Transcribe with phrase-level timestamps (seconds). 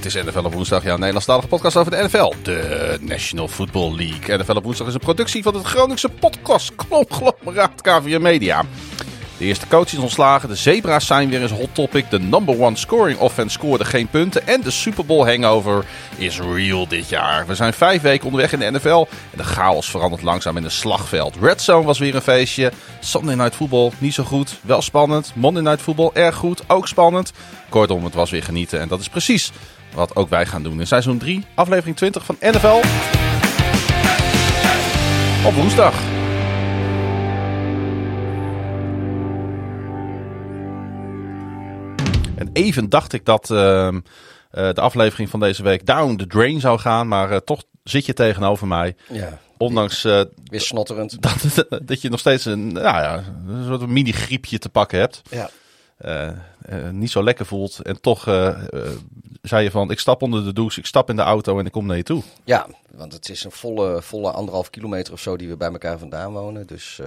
[0.00, 2.32] Dit is NFL op woensdag, jouw Nederlandstalige podcast over de NFL.
[2.42, 4.38] De National Football League.
[4.38, 8.64] NFL op woensdag is een productie van het Groningse podcast conglomeraat KVM Media.
[9.36, 12.76] De eerste coach is ontslagen, de Zebra's zijn weer eens hot topic, de number one
[12.76, 15.84] scoring offense scoorde geen punten en de Super Bowl hangover
[16.16, 17.46] is real dit jaar.
[17.46, 20.70] We zijn vijf weken onderweg in de NFL en de chaos verandert langzaam in een
[20.70, 21.36] slagveld.
[21.40, 25.62] Red Zone was weer een feestje, Sunday Night Football niet zo goed, wel spannend, Monday
[25.62, 27.32] Night Football erg goed, ook spannend.
[27.68, 29.52] Kortom, het was weer genieten en dat is precies
[29.94, 32.80] wat ook wij gaan doen in seizoen 3, aflevering 20 van NFL
[35.46, 35.94] op woensdag.
[42.34, 43.58] En even dacht ik dat uh,
[44.50, 47.08] de aflevering van deze week down the drain zou gaan.
[47.08, 48.96] Maar uh, toch zit je tegenover mij.
[49.08, 49.38] Ja.
[49.56, 51.16] Ondanks uh, weer snotterend.
[51.22, 55.22] Dat, dat je nog steeds een, nou ja, een soort mini-griepje te pakken hebt.
[55.30, 55.50] Ja.
[56.92, 57.80] Niet zo lekker voelt.
[57.80, 58.22] En toch
[59.42, 61.72] zei je van, ik stap onder de douche, ik stap in de auto en ik
[61.72, 62.22] kom naar je toe.
[62.44, 65.98] Ja, want het is een volle, volle anderhalf kilometer of zo die we bij elkaar
[65.98, 66.66] vandaan wonen.
[66.66, 67.00] Dus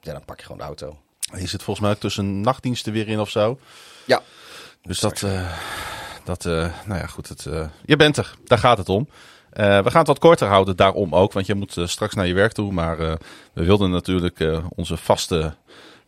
[0.00, 0.96] ja, dan pak je gewoon de auto.
[1.36, 3.58] Je zit volgens mij ook tussen nachtdiensten weer in of zo.
[4.04, 4.22] Ja.
[4.82, 5.52] Dus dat, uh,
[6.24, 7.28] dat uh, nou ja, goed.
[7.28, 9.08] Het, uh, je bent er, daar gaat het om.
[9.50, 12.52] we gaan het wat korter houden, daarom ook, want je moet straks naar je werk
[12.52, 12.72] toe.
[12.72, 12.98] Maar
[13.52, 15.54] we wilden natuurlijk onze vaste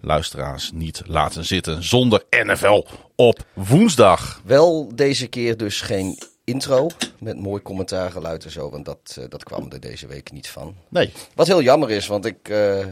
[0.00, 4.40] luisteraars niet laten zitten zonder NFL op woensdag.
[4.44, 9.70] Wel deze keer dus geen intro met mooi commentaargeluid en zo, want dat, dat kwam
[9.72, 10.74] er deze week niet van.
[10.88, 11.12] Nee.
[11.34, 12.48] Wat heel jammer is, want ik,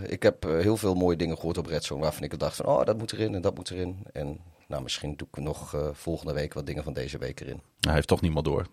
[0.06, 2.98] ik heb heel veel mooie dingen gehoord op Redzone waarvan ik dacht van, oh, dat
[2.98, 3.98] moet erin en dat moet erin.
[4.12, 7.60] En nou, misschien doe ik nog uh, volgende week wat dingen van deze week erin.
[7.80, 8.66] Hij heeft toch niemand door.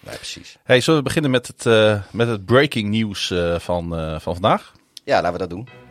[0.00, 0.58] Nee, precies.
[0.64, 1.64] Hey, zullen we beginnen met het,
[2.12, 3.88] met het breaking nieuws van,
[4.20, 4.72] van vandaag?
[5.04, 5.87] Ja, laten we dat doen.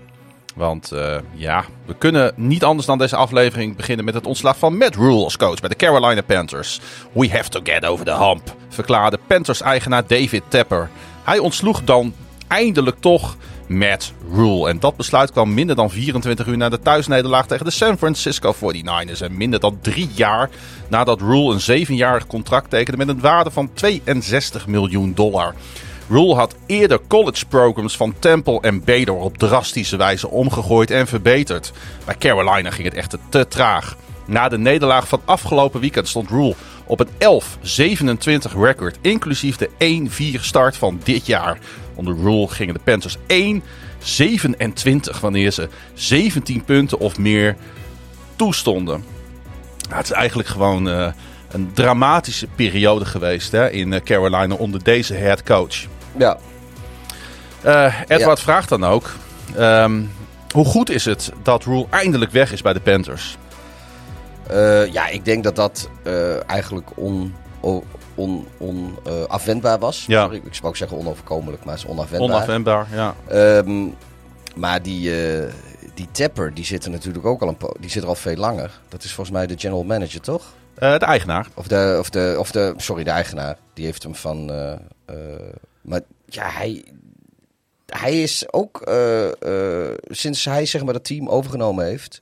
[0.58, 0.92] Want
[1.34, 5.24] ja, we kunnen niet anders dan deze aflevering beginnen met het ontslag van Matt Rule
[5.24, 6.80] als coach bij de Carolina Panthers.
[7.12, 10.90] We have to get over the hump, verklaarde Panthers-eigenaar David Tepper.
[11.24, 12.14] Hij ontsloeg dan
[12.48, 14.70] eindelijk toch Matt Rule.
[14.70, 18.56] En dat besluit kwam minder dan 24 uur na de thuisnederlaag tegen de San Francisco
[18.56, 19.22] 49ers.
[19.22, 20.50] En minder dan drie jaar
[20.88, 25.54] nadat Rule een zevenjarig contract tekende met een waarde van 62 miljoen dollar.
[26.10, 31.72] Rule had eerder college programs van Temple en Bader op drastische wijze omgegooid en verbeterd.
[32.06, 33.98] Bij Carolina ging het echter te traag.
[34.26, 37.10] Na de nederlaag van afgelopen weekend stond Rule op een
[38.52, 39.70] 11-27 record, inclusief de
[40.38, 41.58] 1-4 start van dit jaar.
[41.96, 43.20] Onder Rule gingen de Panthers 1-27
[45.22, 47.56] wanneer ze 17 punten of meer
[48.36, 49.04] toestonden.
[49.82, 51.08] Nou, het is eigenlijk gewoon uh,
[51.52, 55.86] een dramatische periode geweest hè, in Carolina onder deze head coach.
[56.18, 56.38] Ja.
[57.66, 58.44] Uh, Edward ja.
[58.44, 59.16] vraagt dan ook:
[59.58, 60.12] um,
[60.54, 63.38] hoe goed is het dat Rule eindelijk weg is bij de Panthers?
[64.52, 65.90] Uh, ja, ik denk dat dat
[66.48, 67.36] eigenlijk on,
[68.16, 70.06] on, on uh, afwendbaar was.
[70.08, 70.22] Ja.
[70.24, 72.36] Sorry, ik zou ook zeggen onoverkomelijk, maar het is onafwendbaar.
[72.36, 73.16] Onafwendbaar, ja.
[73.58, 73.96] Um,
[74.56, 75.44] maar die, uh,
[75.94, 78.80] die Tapper, die zit er natuurlijk ook al een die zit er al veel langer.
[78.90, 80.44] Dat is volgens mij de general manager, toch?
[80.80, 81.48] Uh, de eigenaar.
[81.54, 83.58] Of de, of de, of de, sorry, de eigenaar.
[83.74, 84.52] Die heeft hem van.
[85.88, 86.86] Maar ja, hij,
[87.86, 88.92] hij is ook
[90.08, 92.22] sinds hij zeg maar dat team overgenomen heeft,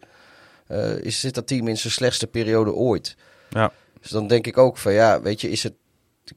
[1.02, 3.16] is zit dat team in zijn slechtste periode ooit.
[3.50, 3.72] Ja.
[4.02, 5.74] Dus dan denk ik ook van ja, weet je, is het.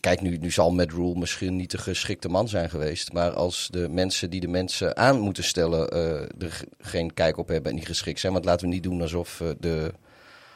[0.01, 3.13] Kijk, nu, nu zal Matt Rule misschien niet de geschikte man zijn geweest.
[3.13, 5.91] Maar als de mensen die de mensen aan moeten stellen
[6.39, 8.33] er geen kijk op hebben en niet geschikt zijn.
[8.33, 9.93] Want laten we niet doen alsof, de,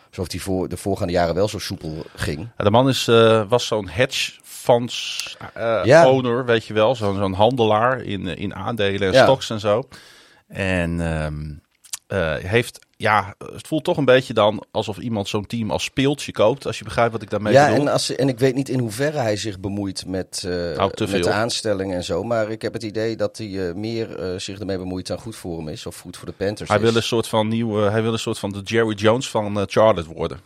[0.08, 2.48] alsof die voor de voorgaande jaren wel zo soepel ging.
[2.56, 3.04] Ja, de man is,
[3.48, 4.32] was zo'n hedge
[4.62, 5.36] funds
[5.84, 6.08] ja.
[6.08, 6.94] owner, weet je wel.
[6.94, 9.22] Zo'n zo'n handelaar in, in aandelen en ja.
[9.22, 9.88] stocks en zo.
[10.48, 11.60] En um,
[12.42, 16.66] heeft ja, het voelt toch een beetje dan alsof iemand zo'n team als speeltje koopt.
[16.66, 17.86] Als je begrijpt wat ik daarmee ja, bedoel.
[17.86, 21.24] En, als, en ik weet niet in hoeverre hij zich bemoeit met, uh, nou, met
[21.24, 22.22] de aanstelling en zo.
[22.22, 25.58] Maar ik heb het idee dat hij uh, meer zich ermee bemoeit dan goed voor
[25.58, 25.86] hem is.
[25.86, 26.84] Of goed voor de Panthers hij is.
[26.84, 30.12] Wil een soort van nieuwe, hij wil een soort van de Jerry Jones van Charlotte
[30.12, 30.40] worden.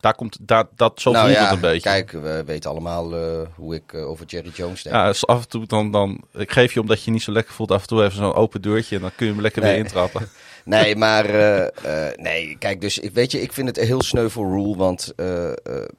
[0.00, 1.88] Daar komt, daar, dat, zo nou, voelt ja, het een beetje.
[1.88, 3.14] Kijk, we weten allemaal
[3.54, 4.96] hoe ik over Jerry Jones denk.
[4.96, 7.54] Ja, dus af en toe dan, dan, ik geef je omdat je niet zo lekker
[7.54, 9.70] voelt, af en toe even zo'n open deurtje en dan kun je hem lekker nee.
[9.70, 10.28] weer intrappen.
[10.66, 14.28] Nee, maar uh, uh, nee, kijk, dus ik weet je, ik vind het heel sneu
[14.28, 15.12] voor Rule, want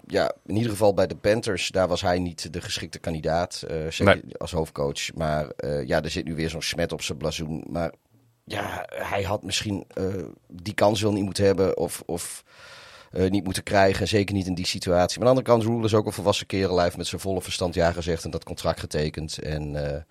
[0.07, 3.63] ja, in ieder geval bij de Panthers, daar was hij niet de geschikte kandidaat,
[3.97, 4.21] Nee.
[4.37, 5.13] als hoofdcoach.
[5.13, 5.47] Maar
[5.85, 7.63] ja, er zit nu weer zo'n smet op zijn blazoen.
[7.69, 7.91] Maar
[8.43, 9.87] ja, hij had misschien
[10.47, 12.43] die kans wel niet moeten hebben of, of
[13.29, 15.19] niet moeten krijgen, zeker niet in die situatie.
[15.19, 17.41] Maar aan de andere kant, Rule is ook een volwassen kerel, hij met zijn volle
[17.41, 20.05] verstand ja gezegd en dat contract getekend en...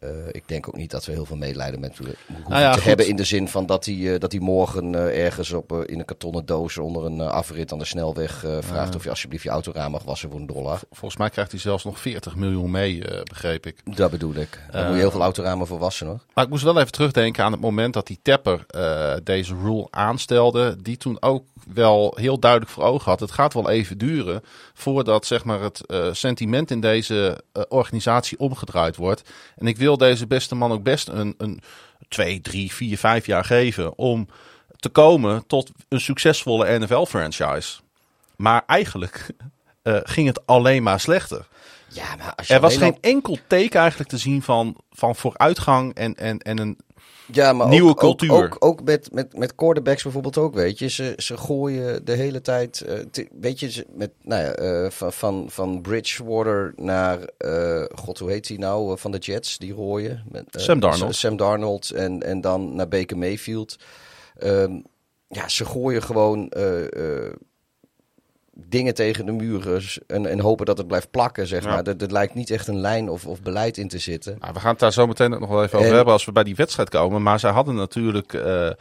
[0.00, 2.16] Eh, ik denk ook niet dat we heel veel medelijden met hoeven
[2.48, 2.86] Nou ja, te goed.
[2.86, 3.08] hebben.
[3.08, 6.04] In de zin van dat hij, eh, dat hij morgen eh, ergens op, in een
[6.04, 10.02] kartonnen doos onder een afrit aan de snelweg vraagt of je alsjeblieft je autoraam mag
[10.02, 10.80] wassen voor een dollar.
[10.90, 13.80] Volgens mij krijgt hij zelfs nog 40 miljoen mee, begreep ik.
[13.96, 14.60] Dat bedoel ik.
[14.70, 16.20] Daar moet je heel veel autoramen voor wassen hoor.
[16.34, 19.86] Maar ik moest wel even terugdenken aan het moment dat die Tapper eh, deze rule
[19.90, 20.76] aanstelde.
[20.82, 23.20] Die toen ook wel heel duidelijk voor ogen had.
[23.20, 24.42] Het gaat wel even duren
[24.78, 29.22] voordat zeg maar, het eh, sentiment in deze eh, organisatie omgedraaid wordt.
[29.56, 31.60] En ik wil deze beste man ook best een, een
[32.08, 34.28] twee, drie, vier, vijf jaar geven om
[34.76, 37.80] te komen tot een succesvolle NFL-franchise.
[38.36, 39.26] Maar eigenlijk
[39.82, 41.46] eh, ging het alleen maar slechter.
[41.88, 45.94] Ja, maar als je Er was geen enkel teken eigenlijk te zien van, van vooruitgang
[45.94, 46.78] en, en, en een
[47.32, 48.32] Ja, maar Nieuwe ook, cultuur.
[48.32, 50.88] Ook, ook, ook met, met, met quarterbacks bijvoorbeeld ook, weet je.
[50.88, 55.12] Ze, ze gooien de hele tijd, eh, te- weet je, met, nou ja, eh, van,
[55.12, 60.24] van, van Bridgewater naar, eh, god hoe heet hij nou, van de Jets, die rooien.
[60.30, 61.14] Met, Sam Darnold.
[61.16, 63.76] Sam Darnold en, en dan naar Baker Mayfield.
[64.38, 64.72] Ehm,
[65.28, 66.52] ja, ze gooien gewoon
[68.66, 71.68] dingen tegen de muren en, en hopen dat het blijft plakken, zeg Ja.
[71.68, 71.82] maar.
[71.86, 74.36] Er, er lijkt niet echt een lijn of, of beleid in te zitten.
[74.40, 76.32] Nou, we gaan het daar zo meteen nog wel even over En- hebben als we
[76.32, 77.22] bij die wedstrijd komen.
[77.22, 78.32] Maar zij hadden natuurlijk.
[78.34, 78.74] eh, eh,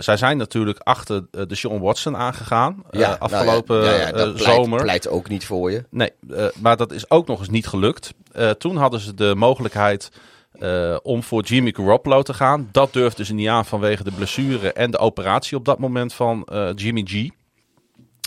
[0.00, 2.82] zij zijn natuurlijk achter eh, de Sean Watson aangegaan.
[2.90, 4.82] eh, nou afgelopen ja, ja, ja, dat eh, pleit, zomer.
[4.82, 5.84] pleit ook niet voor je.
[5.90, 8.14] Nee, eh, maar dat is ook nog eens niet gelukt.
[8.32, 10.10] Eh, toen hadden ze de mogelijkheid
[10.58, 12.68] eh, om voor Jimmy Garoppolo te gaan.
[12.72, 16.44] Dat durfden ze niet aan vanwege de blessure en de operatie op dat moment van
[16.44, 17.28] eh, Jimmy G.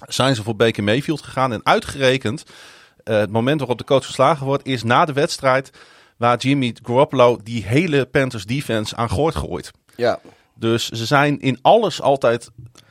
[0.07, 2.43] Zijn ze voor Baker Mayfield gegaan en uitgerekend.
[3.03, 5.69] eh, het moment waarop de coach verslagen wordt is na de wedstrijd
[6.17, 9.71] waar Jimmy Garoppolo die hele Panthers defense aan gooit gooit.
[9.95, 10.19] Ja,
[10.55, 12.49] Dus ze zijn in alles altijd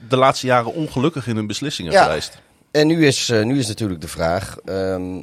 [0.08, 2.02] de laatste jaren ongelukkig in hun beslissingen Ja.
[2.04, 2.38] geweest.
[2.70, 5.22] en nu is, eh, nu is natuurlijk de vraag: ehm,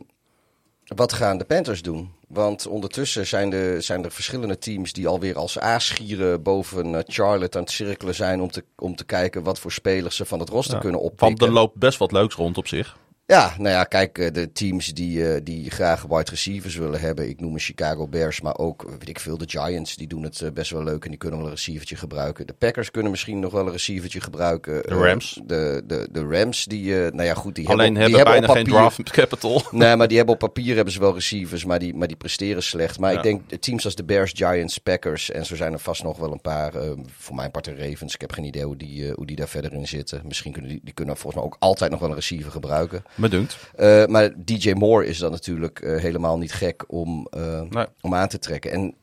[0.86, 2.12] wat gaan de Panthers doen?
[2.29, 7.57] Want ondertussen zijn er, zijn er verschillende teams die alweer als aasgieren boven eh, Charlotte
[7.57, 10.49] aan het cirkelen zijn om te, om te kijken wat voor spelers ze van het
[10.49, 11.27] roster Ja, kunnen oppikken.
[11.27, 12.97] Want er loopt best wat leuks rond op zich.
[13.29, 17.29] Ja, nou ja, kijk, eh, de teams die, eh, die graag wide receivers willen hebben.
[17.29, 19.95] Ik noem een Chicago Bears, maar ook, eh, weet ik veel, de Giants.
[19.95, 22.47] Die doen het best wel leuk en die kunnen wel een receivertje gebruiken.
[22.47, 24.81] De Packers kunnen misschien nog wel een receivertje gebruiken.
[24.81, 25.39] De Rams.
[25.45, 28.53] de, de, de Rams, die, nou ja, goed, die Alleen hebben, hebben, die bijna op
[28.53, 29.61] geen papier- draft capital.
[29.79, 32.63] Nee, maar die hebben op papier hebben ze wel receivers, maar die, maar die presteren
[32.63, 32.99] slecht.
[32.99, 33.17] Maar Ja.
[33.17, 36.17] ik denk de teams als de Bears, Giants, Packers en zo zijn er vast nog
[36.17, 36.73] wel een paar.
[37.17, 38.13] voor mijn part de Ravens.
[38.13, 40.21] Ik heb geen idee hoe die, hoe die daar verder in zitten.
[40.25, 43.03] Misschien kunnen die, die kunnen volgens mij ook altijd nog wel een receiver gebruiken.
[43.19, 43.57] Me dunkt.
[43.75, 47.86] Eh, maar DJ Moore is dan natuurlijk eh, helemaal niet gek om, eh, Nee.
[48.01, 48.71] om aan te trekken.
[48.71, 48.95] En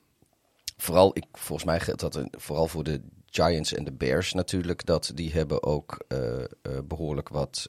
[0.77, 4.87] vooral, ik, volgens mij geldt dat vooral voor de Giants en de Bears natuurlijk.
[4.87, 6.47] Dat die hebben ook eh, eh,
[6.85, 7.67] behoorlijk wat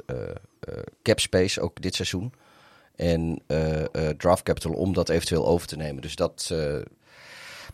[1.01, 2.33] cap space, ook dit seizoen.
[2.95, 3.41] En
[4.17, 6.01] draft capital om dat eventueel over te nemen.
[6.01, 6.53] Dus dat...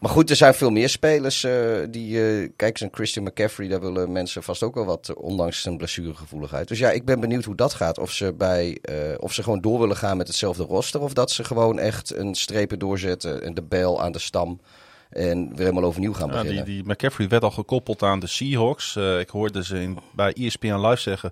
[0.04, 1.54] maar goed, er zijn veel meer spelers eh,
[1.90, 2.22] die...
[2.22, 5.62] eh kijk eens, een Christian McCaffrey, daar willen mensen vast ook wel wat, eh, ondanks
[5.62, 6.68] zijn blessuregevoeligheid.
[6.68, 7.98] Dus ja, ik ben benieuwd hoe dat gaat.
[7.98, 8.78] Of ze, bij,
[9.20, 11.02] of ze gewoon door willen gaan met hetzelfde roster.
[11.02, 14.62] Of dat ze gewoon echt een strepen doorzetten en de bijl aan de stam.
[15.10, 16.66] En weer helemaal overnieuw gaan Ja, die, beginnen.
[16.66, 18.96] die McCaffrey werd al gekoppeld aan de Seahawks.
[18.96, 21.32] Ik hoorde ze in, bij ESPN Live zeggen...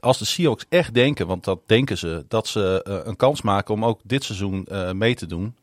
[0.00, 2.24] Als de Seahawks echt denken, want dat denken ze...
[2.28, 5.54] dat ze een kans maken om ook dit seizoen mee te doen...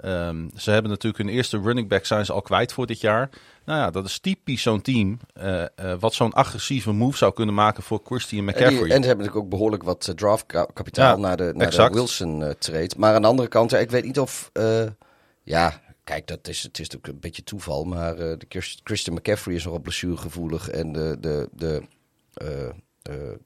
[0.00, 3.30] Ehm, ze hebben natuurlijk hun eerste running back zijn ze al kwijt voor dit jaar.
[3.64, 5.18] Nou ja, dat is typisch zo'n team...
[5.32, 5.68] eh, eh,
[6.00, 8.90] wat zo'n agressieve move zou kunnen maken voor Christian En, die, McCaffrey.
[8.90, 11.88] en ze hebben natuurlijk ook behoorlijk wat eh, draftkapitaal Ja, naar de, naar de.
[11.92, 12.90] Wilson eh trade.
[12.96, 14.50] Maar aan de andere kant, ik weet niet of...
[15.42, 17.84] ja, kijk, dat is, het is natuurlijk een beetje toeval.
[17.84, 20.68] Maar de Chris- Christian McCaffrey is nogal blessuregevoelig.
[20.68, 21.82] En de, de, de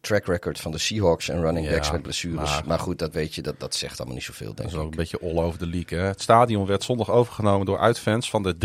[0.00, 2.50] track record van de Seahawks en running backs Ja, met blessures.
[2.50, 4.74] Maar, maar- goed, dat weet je, dat, dat zegt allemaal niet zoveel, Dat denk is
[4.74, 4.90] ook ik.
[4.90, 5.98] een beetje all over the league.
[5.98, 6.04] Hè?
[6.04, 8.30] Het stadion werd zondag overgenomen door uitfans.
[8.30, 8.56] Van de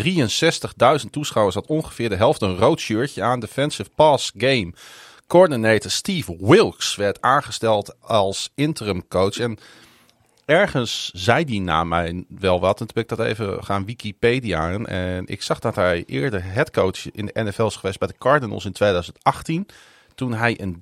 [1.04, 3.40] 63.000 toeschouwers had ongeveer de helft een rood shirtje aan.
[3.40, 4.74] Defensive pass game.
[5.28, 9.38] Coordinator Steve Wilkes werd aangesteld als interim coach.
[9.40, 9.58] En
[10.46, 12.80] ergens zei die na mij wel wat.
[12.80, 14.72] En toen ben ik dat even gaan Wikipedia.
[14.86, 18.66] En ik zag dat hij eerder headcoach in de NFL is geweest bij de Cardinals
[18.66, 19.68] in 2018
[20.20, 20.78] toen hij een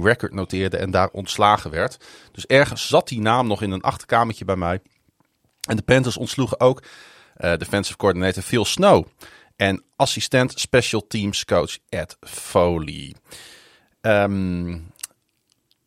[0.00, 1.96] 3-13 record noteerde en daar ontslagen werd.
[2.32, 4.80] Dus ergens zat die naam nog in een achterkamertje bij mij.
[5.68, 6.82] En de Panthers ontsloegen ook
[7.34, 9.06] eh defensive coordinator Phil Snow
[9.56, 13.14] en assistent special teams coach Ed Foley.
[14.00, 14.72] Ehm,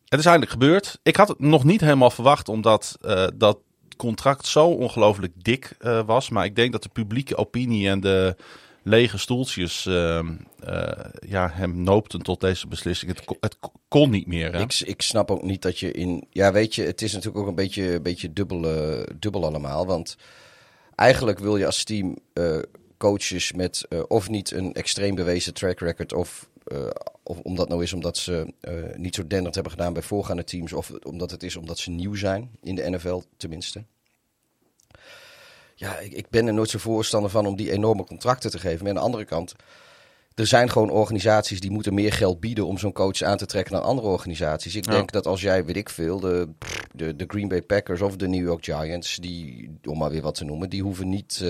[0.08, 0.98] het is eindelijk gebeurd.
[1.02, 3.58] Ik had het nog niet helemaal verwacht, omdat eh, dat
[3.96, 6.30] contract zo ongelooflijk dik eh, was.
[6.30, 8.36] Maar ik denk dat de publieke opinie en de
[8.82, 13.16] lege stoeltjes ehm, eh, ja, hem noopten tot deze beslissing.
[13.16, 13.56] Het, het
[13.88, 14.54] kon niet meer.
[14.54, 16.26] Ik, ik snap ook niet dat je in.
[16.30, 18.60] Ja, weet je, het is natuurlijk ook een beetje, beetje dubbel,
[19.18, 19.86] dubbel allemaal.
[19.86, 20.16] Want
[20.94, 22.58] eigenlijk wil je als team eh,
[22.96, 26.50] coaches met eh, of niet een extreem bewezen track record of,
[27.22, 28.54] of omdat nou is omdat ze
[28.96, 32.14] niet zo denderd hebben gedaan bij voorgaande teams of omdat het is omdat ze nieuw
[32.14, 33.84] zijn in de NFL tenminste.
[35.74, 38.78] Ja, ik, ik ben er nooit zo voorstander van om die enorme contracten te geven.
[38.78, 39.54] Maar aan de andere kant,
[40.34, 43.72] er zijn gewoon organisaties die moeten meer geld bieden om zo'n coach aan te trekken
[43.72, 44.74] dan andere organisaties.
[44.76, 44.90] Ik Ja.
[44.90, 46.48] denk dat als jij, weet ik veel, de,
[46.94, 50.34] de, de Green Bay Packers of de New York Giants, die, om maar weer wat
[50.34, 51.48] te noemen, die hoeven niet, eh,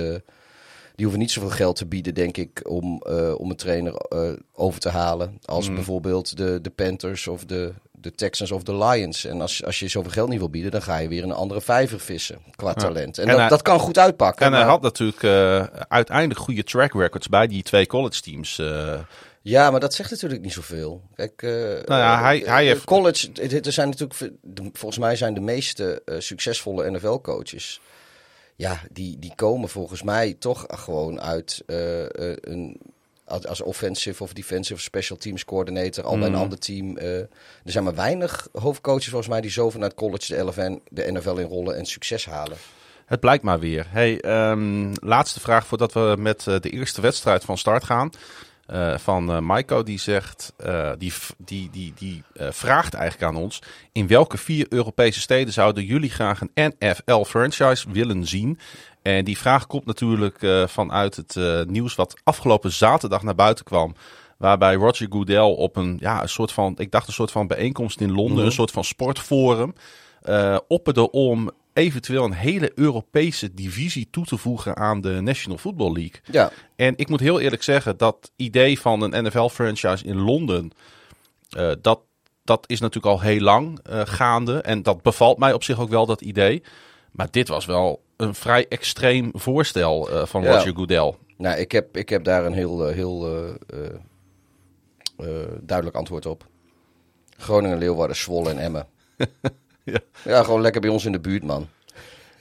[0.94, 4.32] die hoeven niet zoveel geld te bieden, denk ik, om, eh, om een trainer eh,
[4.52, 5.38] over te halen.
[5.44, 5.74] Als Mm.
[5.74, 9.24] bijvoorbeeld de, de Panthers of de, de Texans of de Lions.
[9.24, 11.60] En als, als je zoveel geld niet wil bieden, dan ga je weer een andere
[11.60, 13.18] vijver vissen qua talent.
[13.18, 14.46] En, En dat, hij- dat kan goed uitpakken.
[14.46, 18.58] En hij had natuurlijk eh, uiteindelijk goede track records bij die twee college teams.
[18.58, 18.98] eh.
[19.42, 21.02] Ja, maar dat zegt natuurlijk niet zoveel.
[21.14, 23.32] Kijk, eh, Nou ja, hij- hij heeft- college.
[23.62, 24.32] Er zijn natuurlijk,
[24.72, 27.80] volgens mij zijn de meeste succesvolle NFL-coaches.
[28.56, 32.80] Ja, die, die komen volgens mij toch gewoon uit een.
[33.32, 36.96] Als als offensive of defensive special teams coördinator al bij een ander team.
[36.96, 37.28] eh, er
[37.64, 41.76] zijn maar weinig hoofdcoaches volgens mij die zo vanuit college de, LFN, de NFL inrollen
[41.76, 42.56] en succes halen.
[43.06, 43.86] Het blijkt maar weer.
[43.88, 48.10] Hey, ehm, laatste vraag voordat we met eh, de eerste wedstrijd van start gaan.
[48.72, 53.62] Eh, van eh Maiko, die zegt, eh, die, die, die, die vraagt eigenlijk aan ons:
[53.92, 58.58] in welke vier Europese steden zouden jullie graag een NFL-franchise willen zien?
[59.02, 63.94] En die vraag komt natuurlijk vanuit het nieuws wat afgelopen zaterdag naar buiten kwam.
[64.38, 68.00] Waarbij Roger Goodell op een, ja, een soort van, ik dacht een soort van bijeenkomst
[68.00, 68.46] in Londen, Mhm.
[68.46, 69.74] een soort van sportforum,
[70.22, 75.92] eh opperde om eventueel een hele Europese divisie toe te voegen aan de National Football
[75.92, 76.20] League.
[76.30, 80.70] Ja, En ik moet heel eerlijk zeggen, dat idee van een NFL-franchise in Londen,
[81.50, 82.00] eh, dat,
[82.44, 84.60] dat is natuurlijk al heel lang eh, gaande.
[84.60, 86.62] En dat bevalt mij op zich ook wel, dat idee.
[87.12, 90.54] Maar dit was wel een vrij extreem voorstel eh, van Ja.
[90.54, 91.14] Roger Goodell.
[91.36, 93.28] Nou, ik heb, ik heb daar een heel, heel
[95.60, 96.46] duidelijk antwoord op.
[97.36, 98.86] Groningen, Leeuwarden, Zwolle en Emmen.
[99.84, 99.98] Ja.
[100.24, 101.68] ja, gewoon lekker bij ons in de buurt, man.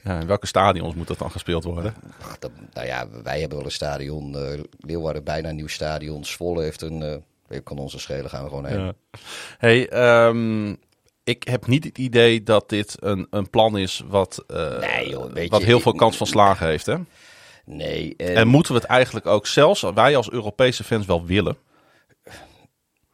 [0.04, 1.94] Ja, in welke stadions moet dat dan gespeeld worden?
[2.22, 4.36] Ach, dat, nou ja, wij hebben wel een stadion.
[4.38, 6.26] eh, Leeuwarden bijna een nieuw stadion.
[6.26, 7.02] Zwolle heeft een...
[7.02, 7.16] eh
[7.50, 8.80] ik kan onze schelen, gaan we gewoon heen.
[8.80, 8.94] Ja.
[9.58, 10.76] Hey, ehm,
[11.24, 15.32] ik heb niet het idee dat dit een, een plan is wat, eh, Nee, joh,
[15.34, 16.86] weet wat je, heel veel kans van slagen heeft.
[16.86, 16.96] Hè?
[17.66, 21.58] Nee, en, En moeten we het eigenlijk ook zelfs, wij als Europese fans, wel willen?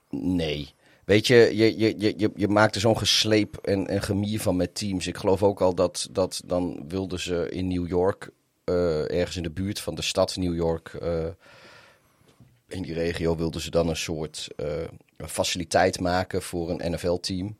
[0.09, 0.75] nee.
[1.07, 4.55] Weet je, je, je, je, je, je maakt er zo'n gesleep en, en gemier van
[4.55, 5.07] met teams.
[5.07, 8.29] Ik geloof ook al dat, dat dan wilden ze in New York,
[8.63, 11.25] eh, ergens in de buurt van de stad New York, eh,
[12.67, 14.67] in die regio wilden ze dan een soort eh,
[15.17, 17.57] faciliteit maken voor een NFL-team.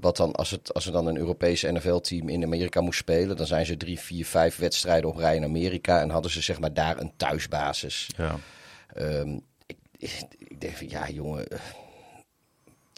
[0.00, 3.46] Wat dan, als, het, als er dan een Europese NFL-team in Amerika moest spelen, dan
[3.46, 6.74] zijn ze drie, vier, vijf wedstrijden op rij in Amerika en hadden ze zeg maar
[6.74, 8.10] daar een thuisbasis.
[8.16, 8.38] Ja.
[8.94, 9.78] Ehm, ik,
[10.38, 11.46] ik denk van ja, jongen.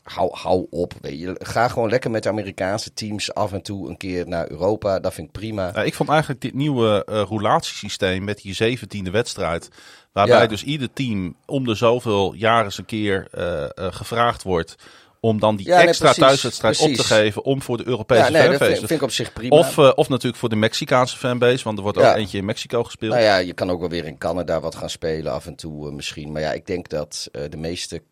[0.04, 0.92] Hou, hou op.
[1.00, 1.34] Weet je.
[1.38, 5.00] Ga gewoon lekker met de Amerikaanse teams af en toe een keer naar Europa.
[5.00, 5.74] Dat vind ik prima.
[5.82, 9.68] Ik vond eigenlijk dit nieuwe eh roulatiesysteem met die zeventiende wedstrijd,
[10.12, 10.46] waarbij Ja.
[10.46, 14.74] dus ieder team om de zoveel jaar eens een keer eh, eh, gevraagd wordt
[15.20, 18.22] om dan die Ja, nee, extra precies, thuiswedstrijd op te geven om voor de Europese
[18.22, 18.74] Ja, nee, dat fanbase.
[18.74, 19.56] vind, vind ik op zich prima.
[19.56, 23.12] Of, of natuurlijk voor de Mexicaanse fanbase, want er wordt ook eentje in Mexico gespeeld.
[23.12, 25.92] nou ja, je kan ook wel weer in Canada wat gaan spelen af en toe
[25.92, 26.32] misschien.
[26.32, 28.02] Maar ja, ik denk dat de meeste...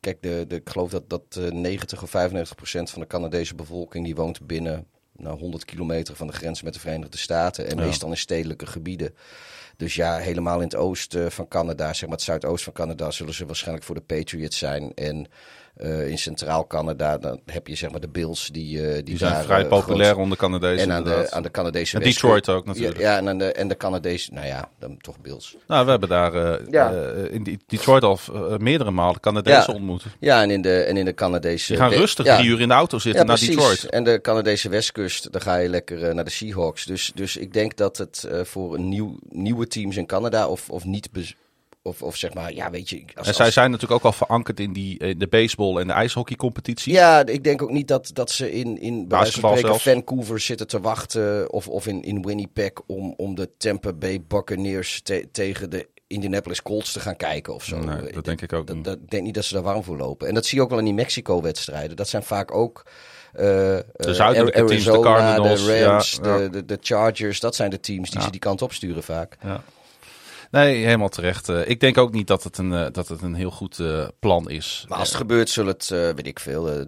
[0.00, 3.54] Kijk, de, de, ik geloof dat, dat eh, 90 of 95 procent van de Canadese
[3.54, 4.04] bevolking...
[4.04, 4.86] die woont binnen
[5.16, 7.66] nou, 100 kilometer van de grens met de Verenigde Staten.
[7.66, 7.84] En Ja.
[7.84, 9.14] meestal in stedelijke gebieden.
[9.76, 13.10] Dus ja, helemaal in het oosten van Canada, zeg maar het zuidoost van Canada...
[13.10, 14.94] zullen ze waarschijnlijk voor de Patriots zijn.
[14.94, 15.26] En
[15.78, 18.86] eh, in centraal Canada dan heb je zeg maar de Bills die...
[18.86, 20.90] eh, die, die zijn daar, vrij eh, populair groot- onder Canadezen.
[20.90, 22.02] en aan de, aan de Canadese En.
[22.02, 22.98] Detroit ook natuurlijk.
[22.98, 25.56] Ja, ja, en, aan de, en de Canadese, nou ja, dan toch Bills.
[25.66, 26.90] Nou, we hebben daar Ja.
[27.30, 28.18] in Detroit al
[28.58, 29.78] meerdere malen Canadezen Ja.
[29.78, 30.04] ontmoet.
[30.18, 31.66] Ja, en in de, en in de Canadese...
[31.72, 33.54] Die gaan rustig drie uur in de auto zitten naar precies.
[33.56, 33.84] Detroit.
[33.84, 36.84] En de Canadese westkust, dan ga je lekker naar de Seahawks.
[36.84, 40.84] Dus, dus ik denk dat het voor een nieuw, nieuwe teams in Canada of, of
[40.84, 41.08] niet...
[41.88, 43.02] of, of zeg maar, ja, weet je...
[43.14, 45.86] Als, En zij als- zijn natuurlijk ook al verankerd in, die, in de baseball- en
[45.86, 46.92] de ijshockeycompetitie.
[46.92, 49.80] Ja, ik denk ook niet dat, dat ze in, in bij spreken.
[49.80, 51.52] Vancouver zitten te wachten.
[51.52, 56.62] Of, of in, in Winnipeg om, om de Tampa Bay Buccaneers te- tegen de Indianapolis
[56.62, 57.78] Colts te gaan kijken of zo.
[57.78, 58.84] Nee, dat denk ik ook Dat, niet.
[58.84, 60.28] dat, ik denk niet dat ze daar warm voor lopen.
[60.28, 61.96] En dat zie je ook wel in die Mexico-wedstrijden.
[61.96, 62.86] Dat zijn vaak ook.
[63.32, 66.38] eh, eh, zuidelijke teams, de Arizona, Cardinals, de Rams, ja, ja.
[66.38, 67.40] De, de, de Chargers.
[67.40, 68.24] Dat zijn de teams die Ja.
[68.24, 69.36] ze die kant op sturen vaak.
[69.42, 69.62] Ja.
[70.50, 71.48] Nee, helemaal terecht.
[71.48, 74.06] Eh, ik denk ook niet dat het een, eh, dat het een heel goed eh,
[74.20, 74.84] plan is.
[74.88, 76.86] Maar als het gebeurt, zullen het, weet ik veel,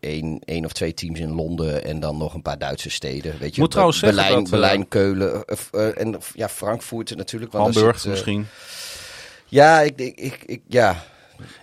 [0.00, 3.38] één, één of twee teams in Londen en dan nog een paar Duitse steden.
[3.38, 5.44] Weet je, Moet trouwens zeggen Berlijn, dat, Berlijn Keulen
[5.96, 7.52] en ja, Frankfurt natuurlijk.
[7.52, 8.46] Hamburg eh, misschien.
[9.46, 11.04] Ja, ik, ik, ik, ik- ja,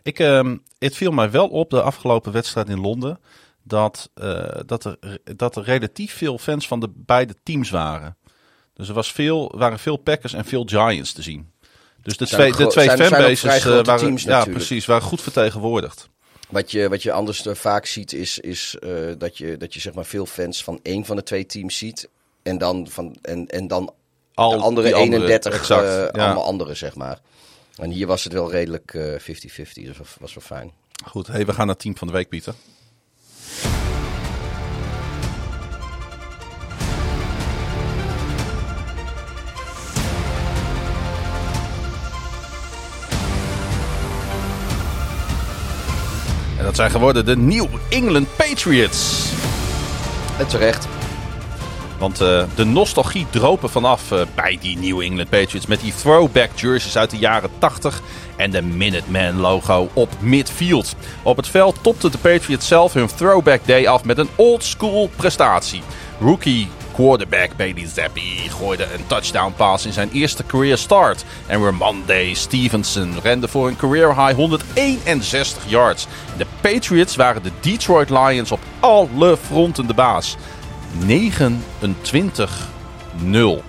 [0.04, 3.20] Ik, ehm, het viel mij wel op de afgelopen wedstrijd in Londen
[3.64, 4.10] dat,
[4.66, 4.98] dat, er,
[5.36, 8.18] dat er relatief veel fans van de beide teams waren.
[8.80, 11.52] Dus er was veel, waren veel Packers en veel Giants te zien.
[12.02, 14.58] Dus de Zijn twee, de twee zijn- fanbases eh, waren, teams ja, natuurlijk.
[14.58, 16.10] precies, waren goed vertegenwoordigd.
[16.50, 19.94] Wat je, wat je anders vaak ziet is, is eh, dat je, dat je zeg
[19.94, 22.10] maar veel fans van één van de twee teams ziet.
[22.44, 23.94] En dan, van, en, en dan
[24.34, 26.26] Al de andere die 31 exact, eh, ja.
[26.26, 27.20] allemaal andere, zeg maar.
[27.76, 29.24] En hier was het wel redelijk eh, 50-50,
[29.74, 30.72] dus dat was wel fijn.
[31.06, 32.54] Goed, hey, we gaan naar het team van de week, Pieter.
[46.70, 49.32] Dat zijn geworden de New England Patriots.
[50.38, 50.88] En terecht.
[51.98, 55.66] Want eh, de nostalgie droop er vanaf eh, bij die New England Patriots.
[55.66, 58.02] Met die throwback jerseys uit de jaren 80
[58.36, 60.96] en de Minuteman logo op midfield.
[61.24, 65.10] Op het veld topte de Patriots zelf hun throwback day af met een old school
[65.16, 65.82] prestatie.
[66.20, 66.68] Rookie
[67.00, 71.26] quarterback Bailey Zappi gooide een touchdown pass in zijn eerste career start.
[71.48, 76.08] En Ramonde Stevenson rende voor een career high 161 yards.
[76.38, 80.38] De Patriots waren de Detroit Lions op alle fronten de baas.
[81.08, 83.69] 29-0.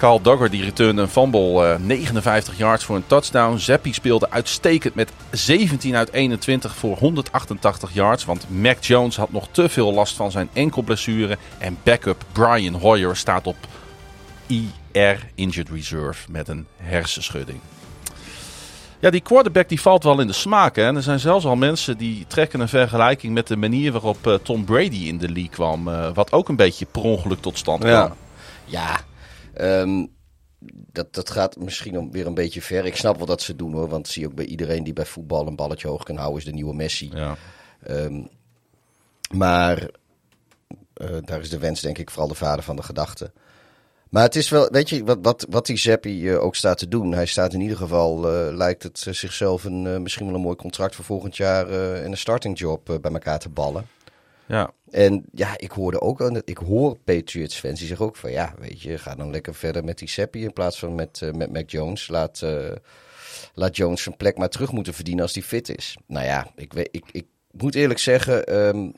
[0.00, 3.56] Carl Duggar die returnde een fumble, eh, 59 yards voor een touchdown.
[3.56, 8.24] Zappi speelde uitstekend met 17 uit 21 voor 188 yards.
[8.24, 11.38] Want Mac Jones had nog te veel last van zijn enkelblessure.
[11.58, 13.56] En backup Brian Hoyer staat op
[14.46, 17.60] IR Injured Reserve met een hersenschudding.
[18.98, 20.76] Ja, die quarterback die valt wel in de smaak.
[20.76, 20.86] Hè?
[20.86, 24.34] En er zijn zelfs al mensen die trekken een vergelijking met de manier waarop eh,
[24.34, 25.88] Tom Brady in de league kwam.
[25.88, 27.92] eh, wat ook een beetje per ongeluk tot stand kwam.
[27.92, 28.14] Ja,
[28.64, 29.08] ja
[29.60, 30.06] ehm,
[30.92, 32.86] dat, dat gaat misschien weer een beetje ver.
[32.86, 35.06] Ik snap wel dat ze doen hoor, want zie je ook bij iedereen die bij
[35.06, 37.10] voetbal een balletje hoog kan houden, is de nieuwe Messi.
[37.14, 37.36] Ja.
[37.82, 38.22] Ehm,
[39.30, 39.90] maar
[40.94, 43.32] eh, daar is de wens denk ik vooral de vader van de gedachte.
[44.08, 46.88] Maar het is wel, weet je, wat, wat, wat die Zappi eh, ook staat te
[46.88, 47.12] doen.
[47.12, 50.94] Hij staat in ieder geval, eh, lijkt het zichzelf een, misschien wel een mooi contract
[50.94, 53.86] voor volgend jaar en een starting job bij elkaar te ballen.
[54.50, 54.72] Ja.
[54.90, 58.82] En ja, ik hoorde ook, ik hoor Patriots fans die zeggen ook van ja, weet
[58.82, 61.70] je, ga dan lekker verder met die Seppi in plaats van met, eh, met Mac
[61.70, 62.08] Jones.
[62.08, 62.72] Laat, eh,
[63.54, 65.96] laat Jones zijn plek maar terug moeten verdienen als hij fit is.
[66.06, 68.90] Nou ja, ik, weet, ik, ik moet eerlijk zeggen, ehm,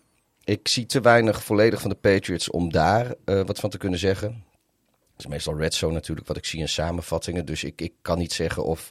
[0.44, 3.98] ik zie te weinig volledig van de Patriots om daar eh, wat van te kunnen
[3.98, 4.44] zeggen.
[5.12, 7.46] Het is meestal red zone natuurlijk wat ik zie in samenvattingen.
[7.46, 8.90] Dus ik, ik kan niet zeggen of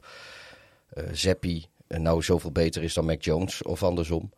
[0.89, 4.31] eh, nou zoveel beter is dan Mac Jones of andersom.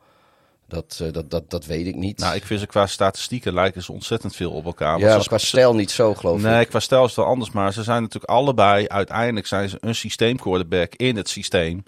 [0.74, 2.18] Dat, eh, dat, dat, dat weet ik niet.
[2.20, 5.00] Nou, ik vind ze qua statistieken lijken ze ontzettend veel op elkaar.
[5.00, 6.70] ja, maar ze- qua stijl niet zo, geloof Nee, ik.
[6.70, 7.52] qua stijl is het wel anders.
[7.52, 11.84] Maar ze zijn natuurlijk allebei, uiteindelijk zijn ze een systeemquarterback in het systeem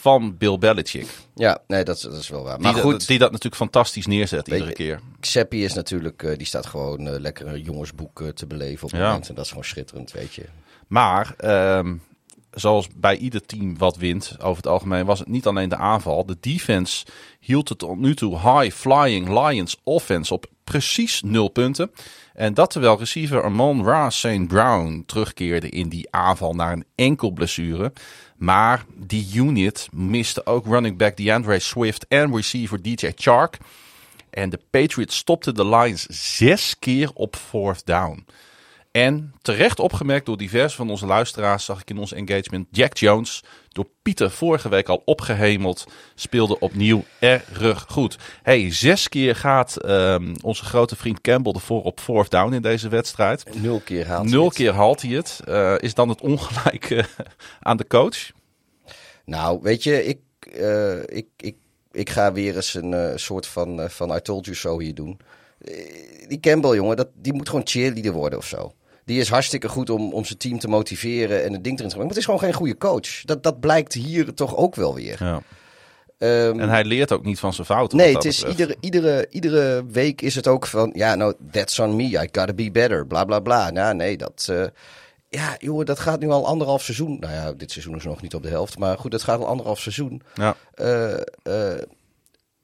[0.00, 1.06] van Bill Belichick.
[1.34, 2.54] Ja, nee, dat, is- dat is wel waar.
[2.54, 5.00] Die, Maar dat- goed, die dat natuurlijk fantastisch neerzet Weet iedere keer.
[5.20, 9.00] Seppi is natuurlijk, eh, die staat gewoon eh, lekker een jongensboek te beleven op het
[9.00, 9.06] Ja.
[9.06, 9.28] moment.
[9.28, 10.44] En dat is gewoon schitterend, weet je.
[10.86, 11.94] Maar, ehm,
[12.50, 16.26] zoals bij ieder team wat wint, over het algemeen was het niet alleen de aanval.
[16.26, 17.06] De defense
[17.40, 21.90] hield het tot nu toe high flying Lions offense op precies nul punten.
[22.34, 24.46] En dat terwijl receiver Amon Ra St.
[24.46, 27.92] Brown terugkeerde in die aanval naar een enkel blessure.
[28.36, 33.58] Maar die unit miste ook running back DeAndre Swift en receiver DJ Chark.
[34.30, 38.26] En de Patriots stopten de Lions zes keer op fourth down.
[38.90, 43.42] En terecht opgemerkt door diverse van onze luisteraars zag ik in ons engagement Jack Jones,
[43.68, 48.16] door Pieter vorige week al opgehemeld, speelde opnieuw erg goed.
[48.42, 52.88] Hey, zes keer gaat ehm, onze grote vriend Campbell ervoor op fourth down in deze
[52.88, 53.60] wedstrijd.
[53.62, 54.54] Nul keer haalt hij Nul het.
[54.54, 55.40] keer haalt hij het.
[55.44, 57.04] Eh, is dan het ongelijk eh,
[57.60, 58.30] aan de coach?
[59.24, 60.20] Nou, weet je, ik,
[60.52, 61.56] eh, ik, ik,
[61.92, 65.20] ik ga weer eens een soort van, van I told you so hier doen.
[66.28, 68.72] Die Campbell, jongen, dat, die moet gewoon cheerleader worden of zo.
[69.10, 71.82] Die is hartstikke goed om, om zijn team te motiveren en het ding erin te
[71.82, 71.98] brengen.
[71.98, 73.24] Maar het is gewoon geen goede coach.
[73.24, 75.16] Dat, dat blijkt hier toch ook wel weer.
[75.18, 75.42] Ja.
[76.18, 77.98] Ehm, En hij leert ook niet van zijn fouten.
[77.98, 81.96] Nee, het is iedere, iedere, iedere week is het ook van, ja, nou, that's on
[81.96, 83.70] me, I gotta be better, bla bla bla.
[83.70, 84.64] Nou, nee, dat, eh,
[85.28, 87.16] ja, joh, dat gaat nu al anderhalf seizoen.
[87.18, 89.46] Nou ja, dit seizoen is nog niet op de helft, maar goed, dat gaat al
[89.46, 90.22] anderhalf seizoen.
[90.34, 90.56] Ja.
[90.74, 91.82] Eh, eh,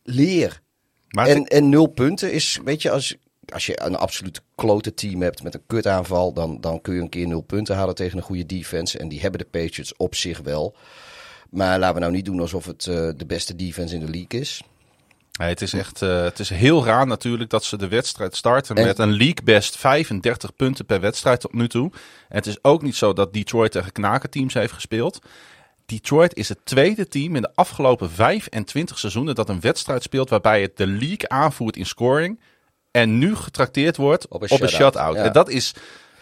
[0.03, 0.61] leer.
[1.09, 3.17] Maar En, en nul punten is, weet je, als
[3.53, 7.09] als je een absolute klote team hebt met een kutaanval, dan, dan kun je een
[7.09, 8.99] keer nul punten halen tegen een goede defense.
[8.99, 10.77] En die hebben de Patriots op zich wel.
[11.51, 14.41] Maar laten we nou niet doen alsof het eh, de beste defense in de league
[14.41, 14.63] is.
[15.37, 18.85] Het is echt eh, het is heel raar natuurlijk dat ze de wedstrijd starten En-
[18.85, 21.91] met een league best 35 punten per wedstrijd tot nu toe.
[22.29, 25.19] En het is ook niet zo dat Detroit tegen knakenteams heeft gespeeld.
[25.87, 30.63] Detroit is het tweede team in de afgelopen 25 seizoenen dat een wedstrijd speelt waarbij
[30.63, 32.41] het de league aanvoert in scoring
[32.97, 35.17] en nu getrakteerd wordt Op op een een, shutout, shutout.
[35.17, 35.25] ja.
[35.25, 35.75] En dat is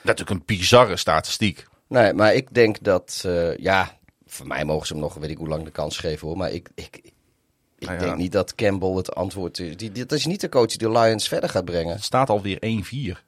[0.03, 1.67] natuurlijk een bizarre statistiek.
[1.89, 5.37] Nee, maar ik denk dat, eh, ja, voor mij mogen ze hem nog, weet ik
[5.39, 6.37] hoe lang de kans geven hoor.
[6.37, 7.01] Maar ik, ik,
[7.79, 8.05] ik Nou ja.
[8.05, 9.77] denk niet dat Campbell het antwoord is.
[9.77, 11.95] Die, dat is niet de coach die de Lions verder gaat brengen.
[11.95, 12.59] Het staat alweer
[13.17, 13.25] 1-4.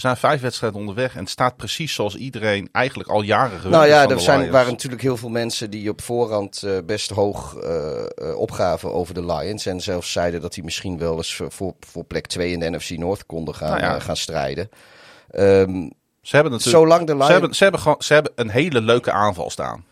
[0.00, 3.74] We zijn vijf wedstrijden onderweg en het staat precies zoals iedereen eigenlijk al jaren gewend
[3.74, 7.56] Nou ja, er zijn, waren natuurlijk heel veel mensen die op voorhand eh, best hoog
[7.56, 9.66] eh, eh, opgaven over de Lions.
[9.66, 12.90] En zelfs zeiden dat die misschien wel eens voor, voor plek 2 in de NFC
[12.90, 13.98] North konden gaan, Nou ja.
[13.98, 14.68] gaan strijden.
[15.30, 15.88] Ehm,
[16.20, 17.26] Ze hebben natuurlijk zolang de Lions...
[17.26, 19.84] Ze hebben, ze, hebben gewoon, ze hebben een hele leuke aanval staan.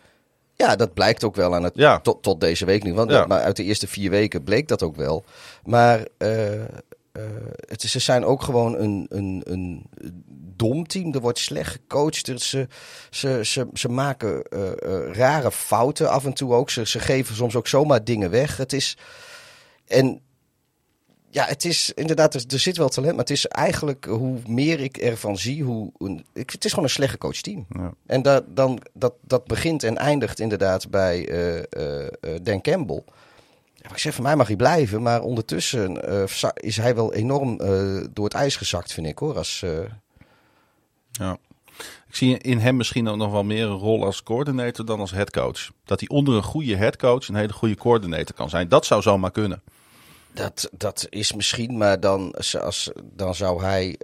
[0.55, 1.99] Ja, dat blijkt ook wel aan het, Ja.
[1.99, 2.93] tot, tot deze week nu.
[2.93, 3.25] Want Ja.
[3.25, 5.23] maar uit de eerste vier weken bleek dat ook wel.
[5.63, 6.05] Maar
[7.67, 9.85] het is, ze zijn ook gewoon een, een, een
[10.55, 11.13] dom team.
[11.13, 12.25] Er wordt slecht gecoacht.
[12.25, 12.67] Ze,
[13.09, 16.69] ze, ze, ze maken eh, eh, rare fouten af en toe ook.
[16.69, 18.57] Ze, ze geven soms ook zomaar dingen weg.
[18.57, 18.97] Het is...
[19.87, 20.21] En
[21.29, 23.11] ja, het is inderdaad, er, er zit wel talent.
[23.11, 25.91] Maar het is eigenlijk, hoe meer ik ervan zie, hoe...
[25.97, 27.65] Een, ik, het is gewoon een slecht gecoacht team.
[27.69, 27.93] Ja.
[28.05, 33.03] En dat, dan, dat, dat begint en eindigt inderdaad bij eh, eh, eh, Dan Campbell.
[33.91, 35.01] Ik zeg, van mij mag hij blijven.
[35.01, 39.37] Maar ondertussen eh, is hij wel enorm eh, door het ijs gezakt, vind ik hoor.
[39.37, 39.79] Als, eh,
[41.11, 41.37] Ja.
[42.07, 45.11] Ik zie in hem misschien ook nog wel meer een rol als coördinator dan als
[45.11, 45.69] headcoach.
[45.85, 48.67] Dat hij onder een goede headcoach een hele goede coördinator kan zijn.
[48.67, 49.61] Dat zou zomaar kunnen.
[50.33, 53.97] dat, dat is misschien, maar dan, als, dan zou hij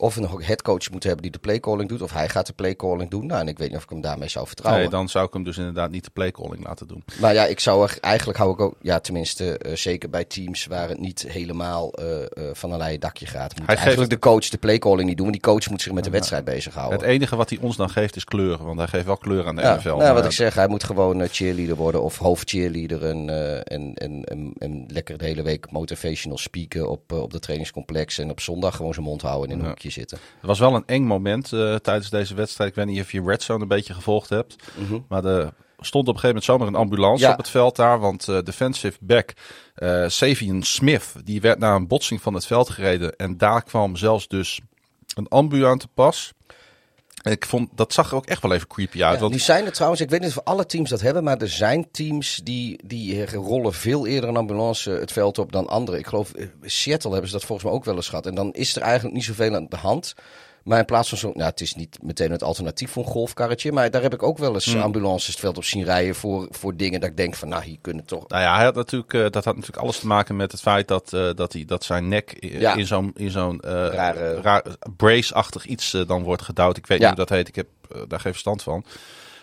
[0.00, 2.02] of een headcoach moeten hebben die de playcalling doet.
[2.02, 3.26] Of hij gaat de playcalling doen.
[3.26, 4.82] Nou, en ik weet niet of ik hem daarmee zou vertrouwen.
[4.82, 7.04] Nee, dan zou ik hem dus inderdaad niet de playcalling laten doen.
[7.20, 10.66] Maar ja, ik zou er, eigenlijk hou ik ook, ja, tenminste, eh, zeker bij teams
[10.66, 13.48] waar het niet helemaal eh, eh, van een leien dakje gaat.
[13.58, 15.92] Moet Hij eigenlijk geeft- de coach de playcalling niet doen, want die coach moet zich
[15.92, 16.98] met de wedstrijd bezighouden.
[16.98, 18.64] Het enige wat hij ons dan geeft is kleur.
[18.64, 19.96] Want hij geeft wel kleur aan de ja, NFL.
[19.96, 23.28] nou, wat ik zeg, hij moet gewoon cheerleader worden of hoofdcheerleader en,
[23.64, 28.30] en, en, en, en lekker de hele week motivational speaken op, op de trainingscomplex en
[28.30, 29.70] op zondag gewoon zijn mond houden en in een Ja.
[29.70, 30.18] hoekje zitten.
[30.36, 32.70] Het was wel een eng moment eh, tijdens deze wedstrijd.
[32.70, 34.56] Ik weet niet of je Red Zone een beetje gevolgd hebt.
[35.08, 37.30] Maar er stond op een gegeven moment zomaar een ambulance Ja.
[37.32, 37.98] op het veld daar.
[38.00, 39.32] Want eh defensive back
[39.74, 43.16] eh Savian Smith, die werd na een botsing van het veld gereden.
[43.16, 44.60] En daar kwam zelfs dus
[45.14, 46.32] een ambu aan te pas.
[47.22, 49.14] Ik vond, dat zag er ook echt wel even creepy uit.
[49.14, 51.38] Ja, want nu zijn er trouwens, ik weet niet of alle teams dat hebben, maar
[51.38, 56.00] er zijn teams die, die rollen veel eerder een ambulance het veld op dan anderen.
[56.00, 58.26] Ik geloof, eh, Seattle hebben ze dat volgens mij ook wel eens gehad.
[58.26, 60.14] En dan is er eigenlijk niet zoveel aan de hand.
[60.70, 63.72] Maar in plaats van zo'n, nou het is niet meteen het alternatief voor een golfkarretje,
[63.72, 64.80] maar daar heb ik ook wel eens Hmm.
[64.80, 67.78] ambulances het veld op zien rijden voor, voor dingen dat ik denk van, nou hier
[67.80, 68.28] kunnen toch...
[68.28, 70.88] Nou ja, hij had natuurlijk, eh, dat had natuurlijk alles te maken met het feit
[70.88, 72.74] dat, eh, dat, hij, dat zijn nek Ja.
[72.74, 74.64] in zo'n, in zo'n eh, Rare- raar-
[74.96, 76.76] brace-achtig iets dan wordt gedouwd.
[76.76, 77.08] Ik weet Ja.
[77.08, 77.66] niet hoe dat heet, ik heb
[78.08, 78.84] daar geen verstand van.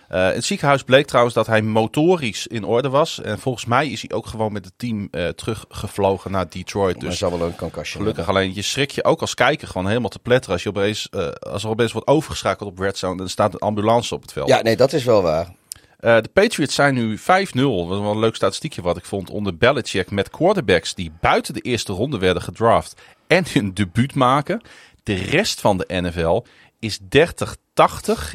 [0.08, 3.22] Eh, in het ziekenhuis bleek trouwens dat hij motorisch in orde was.
[3.22, 6.96] En volgens mij is hij ook gewoon met het team eh, teruggevlogen naar Detroit.
[6.96, 9.88] maar Dus zou wel een concussion gelukkig alleen, je schrik je ook als kijker gewoon
[9.88, 10.54] helemaal te pletteren.
[10.54, 13.60] Als, je opeens, eh, als er opeens wordt overgeschakeld op Red Zone, dan staat een
[13.60, 14.48] ambulance op het veld.
[14.48, 15.56] Ja, nee, dat is wel waar.
[15.98, 17.78] Eh, de Patriots zijn nu 5-0.
[17.78, 20.12] Dat was wel een leuk statistiekje wat ik vond onder Belichick.
[20.12, 24.62] Met quarterbacks die buiten de eerste ronde werden gedraft en hun debuut maken.
[25.04, 26.43] De rest van de NFL
[26.79, 27.03] is 30-80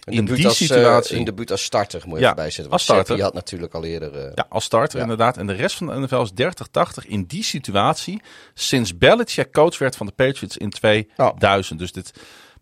[0.05, 1.17] Een in die als, eh, situatie.
[1.17, 2.73] een debuut als starter moet je Ja, even bijzetten.
[2.73, 3.15] als starter.
[3.15, 4.15] Die had natuurlijk al eerder...
[4.17, 5.03] eh, Ja, als starter Ja.
[5.03, 5.37] inderdaad.
[5.37, 8.23] En de rest van de NFL is 30-80 in die situatie.
[8.55, 11.79] Sinds Belichick coach werd van de Patriots in 2000.
[11.79, 12.13] Dus dit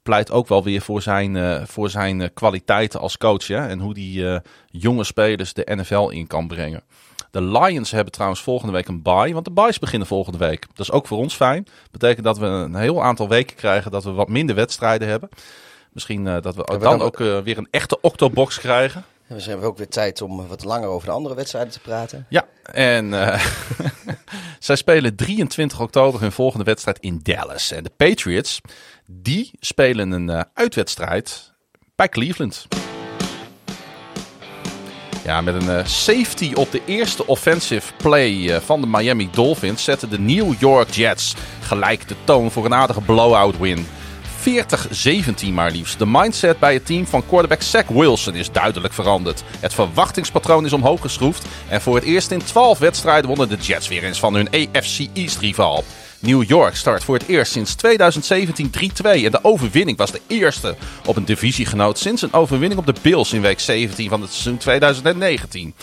[0.03, 3.47] pleit ook wel weer voor zijn, eh, voor zijn kwaliteiten als coach.
[3.47, 3.67] Hè?
[3.69, 6.83] En hoe die jonge spelers de NFL in kan brengen.
[7.31, 9.33] De Lions hebben trouwens volgende week een bye.
[9.33, 10.67] Want de byes beginnen volgende week.
[10.75, 11.67] Dat is ook voor ons fijn.
[11.91, 15.29] Betekent dat we een heel aantal weken krijgen dat we wat minder wedstrijden hebben.
[15.93, 19.05] Misschien eh, dat we we dan ook eh, weer een echte octobox krijgen.
[19.27, 22.27] En we hebben ook weer tijd om wat langer over de andere wedstrijden te praten.
[22.29, 23.45] Ja, en eh,
[24.59, 27.71] zij spelen 23 oktober hun volgende wedstrijd in Dallas.
[27.71, 28.61] En de Patriots,
[29.07, 31.53] die spelen een eh, uitwedstrijd
[31.95, 32.67] bij Cleveland.
[35.25, 39.85] Ja, met een eh, safety op de eerste offensive play eh, van de Miami Dolphins
[39.85, 43.87] zetten de New York Jets gelijk de toon voor een aardige blowout win.
[44.41, 45.99] 40-17 maar liefst.
[45.99, 49.43] De mindset bij het team van quarterback Zach Wilson is duidelijk veranderd.
[49.61, 51.45] Het verwachtingspatroon is omhoog geschroefd.
[51.69, 55.07] En voor het eerst in 12 wedstrijden wonnen de Jets weer eens van hun AFC
[55.15, 55.85] East rival.
[56.19, 58.81] New York start voor het eerst sinds 2017 3-2.
[59.03, 60.77] En de overwinning was de eerste
[61.07, 64.57] op een divisiegenoot sinds een overwinning op de Bills in week 17 van het seizoen
[64.57, 65.75] 2019.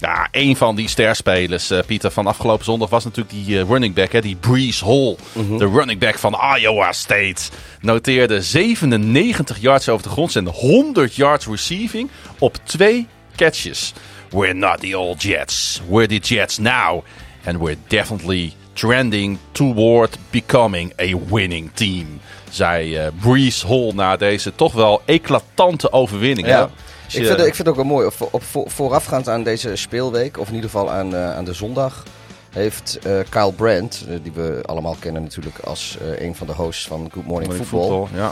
[0.00, 3.94] Ja, een van die sterspelers, uh, Pieter, van afgelopen zondag was natuurlijk die uh, running
[3.94, 5.16] back, hè, die Breeze Hall.
[5.58, 7.50] De running back van Iowa State.
[7.80, 13.06] Noteerde 97 yards over de grond en 100 yards receiving op twee
[13.36, 13.92] catches.
[14.30, 15.80] We're not the old Jets.
[15.88, 17.04] We're the Jets now.
[17.44, 22.20] And we're definitely trending toward becoming a winning team.
[22.50, 26.46] Zei uh, Breeze Hall na deze toch wel eclatante overwinning.
[26.46, 26.70] Ja.
[27.08, 28.06] Ik vind, het- ik vind het ook wel mooi.
[28.06, 31.52] Op, op, voor- voorafgaand aan deze speelweek, of in ieder geval aan, eh, aan de
[31.52, 32.02] zondag,
[32.50, 36.86] heeft eh, Kyle Brandt, eh, die we allemaal kennen natuurlijk als een van de hosts
[36.86, 38.30] van Good Morning Football, ja.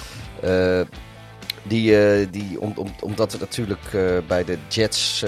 [1.63, 3.81] die, die om, om, omdat het natuurlijk
[4.27, 5.25] bij de Jets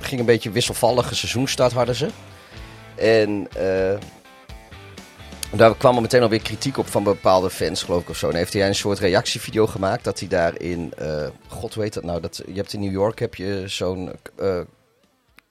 [0.00, 2.08] ging een beetje wisselvallige seizoenstart hadden ze.
[2.94, 3.48] En
[5.52, 8.28] daar kwam er meteen alweer kritiek op van bepaalde fans, geloof ik of zo.
[8.28, 12.20] En heeft hij een soort reactievideo gemaakt dat hij daarin, eh god weet dat nou,
[12.20, 14.60] dat, je hebt in New York heb je zo'n eh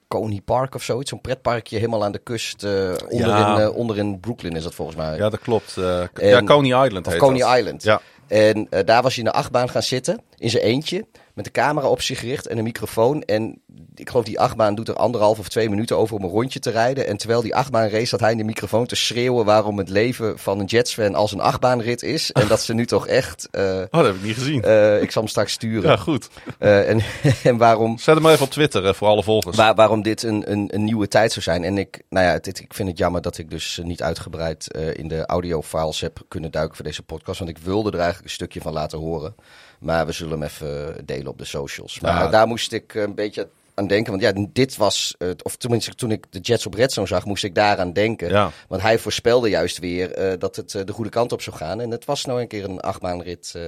[0.08, 3.68] Coney Park of zoiets, zo'n pretparkje helemaal aan de kust, eh onderin, Ja.
[3.70, 5.16] onderin Brooklyn is dat volgens mij.
[5.16, 5.76] ja, dat klopt.
[5.76, 7.56] En- ja, Coney Island heet Coney dat.
[7.58, 7.82] Island.
[7.82, 8.00] Ja.
[8.26, 11.06] En daar was hij in de achtbaan gaan zitten, in zijn eentje,
[11.40, 13.22] met de camera op zich gericht en een microfoon.
[13.22, 13.60] En
[13.94, 16.70] ik geloof die achtbaan doet er anderhalf of twee minuten over om een rondje te
[16.70, 17.06] rijden.
[17.06, 20.38] En terwijl die achtbaan race, zat hij in de microfoon te schreeuwen waarom het leven
[20.38, 22.32] van een Jets-fan als een achtbaanrit is.
[22.32, 24.62] En dat ze nu toch echt, eh, Oh, dat heb ik niet gezien.
[24.62, 25.90] eh, ik zal hem straks sturen.
[25.90, 26.28] ja, goed.
[26.58, 27.00] Eh, en,
[27.50, 29.56] en waarom, Zet hem maar even op Twitter voor alle volgers.
[29.56, 31.64] Waar, waarom dit een, een, een nieuwe tijd zou zijn.
[31.64, 35.08] En ik, nou ja, dit, ik vind het jammer dat ik dus niet uitgebreid in
[35.08, 37.38] de audiofiles heb kunnen duiken voor deze podcast.
[37.38, 39.34] Want ik wilde er eigenlijk een stukje van laten horen.
[39.80, 42.00] Maar we zullen hem even delen op de socials.
[42.00, 42.28] Maar Ja.
[42.28, 44.10] daar moest ik een beetje aan denken.
[44.10, 47.24] Want ja, dit was, eh, of tenminste toen ik de Jets op Red Zone zag,
[47.24, 48.28] moest ik daaraan denken.
[48.28, 48.50] Ja.
[48.68, 51.80] Want hij voorspelde juist weer eh, dat het eh, de goede kant op zou gaan.
[51.80, 53.62] En het was nou een keer een achtbaanrit, eh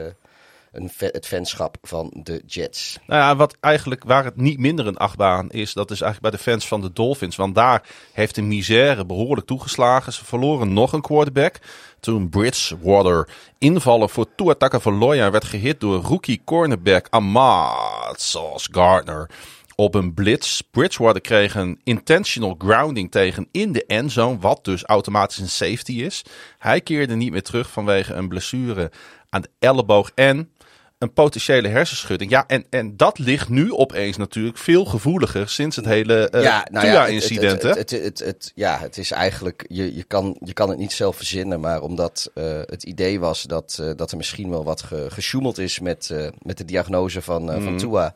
[0.72, 2.98] een het fanschap van de Jets.
[3.06, 6.40] Nou ja, wat eigenlijk, waar het niet minder een achtbaan is, dat is eigenlijk bij
[6.42, 7.36] de fans van de Dolphins.
[7.36, 10.12] Want daar heeft de misère behoorlijk toegeslagen.
[10.12, 11.58] Ze verloren nog een quarterback.
[12.02, 19.30] Toen Bridgewater invallen voor Tua Tagovailoa werd gehit door rookie cornerback Ahmad Sauce Gardner
[19.74, 20.60] op een blitz.
[20.70, 26.22] Bridgewater kreeg een intentional grounding tegen in de endzone, wat dus automatisch een safety is.
[26.58, 28.90] Hij keerde niet meer terug vanwege een blessure
[29.30, 30.50] aan de elleboog en
[31.02, 32.30] een potentiële hersenschudding.
[32.30, 36.66] Ja, en, en dat ligt nu opeens natuurlijk veel gevoeliger sinds het hele eh ja,
[36.70, 36.92] nou ja,
[37.52, 40.92] het- het, het, het, ja, het is eigenlijk, je, je, kan, je kan het niet
[40.92, 44.82] zelf verzinnen, maar omdat eh, het idee was dat, eh, dat er misschien wel wat
[44.82, 47.62] ge, gesjoemeld is met, met de diagnose van, Mhm.
[47.62, 48.14] van Tua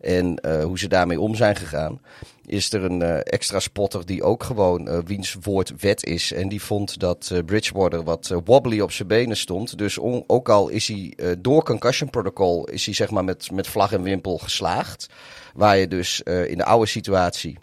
[0.00, 2.00] en eh, hoe ze daarmee om zijn gegaan,
[2.46, 6.32] is er een eh, extra spotter die ook gewoon eh, wiens woord wet is.
[6.32, 9.78] En die vond dat Bridgewater wat wobbly op zijn benen stond.
[9.78, 13.66] Dus on- ook al is hij door concussion protocol, is hij zeg maar met, met
[13.66, 15.06] vlag en wimpel geslaagd.
[15.54, 17.58] Waar je dus in de oude situatie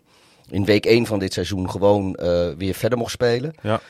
[0.50, 2.12] in week 1 van dit seizoen gewoon
[2.58, 3.54] weer verder mocht spelen.
[3.62, 3.82] Ja.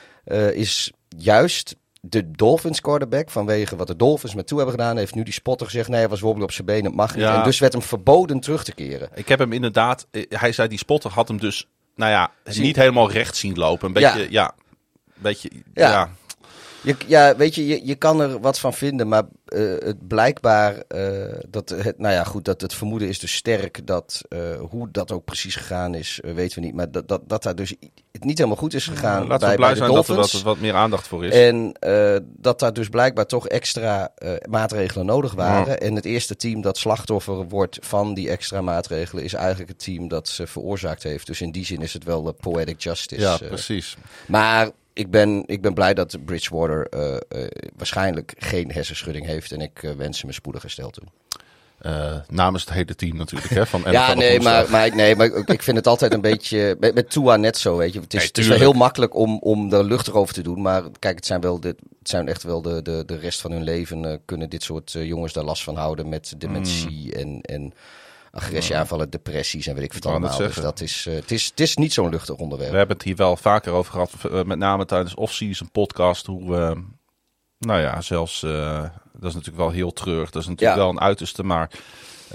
[0.52, 1.76] is juist
[2.10, 5.66] de Dolphins quarterback, vanwege wat de Dolphins met toe hebben gedaan, heeft nu die spotter
[5.68, 7.24] gezegd, nee, hij was wobbly op zijn benen, het mag niet.
[7.24, 7.38] Ja.
[7.38, 9.10] En dus werd hem verboden terug te keren.
[9.14, 12.76] Ik heb hem inderdaad, eh, hij zei die spotter had hem dus, nou ja, niet
[12.76, 13.88] helemaal recht zien lopen.
[13.88, 14.28] Een beetje, Ja.
[14.30, 14.54] ja,
[15.08, 15.90] een beetje, ja.
[15.90, 16.10] Ja.
[16.88, 20.84] Je, ja, weet je, je, je kan er wat van vinden, maar eh, het blijkbaar,
[20.88, 24.88] eh, dat het, nou ja, goed, dat het vermoeden is dus sterk dat eh, hoe
[24.92, 26.76] dat ook precies gegaan is, weten we niet.
[26.76, 27.76] Maar dat, dat, dat daar dus
[28.12, 30.32] het niet helemaal goed is gegaan Laten bij, we blij bij zijn dat er, dat
[30.32, 31.34] er wat meer aandacht voor is.
[31.34, 31.76] En
[32.24, 34.12] dat daar dus blijkbaar toch extra
[34.50, 35.80] maatregelen nodig waren.
[35.80, 40.08] En het eerste team dat slachtoffer wordt van die extra maatregelen is eigenlijk het team
[40.08, 41.28] dat ze veroorzaakt heeft.
[41.28, 43.22] Dus in die zin is het wel de poetic justice.
[43.22, 43.98] ja, precies.
[44.28, 49.52] Maar ik ben, ik ben blij dat Bridgewater eh, eh, waarschijnlijk geen hersenschudding heeft.
[49.52, 51.04] En ik eh, wens hem een spoedig herstel toe.
[51.78, 55.26] Eh, namens het hele team natuurlijk, hè, van ja, nee, maar, maar, ik- nee, maar
[55.46, 56.78] ik, vind het altijd een beetje...
[56.80, 58.00] Met, met Tua net zo, weet je.
[58.00, 60.62] Het is, Nee, het is wel heel makkelijk om, om er luchtig over te doen.
[60.62, 61.68] Maar kijk, het zijn, wel de,
[62.00, 64.22] het zijn echt wel de, de, de rest van hun leven...
[64.26, 67.42] kunnen dit soort jongens daar last van houden met dementie en...
[67.42, 67.74] en
[68.38, 70.38] Agressieaanvallen, depressies en weet ik wat allemaal.
[70.38, 72.72] Dus dat is, eh, het, is, het is niet zo'n luchtig onderwerp.
[72.72, 76.52] We hebben het hier wel vaker over gehad, eh, met name tijdens off-season podcast, hoe
[76.52, 76.84] we,
[77.60, 78.82] nou ja, zelfs, eh,
[79.14, 80.84] dat is natuurlijk wel heel treurig, dat is natuurlijk Ja.
[80.84, 81.70] wel een uiterste, maar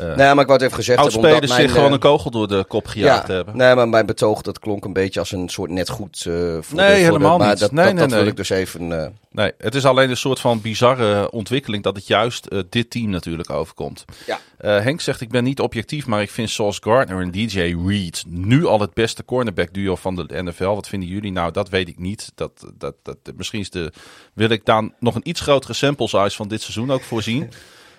[0.00, 1.20] Uh, nee, maar ik wou het even gezegd hebben.
[1.20, 3.56] Oudspelers zich gewoon een kogel door de kop gejaagd ja, hebben.
[3.56, 6.76] Nee, maar mijn betoog dat klonk een beetje als een soort net goed uh, voor
[6.76, 7.58] Nee, de, voor helemaal de, maar niet.
[7.58, 8.18] Dat, nee, dat, nee, dat nee.
[8.18, 8.90] wil ik dus even...
[8.90, 13.10] Uh, nee, het is alleen een soort van bizarre ontwikkeling dat het juist dit team
[13.10, 14.04] natuurlijk overkomt.
[14.26, 14.38] Ja.
[14.56, 18.66] Henk zegt, ik ben niet objectief, maar ik vind Sauce Gardner en DJ Reed nu
[18.66, 20.64] al het beste cornerback duo van de NFL.
[20.64, 21.32] Wat vinden jullie?
[21.32, 22.32] Nou, dat weet ik niet.
[22.34, 23.92] Dat, dat, dat, misschien is de,
[24.32, 27.50] wil ik dan nog een iets grotere sample size van dit seizoen ook voorzien.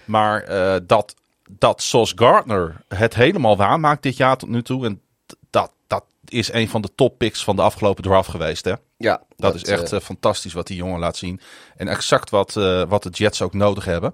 [0.05, 1.15] Maar uh, dat,
[1.49, 4.85] dat Sauce Gardner het helemaal waarmaakt dit jaar tot nu toe.
[4.85, 5.01] En
[5.49, 8.65] dat, dat is een van de top picks van de afgelopen draft geweest.
[8.65, 8.73] Hè?
[8.97, 11.39] Ja, dat, dat is echt uh, fantastisch wat die jongen laat zien.
[11.75, 14.13] En exact wat, uh, wat de Jets ook nodig hebben.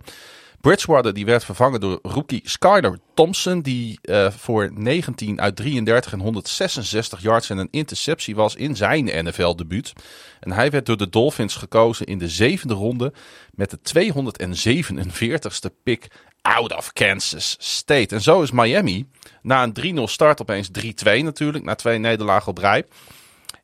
[0.61, 3.61] Bridgewater die werd vervangen door rookie Skyler Thompson.
[3.61, 9.25] Die uh, voor 19 uit 33 en 166 yards en een interceptie was in zijn
[9.25, 9.93] NFL-debuut.
[10.39, 13.13] En hij werd door de Dolphins gekozen in de zevende ronde
[13.51, 16.07] met de 247ste pick
[16.41, 18.15] out of Kansas State.
[18.15, 19.05] En zo is Miami
[19.41, 22.83] na een 3-0 start opeens 3-2 natuurlijk, na twee nederlagen op rij.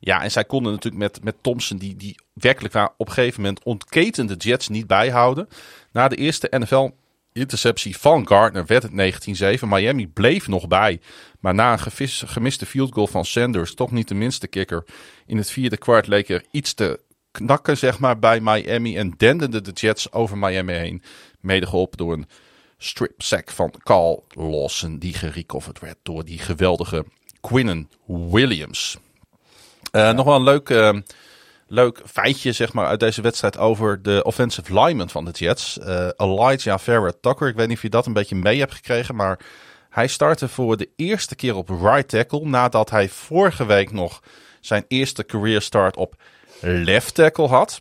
[0.00, 3.40] Ja, en zij konden natuurlijk met, met Thompson, die, die werkelijk waar op een gegeven
[3.40, 5.48] moment ontketende Jets niet bijhouden.
[5.92, 9.68] Na de eerste NFL-interceptie van Gardner werd het 19-7.
[9.68, 11.00] Miami bleef nog bij.
[11.40, 14.84] Maar na een gemiste field goal van Sanders, toch niet de minste kikker.
[15.26, 18.96] In het vierde kwart leek er iets te knakken, zeg maar, bij Miami.
[18.96, 21.02] En dendende de Jets over Miami heen.
[21.40, 22.26] Mede geholpen door een
[22.86, 27.04] strip sack van Carl Lawson, die gerecoverd werd door die geweldige
[27.40, 28.96] Quinnen Williams.
[29.92, 30.12] Uh, ja.
[30.12, 30.92] Nog wel een leuk, uh,
[31.66, 35.78] leuk feitje zeg maar, uit deze wedstrijd over de offensive lineman van de Jets.
[35.78, 37.48] Uh, Elijah Farrah Tucker.
[37.48, 39.38] Ik weet niet of je dat een beetje mee hebt gekregen, maar
[39.90, 44.22] hij startte voor de eerste keer op right tackle nadat hij vorige week nog
[44.60, 46.14] zijn eerste career start op
[46.60, 47.80] left tackle had.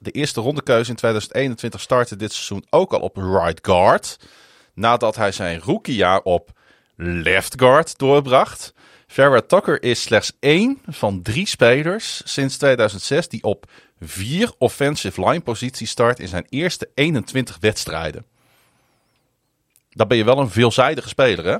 [0.00, 4.18] De eerste rondekeuze in 2021 startte dit seizoen ook al op right guard.
[4.74, 6.50] Nadat hij zijn rookiejaar op
[6.96, 8.72] left guard doorbracht.
[9.06, 15.40] Farrah Tucker is slechts één van drie spelers sinds 2006 die op vier offensive line
[15.40, 18.24] posities start in zijn eerste 21 wedstrijden.
[19.90, 21.58] Dan ben je wel een veelzijdige speler, hè?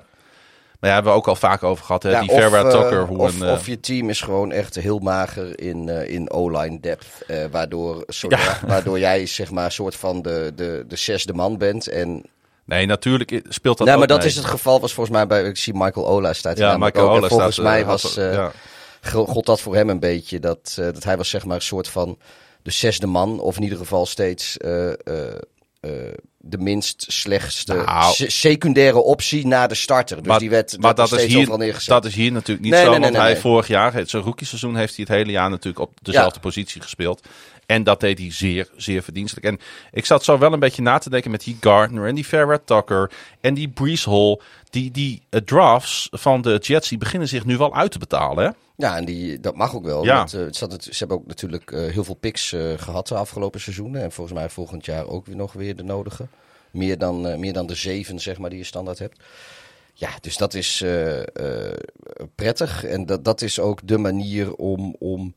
[0.85, 2.11] Ja, hebben we ook al vaak over gehad, hè?
[2.11, 3.01] Ja, die of, Farrah Tucker.
[3.01, 6.09] uh, Hoe of, een, uh, of je team is gewoon echt heel mager in, uh,
[6.09, 7.07] in O-line depth.
[7.29, 8.59] Uh, waardoor, Ja.
[8.66, 11.88] waardoor jij zeg maar soort van de, de, de zesde man bent.
[11.88, 12.23] En
[12.66, 14.27] Nee, natuurlijk speelt dat nee, maar dat mee.
[14.27, 17.16] is het geval was volgens mij bij, ik zie Michael Ola staat Ja, Michael ook.
[17.16, 18.53] Ola volgens staat, eh, mij was, eh, ja.
[19.03, 20.40] gold dat voor hem een beetje.
[20.40, 22.18] Dat, eh, dat hij was zeg maar een soort van
[22.62, 23.40] de zesde man.
[23.40, 24.92] Of in ieder geval steeds eh,
[25.85, 25.90] eh,
[26.38, 28.14] de minst slechtste Nou.
[28.14, 30.16] se- secundaire optie na de starter.
[30.16, 32.73] Dus Maar- die werd, maar dat er is, steeds hier, dat is hier natuurlijk niet
[32.73, 32.90] Nee, zo.
[32.90, 35.79] nee, nee, want hij vorig jaar, het- zijn rookieseizoen, heeft hij het hele jaar natuurlijk
[35.79, 36.40] op dezelfde Ja.
[36.40, 37.27] positie gespeeld.
[37.66, 39.46] En dat deed hij zeer, zeer verdienstelijk.
[39.46, 39.59] En
[39.92, 42.59] ik zat zo wel een beetje na te denken met die Gardner en die Farrah
[42.64, 44.40] Tucker en die Brees Hall.
[44.70, 48.44] Die, die eh, drafts van de Jets die beginnen zich nu wel uit te betalen.
[48.44, 48.50] Hè?
[48.77, 50.05] Ja, en die, dat mag ook wel.
[50.05, 50.16] Ja.
[50.16, 54.03] want, eh, ze hebben ook natuurlijk eh, heel veel picks eh, gehad de afgelopen seizoenen.
[54.03, 56.27] En volgens mij volgend jaar ook weer nog weer de nodige.
[56.70, 59.20] Meer dan, meer dan de zeven, zeg maar, die je standaard hebt.
[59.92, 60.85] Ja, dus dat is
[62.35, 62.85] prettig.
[62.85, 65.35] En dat, dat is ook de manier om, om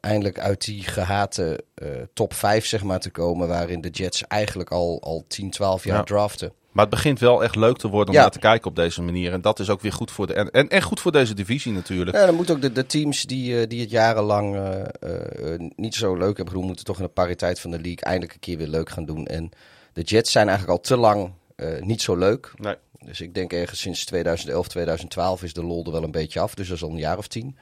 [0.00, 3.48] eindelijk uit die gehate eh, top 5 zeg maar, te komen.
[3.48, 6.02] Waarin de Jets eigenlijk al, al 10, 12 jaar Ja.
[6.02, 6.52] draften.
[6.72, 8.20] Maar het begint wel echt leuk te worden om Ja.
[8.20, 9.32] naar te kijken op deze manier.
[9.32, 10.34] En dat is ook weer goed voor de.
[10.34, 12.16] En, en, goed voor deze divisie natuurlijk.
[12.16, 15.60] Ja, dan moeten ook de, de teams die, eh, die het jarenlang eh, eh, eh,
[15.76, 18.40] niet zo leuk hebben gedaan, moeten toch in de pariteit van de league eindelijk een
[18.40, 19.26] keer weer leuk gaan doen.
[19.26, 19.50] En
[19.92, 22.52] de Jets zijn eigenlijk al te lang eh, niet zo leuk.
[22.56, 22.74] Nee.
[23.04, 26.54] Dus ik denk ergens sinds 2011, 2012 is de lol er wel een beetje af.
[26.54, 27.56] Dus dat is al een jaar of tien.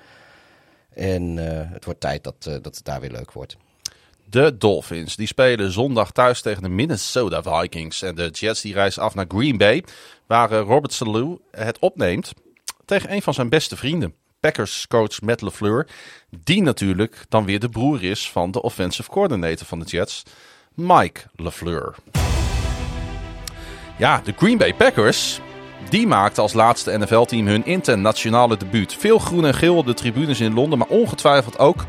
[0.94, 3.56] En eh, het wordt tijd dat, eh, dat het daar weer leuk wordt.
[4.24, 8.02] De Dolphins die spelen zondag thuis tegen de Minnesota Vikings.
[8.02, 9.84] En de Jets die reizen af naar Green Bay.
[10.26, 12.32] Waar eh, Robert Salou het opneemt
[12.84, 14.14] tegen een van zijn beste vrienden.
[14.40, 15.88] Packers coach Matt LeFleur.
[16.30, 20.22] Die natuurlijk dan weer de broer is van de offensive coordinator van de Jets.
[20.74, 21.94] Mike LeFleur.
[23.98, 25.40] Ja, de Green Bay Packers.
[25.88, 28.96] Die maakte als laatste NFL-team hun internationale debuut.
[28.98, 31.84] Veel groen en geel op de tribunes in Londen, maar ongetwijfeld ook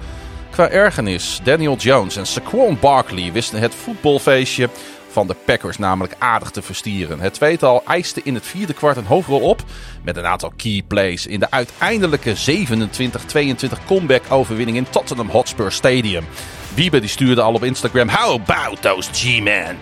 [0.49, 1.39] qua ergernis.
[1.43, 4.69] Daniel Jones en Saquon Barkley wisten het voetbalfeestje
[5.13, 7.19] van de Packers namelijk aardig te verstieren.
[7.19, 9.63] Het tweetal eiste in het vierde kwart een hoofdrol op
[10.03, 16.25] met een aantal key plays in de uiteindelijke 27-22 comeback-overwinning in Tottenham Hotspur Stadium.
[16.73, 19.77] Wiebe die stuurde al op Instagram: How about those G-men?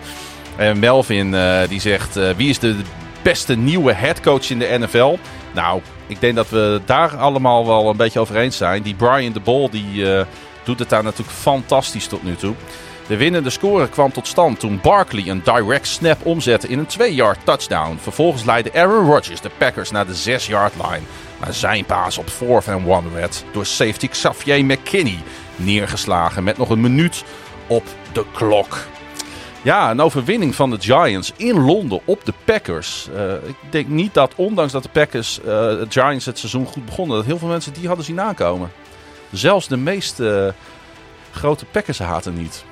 [0.56, 2.76] En Melvin eh, die zegt: eh, Wie is de
[3.22, 5.16] beste nieuwe headcoach in de NFL?
[5.52, 8.82] Nou, ik denk dat we daar allemaal wel een beetje over eens zijn.
[8.82, 10.24] Die Brian de Bol die, eh,
[10.64, 12.54] doet het daar natuurlijk fantastisch tot nu toe.
[13.06, 17.38] De winnende score kwam tot stand toen Barkley een direct snap omzette in een 2-yard
[17.44, 17.98] touchdown.
[18.00, 21.02] Vervolgens leidde Aaron Rodgers de Packers naar de 6-yard line.
[21.40, 25.18] Maar zijn paas op 4th and 1 werd door safety Xavier McKinney
[25.56, 27.24] neergeslagen met nog een minuut
[27.66, 28.78] op de klok.
[29.62, 33.08] Ja, een overwinning van de Giants in Londen op de Packers.
[33.14, 36.84] Uh, ik denk niet dat, ondanks dat de Packers uh, de Giants het seizoen goed
[36.84, 38.70] begonnen, dat heel veel mensen die hadden zien aankomen.
[39.32, 40.48] Zelfs de meest uh,
[41.32, 42.64] grote Packers haten niet.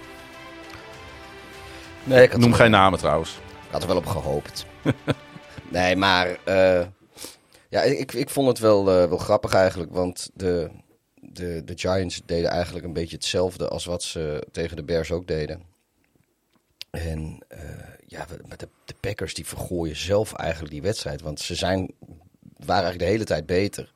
[2.05, 3.31] Nee, ik Noem geen namen trouwens.
[3.31, 4.67] Ik had er wel op gehoopt.
[5.69, 6.39] nee, maar
[7.69, 10.71] ja, ik, ik vond het wel, wel grappig eigenlijk, want de,
[11.15, 15.27] de, de Giants deden eigenlijk een beetje hetzelfde als wat ze tegen de Bears ook
[15.27, 15.70] deden.
[16.91, 17.59] En uh,
[18.07, 18.27] ja,
[18.57, 21.21] de, de Packers die vergooien zelf eigenlijk die wedstrijd.
[21.21, 21.91] Want ze zijn,
[22.57, 23.93] waren eigenlijk de hele tijd beter.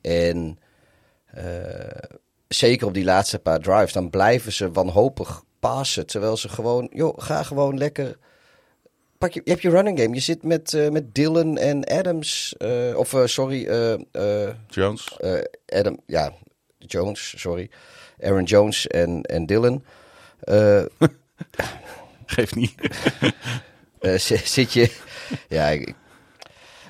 [0.00, 0.58] En
[1.36, 1.42] uh,
[2.48, 6.06] zeker op die laatste paar drives, dan blijven ze wanhopig passen.
[6.06, 8.18] Terwijl ze gewoon, joh, ga gewoon lekker.
[9.18, 10.14] Pak je, je hebt je running game.
[10.14, 12.54] Je zit met, uh, met Dylan en Adams.
[12.94, 13.68] of sorry,
[14.68, 15.18] Jones.
[15.66, 16.32] Adam, ja,
[16.78, 17.70] Jones, sorry.
[18.20, 19.84] Aaron Jones en, en Dylan.
[22.34, 22.74] Geeft niet.
[24.00, 24.90] uh, zit je.
[25.48, 25.94] Ja, ik,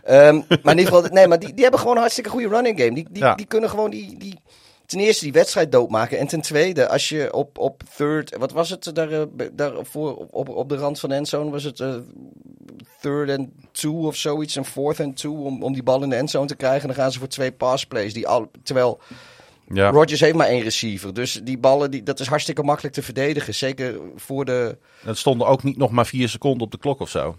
[0.09, 2.81] um, maar in ieder geval, nee, maar die, die hebben gewoon een hartstikke goede running
[2.81, 2.95] game.
[2.95, 3.35] Die, die, ja.
[3.35, 4.39] die kunnen gewoon die, die,
[4.87, 6.19] ten eerste die wedstrijd doodmaken.
[6.19, 10.49] En ten tweede, als je op, op third, wat was het daar, daar voor, op,
[10.49, 11.51] op de rand van de endzone?
[11.51, 11.95] Was het uh,
[13.01, 16.17] third and two of zoiets, en fourth and two om, om die bal in de
[16.17, 16.87] endzone te krijgen?
[16.87, 18.13] Dan gaan ze voor twee pass plays.
[18.13, 19.01] Die al, terwijl
[19.69, 19.91] ja.
[19.91, 21.15] Rodgers heeft maar één receiver.
[21.15, 23.55] Dus die ballen, die, dat is hartstikke makkelijk te verdedigen.
[23.55, 24.79] Zeker voor de...
[25.03, 27.37] Het stonden ook niet nog maar vier seconden op de klok of zo.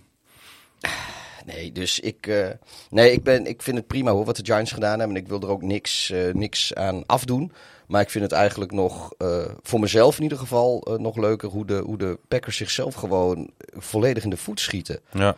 [1.46, 2.48] Nee, dus ik, uh,
[2.90, 5.18] nee, ik, ben, ik vind het prima hoor, wat de Giants gedaan hebben.
[5.18, 7.52] En ik wil er ook niks, uh, niks aan afdoen.
[7.88, 11.66] Maar ik vind het eigenlijk nog, uh, voor mezelf in ieder geval, nog leuker hoe
[11.66, 15.00] de, hoe de Packers zichzelf gewoon volledig in de voet schieten.
[15.12, 15.38] Ja.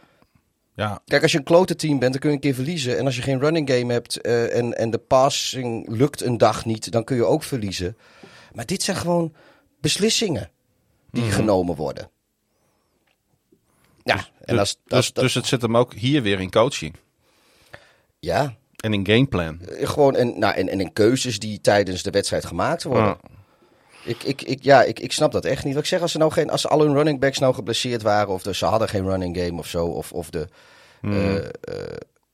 [0.80, 1.01] Ja.
[1.05, 2.97] Kijk, als je een klote team bent, dan kun je een keer verliezen.
[2.97, 6.65] En als je geen running game hebt uh, en, en de passing lukt een dag
[6.65, 7.97] niet, dan kun je ook verliezen.
[8.53, 9.34] Maar dit zijn gewoon
[9.82, 10.49] beslissingen
[11.11, 11.38] die mm -hmm.
[11.38, 12.09] genomen worden.
[14.03, 16.95] Ja, dus, en als, dus, als, dus het zit hem ook hier weer in coaching.
[18.19, 18.55] Ja.
[18.75, 19.59] En in gameplan.
[19.69, 23.17] Uh, gewoon en, nou, en, en in keuzes die tijdens de wedstrijd gemaakt worden.
[23.21, 23.38] Ja.
[24.10, 25.74] Ik, ik, ik, ja, ik, ik snap dat echt niet.
[25.74, 28.34] Wat ik zeg, als, ze nou geen, als al hun running backs nou geblesseerd waren...
[28.34, 29.86] of de, ze hadden geen running game of zo...
[29.86, 30.47] of, of de...
[31.01, 31.14] Mm.
[31.14, 31.43] Uh, uh,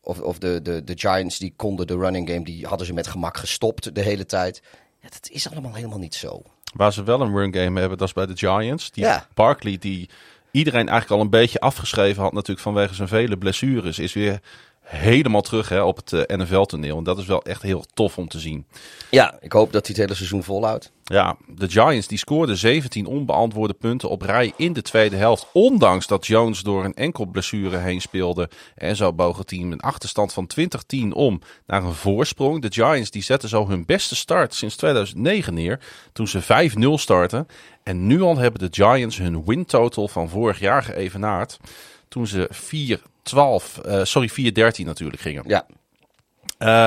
[0.02, 3.08] of, of de, de, de Giants die konden de running game, die hadden ze met
[3.08, 4.62] gemak gestopt de hele tijd.
[5.02, 6.42] Ja, dat is allemaal helemaal niet zo.
[6.76, 8.92] Waar ze wel een run game hebben, dat is bij de Giants.
[8.92, 9.28] Die ja.
[9.34, 10.10] Barkley, die
[10.52, 14.40] iedereen eigenlijk al een beetje afgeschreven had natuurlijk vanwege zijn vele blessures, is weer
[14.86, 16.98] helemaal terug hè, op het uh, NFL-toneel.
[16.98, 18.66] En dat is wel echt heel tof om te zien.
[19.10, 20.92] Ja, ik hoop dat hij het hele seizoen volhoudt.
[21.04, 25.48] Ja, de Giants die scoorden 17 onbeantwoorde punten op rij in de tweede helft.
[25.54, 28.50] Ondanks dat Jones door een enkel blessure heen speelde.
[28.76, 30.50] En zo boog het team een achterstand van
[30.96, 32.62] 20-10 om naar een voorsprong.
[32.62, 35.80] De Giants die zetten zo hun beste start sinds 2009 neer.
[36.14, 37.48] Toen ze 5-0 starten.
[37.84, 41.60] En nu al hebben de Giants hun win total van vorig jaar geëvenaard.
[42.08, 45.44] Toen ze 4 12, uh, sorry, 4-13 natuurlijk gingen.
[45.48, 45.68] Ja.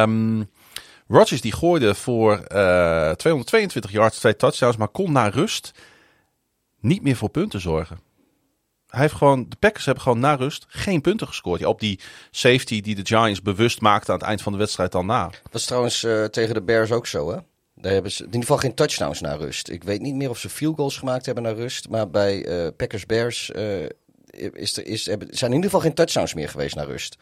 [0.03, 0.51] Um,
[1.09, 5.72] Rodgers die gooide voor uh, 222 yards, twee touchdowns, maar kon na rust
[6.80, 7.99] niet meer voor punten zorgen.
[8.89, 11.61] Hij heeft gewoon, de Packers hebben gewoon na rust geen punten gescoord.
[11.61, 14.93] Ja, op die safety die de Giants bewust maakten aan het eind van de wedstrijd
[14.93, 15.30] dan na.
[15.43, 17.36] Dat is trouwens uh, tegen de Bears ook zo, hè?
[17.74, 19.68] Daar hebben ze in ieder geval geen touchdowns na rust.
[19.68, 21.89] Ik weet niet meer of ze field goals gemaakt hebben naar rust.
[21.89, 23.86] Maar bij uh, Packers Bears uh,
[24.39, 27.16] is er, is, zijn in ieder geval geen touchdowns meer geweest naar rust.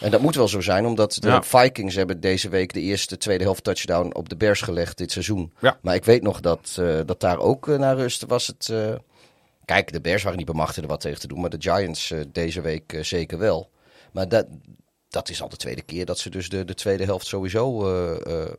[0.00, 1.42] En dat moet wel zo zijn, omdat de ja.
[1.42, 5.52] Vikings hebben deze week de eerste tweede helft touchdown op de Bears gelegd dit seizoen.
[5.60, 5.78] Ja.
[5.82, 8.68] Maar ik weet nog dat, uh, dat daar ook uh, naar rust was het...
[8.70, 8.94] Uh...
[9.64, 12.60] Kijk, de Bears waren niet bemachtigd er wat tegen te doen, maar de Giants deze
[12.60, 13.70] week zeker wel.
[14.12, 14.46] Maar dat,
[15.08, 17.88] dat is al de tweede keer dat ze dus de, de tweede helft sowieso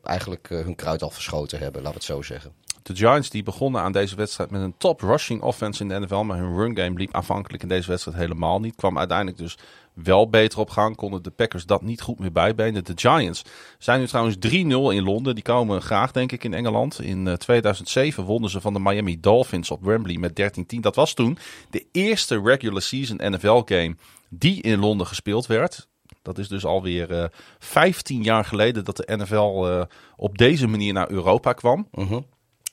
[0.03, 2.53] eigenlijk hun kruid al verschoten hebben, laten we het zo zeggen.
[2.85, 6.23] De Giants die begonnen aan deze wedstrijd met een top rushing offense in de NFL.
[6.23, 8.75] Maar hun run game liep aanvankelijk in deze wedstrijd helemaal niet.
[8.75, 9.57] Kwam uiteindelijk dus
[9.93, 10.95] wel beter op gang.
[10.95, 12.83] Konden de Packers dat niet goed meer bijbenen.
[12.83, 13.43] De Giants
[13.77, 15.35] zijn nu trouwens 3-0 in Londen.
[15.35, 17.01] Die komen graag denk ik in Engeland.
[17.01, 20.79] In uh, 2007 wonnen ze van de Miami Dolphins op Wembley met 13-10.
[20.79, 21.37] Dat was toen
[21.69, 23.95] de eerste regular season NFL game
[24.29, 25.87] die in Londen gespeeld werd.
[26.21, 27.25] Dat is dus alweer uh,
[27.59, 29.81] 15 jaar geleden dat de NFL uh,
[30.15, 31.87] op deze manier naar Europa kwam.
[31.93, 32.17] Uh.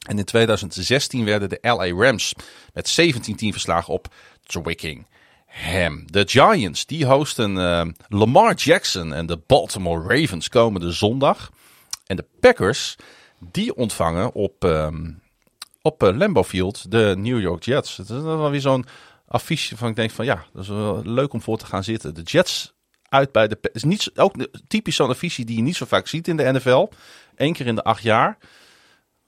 [0.03, 2.35] En in 2016 werden de LA Rams
[2.73, 6.07] met 17-10 verslagen op Twickenham.
[6.07, 11.51] De Giants die hosten uh, Lamar Jackson en de Baltimore Ravens komende zondag.
[12.07, 12.97] En de Packers
[13.39, 15.23] die ontvangen op um,
[15.83, 17.97] op uh, Lambeau Field de New York Jets.
[17.97, 18.85] Het is wel weer zo'n
[19.27, 22.15] affiche van ik denk van ja, dat is wel leuk om voor te gaan zitten.
[22.15, 22.75] De Jets
[23.09, 23.59] uit bij de...
[23.73, 24.35] Is niet, ook
[24.69, 26.89] typisch zo'n affiche die je niet zo vaak ziet in de NFL.
[27.37, 28.39] Eén keer in de acht jaar.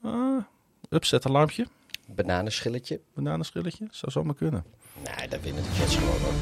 [0.04, 0.36] Uh,
[0.90, 1.66] upset alarmpje.
[2.06, 3.00] Bananenschilletje.
[3.14, 4.64] Bananenschilletje, zou zomaar kunnen.
[4.94, 6.32] Nee, daar winnen de Jets gewoon hoor.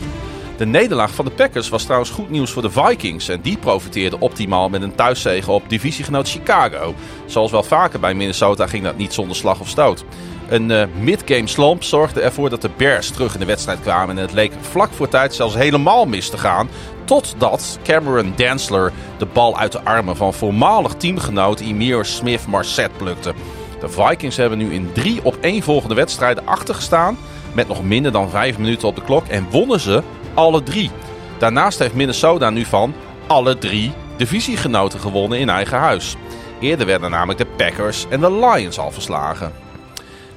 [0.57, 3.29] De nederlaag van de Packers was trouwens goed nieuws voor de Vikings.
[3.29, 6.95] En die profiteerden optimaal met een thuiszege op divisiegenoot Chicago.
[7.27, 10.05] Zoals wel vaker bij Minnesota ging dat niet zonder slag of stoot.
[10.49, 14.17] Een uh, mid-game slump zorgde ervoor dat de Bears terug in de wedstrijd kwamen.
[14.17, 16.69] En het leek vlak voor tijd zelfs helemaal mis te gaan.
[17.05, 23.35] Totdat Cameron Dansler de bal uit de armen van voormalig teamgenoot Emir Smith Marset plukte.
[23.83, 27.19] De Vikings hebben nu in drie op één volgende wedstrijden achtergestaan.
[27.53, 29.27] Met nog minder dan vijf minuten op de klok.
[29.27, 30.03] En wonnen ze
[30.35, 30.91] alle drie.
[31.39, 32.95] Daarnaast heeft Minnesota nu van
[33.27, 36.17] alle drie divisiegenoten gewonnen in eigen huis.
[36.61, 39.53] Eerder werden namelijk de Packers en de Lions al verslagen.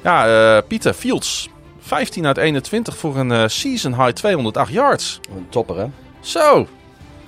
[0.04, 1.50] Ja, uh, Pieter Fields.
[1.80, 5.20] 15 uit 21 voor een uh, season high 208 yards.
[5.36, 5.86] Een topper, hè?
[6.20, 6.68] Zo.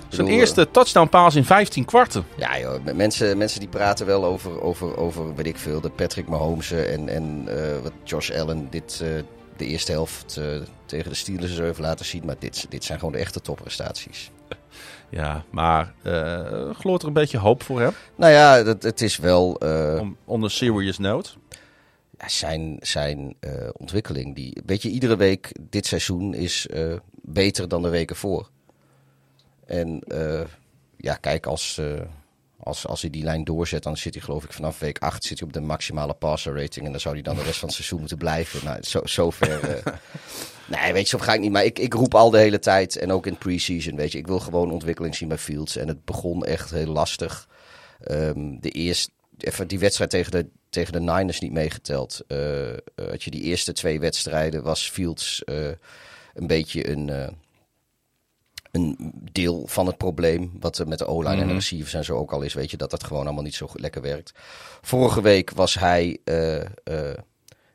[0.08, 2.24] Zijn bedoel, eerste touchdown pass in 15 kwarten.
[2.36, 6.28] Ja, joh, mensen, mensen die praten wel over, over, over, weet ik veel, de Patrick
[6.28, 9.22] Mahomes en, en uh, wat Josh Allen dit, uh,
[9.56, 10.44] de eerste helft uh,
[10.86, 12.24] tegen de Steelers heeft laten zien.
[12.24, 14.30] Maar dit, dit zijn gewoon de echte topprestaties.
[15.10, 15.94] Ja, maar
[16.72, 17.92] gloort er een beetje hoop voor hem?
[18.14, 19.52] Nou ja, dat, het is wel...
[20.00, 21.30] On, on serious note?
[22.26, 26.66] Zijn zijn uh, ontwikkeling, die, weet je, iedere week dit seizoen is
[27.22, 28.48] beter dan de weken voor.
[29.68, 30.02] En
[30.96, 31.80] ja, kijk, als,
[32.58, 35.38] als, als hij die lijn doorzet, dan zit hij geloof ik vanaf week 8 zit
[35.38, 36.86] hij op de maximale passer rating.
[36.86, 38.64] En dan zou hij dan de rest van het seizoen moeten blijven.
[38.64, 39.82] Nou, zo, zover...
[40.68, 41.52] Nee, weet je, zo ga ik niet.
[41.52, 44.26] Maar ik, ik roep al de hele tijd, en ook in pre-season, weet je, ik
[44.26, 45.76] wil gewoon ontwikkeling zien bij Fields.
[45.76, 47.48] En het begon echt heel lastig.
[48.10, 52.20] Um, de eerste, even die wedstrijd tegen de, tegen de Niners niet meegeteld.
[52.28, 52.38] Uh,
[52.96, 55.68] had je die eerste twee wedstrijden, was Fields uh,
[56.34, 57.28] een beetje een, uh,
[58.70, 60.52] een deel van het probleem.
[60.60, 62.76] Wat er met de O-line en de receivers en zo ook al is, weet je,
[62.76, 64.32] dat dat gewoon allemaal niet zo lekker werkt.
[64.80, 66.18] Vorige week was hij...
[66.24, 66.62] Uh,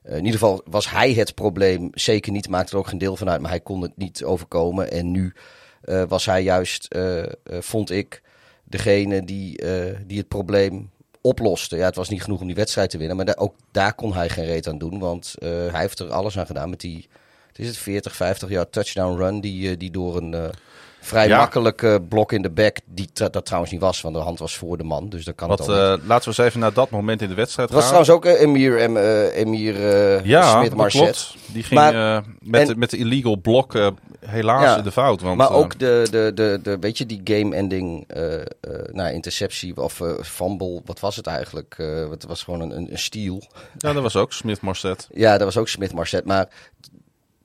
[0.04, 1.90] in ieder geval was hij het probleem.
[1.94, 4.92] Zeker niet, maakte er ook geen deel van uit, maar hij kon het niet overkomen.
[4.92, 5.34] En nu
[5.86, 6.96] uh, was hij juist,
[7.46, 8.22] vond ik,
[8.64, 9.64] degene die,
[10.06, 10.92] die het probleem
[11.22, 11.76] oploste.
[11.76, 14.30] Ja, het was niet genoeg om die wedstrijd te winnen, maar ook daar kon hij
[14.30, 15.00] geen reet aan doen.
[15.00, 17.10] Want hij heeft er alles aan gedaan met die,
[17.54, 20.54] het is het 40, 50 jaar touchdown run die, die door een
[21.04, 21.38] vrij ja.
[21.38, 22.78] makkelijke blok in de back.
[22.86, 25.10] Die dat trouwens niet was, want de hand was voor de man.
[25.10, 27.34] Dus dat kan Wat, het uh, Laten we eens even naar dat moment in de
[27.34, 27.80] wedstrijd gaan.
[27.80, 28.98] Dat was trouwens ook Emir, em,
[29.28, 29.76] Emir
[30.28, 31.36] ja, Smith Marset.
[31.46, 33.94] Die ging maar, met, en, met de illegal blok
[34.26, 35.22] helaas ja, de fout.
[35.22, 38.08] Want, maar ook de, de, de, de, weet je, die game-ending
[38.92, 40.82] nou, interceptie of fumble.
[40.86, 41.76] Wat was het eigenlijk?
[42.10, 43.42] het was gewoon een, een steal.
[43.78, 45.08] Ja, dat was ook Smith Marset.
[45.14, 46.26] ja, dat was ook Smith Marset.
[46.26, 46.48] Maar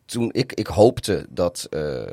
[0.08, 2.06] toen ik, ik hoopte dat, uh, uh,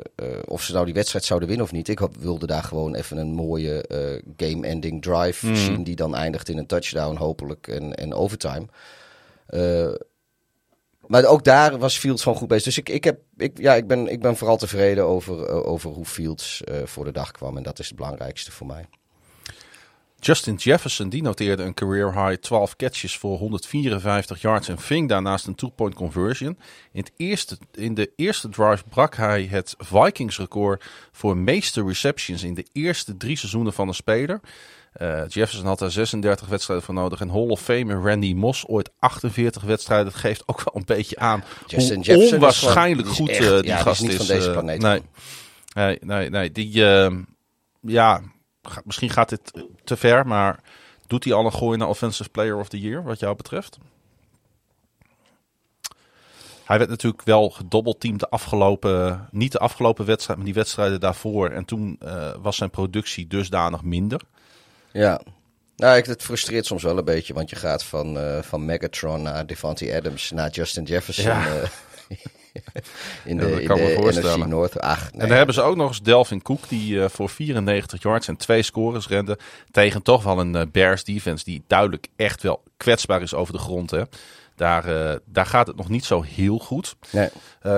[0.44, 1.88] of ze nou die wedstrijd zouden winnen of niet.
[1.88, 5.56] Ik wilde daar gewoon even een mooie uh, game-ending drive mm.
[5.56, 5.84] zien.
[5.84, 8.66] Die dan eindigt in een touchdown, hopelijk, en, en overtime.
[11.06, 12.64] maar ook daar was Fields gewoon goed bezig.
[12.64, 16.04] Dus ik, ik, heb, ik, ja, ik, ben, ik ben vooral tevreden over, over hoe
[16.04, 17.56] Fields voor de dag kwam.
[17.56, 18.86] En dat is het belangrijkste voor mij.
[20.26, 25.46] Justin Jefferson die noteerde een career high 12 catches voor 154 yards en ving daarnaast
[25.46, 26.58] een two-point conversion.
[26.92, 32.42] In, het eerste, in de eerste drive brak hij het Vikings record voor meeste receptions
[32.42, 34.40] in de eerste drie seizoenen van een speler.
[35.02, 37.20] Uh, Jefferson had daar 36 wedstrijden voor nodig.
[37.20, 40.06] En Hall of Famer Randy Moss ooit 48 wedstrijden.
[40.06, 43.64] Dat geeft ook wel een beetje aan Justin hoe Jefferson onwaarschijnlijk goed echt, uh, die
[43.64, 44.16] ja, gast die is.
[44.16, 44.80] van deze planeet.
[44.80, 45.02] nee,
[45.74, 46.52] nee, nee, nee.
[46.52, 47.10] Die, uh,
[47.80, 48.22] ja,
[48.84, 49.52] misschien gaat dit
[49.84, 50.60] te ver, maar
[51.06, 53.78] doet hij al een gooi naar Offensive Player of the Year, wat jou betreft?
[56.64, 61.50] Hij werd natuurlijk wel gedobbelteamd de afgelopen, niet de afgelopen wedstrijd, maar die wedstrijden daarvoor.
[61.50, 64.20] En toen uh, was zijn productie dusdanig minder.
[64.92, 65.20] Ja,
[65.76, 69.46] nou, het frustreert soms wel een beetje, want je gaat van, uh, van Megatron naar
[69.46, 71.24] Devontae Adams naar Justin Jefferson.
[71.24, 71.46] Ja.
[71.56, 71.62] Uh,
[73.24, 74.80] in de, ja, in de NFC North.
[74.80, 75.22] Ach, nee.
[75.22, 78.36] En dan hebben ze ook nog eens Delvin Cook, die uh, voor 94 yards en
[78.36, 79.38] twee scores rende.
[79.70, 83.58] Tegen toch wel een uh, Bears defense die duidelijk echt wel kwetsbaar is over de
[83.58, 83.90] grond.
[83.90, 84.02] Hè.
[84.56, 86.96] Daar, uh, daar gaat het nog niet zo heel goed.
[87.10, 87.28] Nee.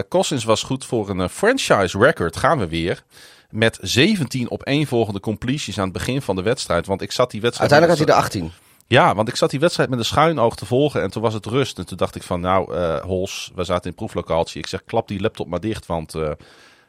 [0.09, 2.37] Cousins was goed voor een franchise record.
[2.37, 3.03] Gaan we weer
[3.51, 6.87] met 17 op één volgende completions aan het begin van de wedstrijd.
[6.87, 7.73] Want ik zat die wedstrijd...
[7.73, 8.68] Uiteindelijk had hij de 18.
[8.91, 11.35] Ja, want ik zat die wedstrijd met een schuin oog te volgen en toen was
[11.35, 11.79] het rust.
[11.79, 14.61] En toen dacht ik van, nou, uh, Hols, we zaten in proeflocatie.
[14.61, 16.31] Ik zeg, klap die laptop maar dicht, want uh,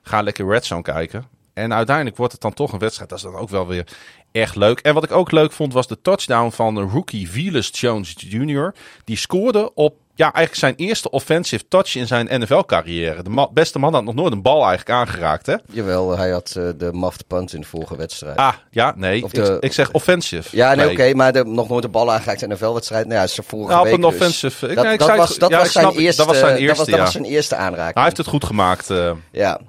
[0.02, 1.28] ga lekker Red Zone kijken.
[1.54, 3.10] En uiteindelijk wordt het dan toch een wedstrijd.
[3.10, 3.88] Dat is dan ook wel weer
[4.32, 4.80] echt leuk.
[4.80, 8.74] En wat ik ook leuk vond was de touchdown van de rookie Velas Jones Jr.
[9.04, 13.24] Die scoorde op ja, eigenlijk zijn eerste offensive touch in zijn NFL-carrière.
[13.24, 15.56] De ma- beste man had nog nooit een bal eigenlijk aangeraakt, hè?
[15.72, 18.38] Jawel, hij had eh, de muffed punt in de vorige wedstrijd.
[18.38, 19.24] Ah, ja, nee.
[19.24, 20.56] Of ik, de- ik zeg offensive.
[20.56, 23.08] ja, nee, oké, maar de, nog nooit een bal aangeraakt in een NFL-wedstrijd.
[23.08, 24.10] Nou ja, zijn vorige Ja, op week een dus.
[24.10, 24.68] offensive.
[24.68, 26.26] Ik- Dat, nee, ik dat zei het was, dat Ja, was zijn snap eerste, Dat
[26.32, 27.02] was zijn eerste, dat ja.
[27.02, 27.94] was zijn eerste aanraking.
[27.96, 28.90] Hij heeft het goed gemaakt.
[28.90, 29.12] eh.
[29.32, 29.60] Ja.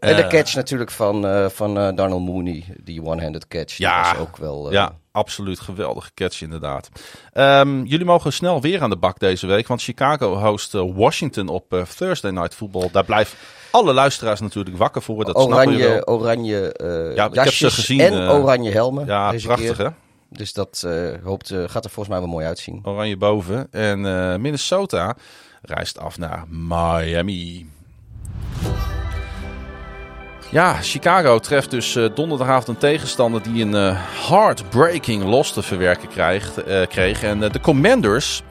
[0.00, 0.28] En de Eh.
[0.28, 3.76] catch natuurlijk van, eh van Darnell Mooney, die one-handed catch.
[3.76, 4.02] Die Ja.
[4.12, 4.72] was ook wel...
[4.72, 6.88] Ja, absoluut geweldige catch inderdaad.
[7.32, 11.84] Ehm, jullie mogen snel weer aan de bak deze week, want Chicago host Washington op
[11.96, 12.88] Thursday Night Football.
[12.92, 13.38] Daar blijven
[13.70, 16.04] alle luisteraars natuurlijk wakker voor, dat Oranje, wel.
[16.06, 19.06] oranje eh Ja, ik heb ze gezien, en oranje helmen.
[19.06, 19.86] Ja, prachtig keer.
[19.86, 19.90] hè?
[20.28, 20.86] Dus dat
[21.24, 22.80] hoopt, gaat er volgens mij wel mooi uitzien.
[22.84, 23.68] Oranje boven.
[23.72, 24.00] En
[24.40, 25.16] Minnesota
[25.62, 27.66] reist af naar Miami.
[30.52, 36.08] Ja, Chicago treft dus eh, donderdagavond een tegenstander die een eh, heartbreaking los te verwerken
[36.08, 37.22] krijgt, eh, kreeg.
[37.22, 38.42] En de Commanders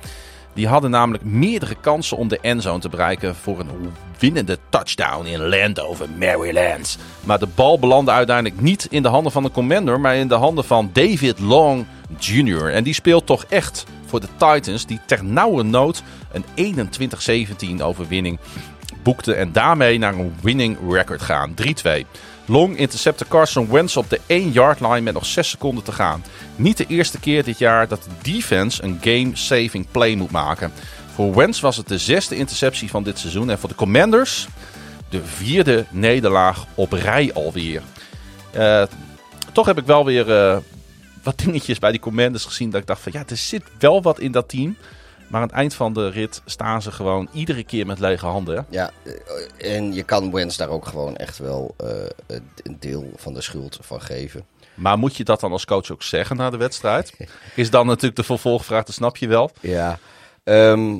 [0.53, 5.47] die hadden namelijk meerdere kansen om de endzone te bereiken voor een winnende touchdown in
[5.47, 6.97] Landover, Maryland.
[7.23, 10.35] Maar de bal belandde uiteindelijk niet in de handen van de Commander, maar in de
[10.35, 11.85] handen van David Long
[12.19, 12.73] Jr.
[12.73, 16.85] En die speelt toch echt voor de Titans, die ter nauwe nood een
[17.79, 18.39] 21-17 overwinning
[19.03, 21.53] boekte en daarmee naar een winning record gaan.
[21.87, 22.05] 3-2.
[22.45, 26.23] Long intercepte Carson Wentz op de 1-yard line met nog 6 seconden te gaan.
[26.55, 30.71] Niet de eerste keer dit jaar dat de defense een game-saving play moet maken.
[31.13, 33.49] Voor Wentz was het de zesde interceptie van dit seizoen.
[33.49, 34.47] En voor de Commanders
[35.09, 37.81] de vierde nederlaag op rij alweer.
[38.51, 38.83] Eh,
[39.51, 40.57] toch heb ik wel weer eh,
[41.23, 42.69] wat dingetjes bij die Commanders gezien.
[42.69, 44.77] Dat ik dacht van ja, er zit wel wat in dat team.
[45.29, 48.65] Maar aan het eind van de rit staan ze gewoon iedere keer met lege handen.
[48.69, 51.87] Ja, eh, en je kan Wens daar ook gewoon echt wel eh,
[52.63, 54.45] een deel van de schuld van geven.
[54.73, 57.13] Maar moet je dat dan als coach ook zeggen na de wedstrijd?
[57.55, 59.51] Is dan natuurlijk de vervolgvraag, dat snap je wel.
[59.59, 59.99] Ja.
[60.43, 60.97] Ehm,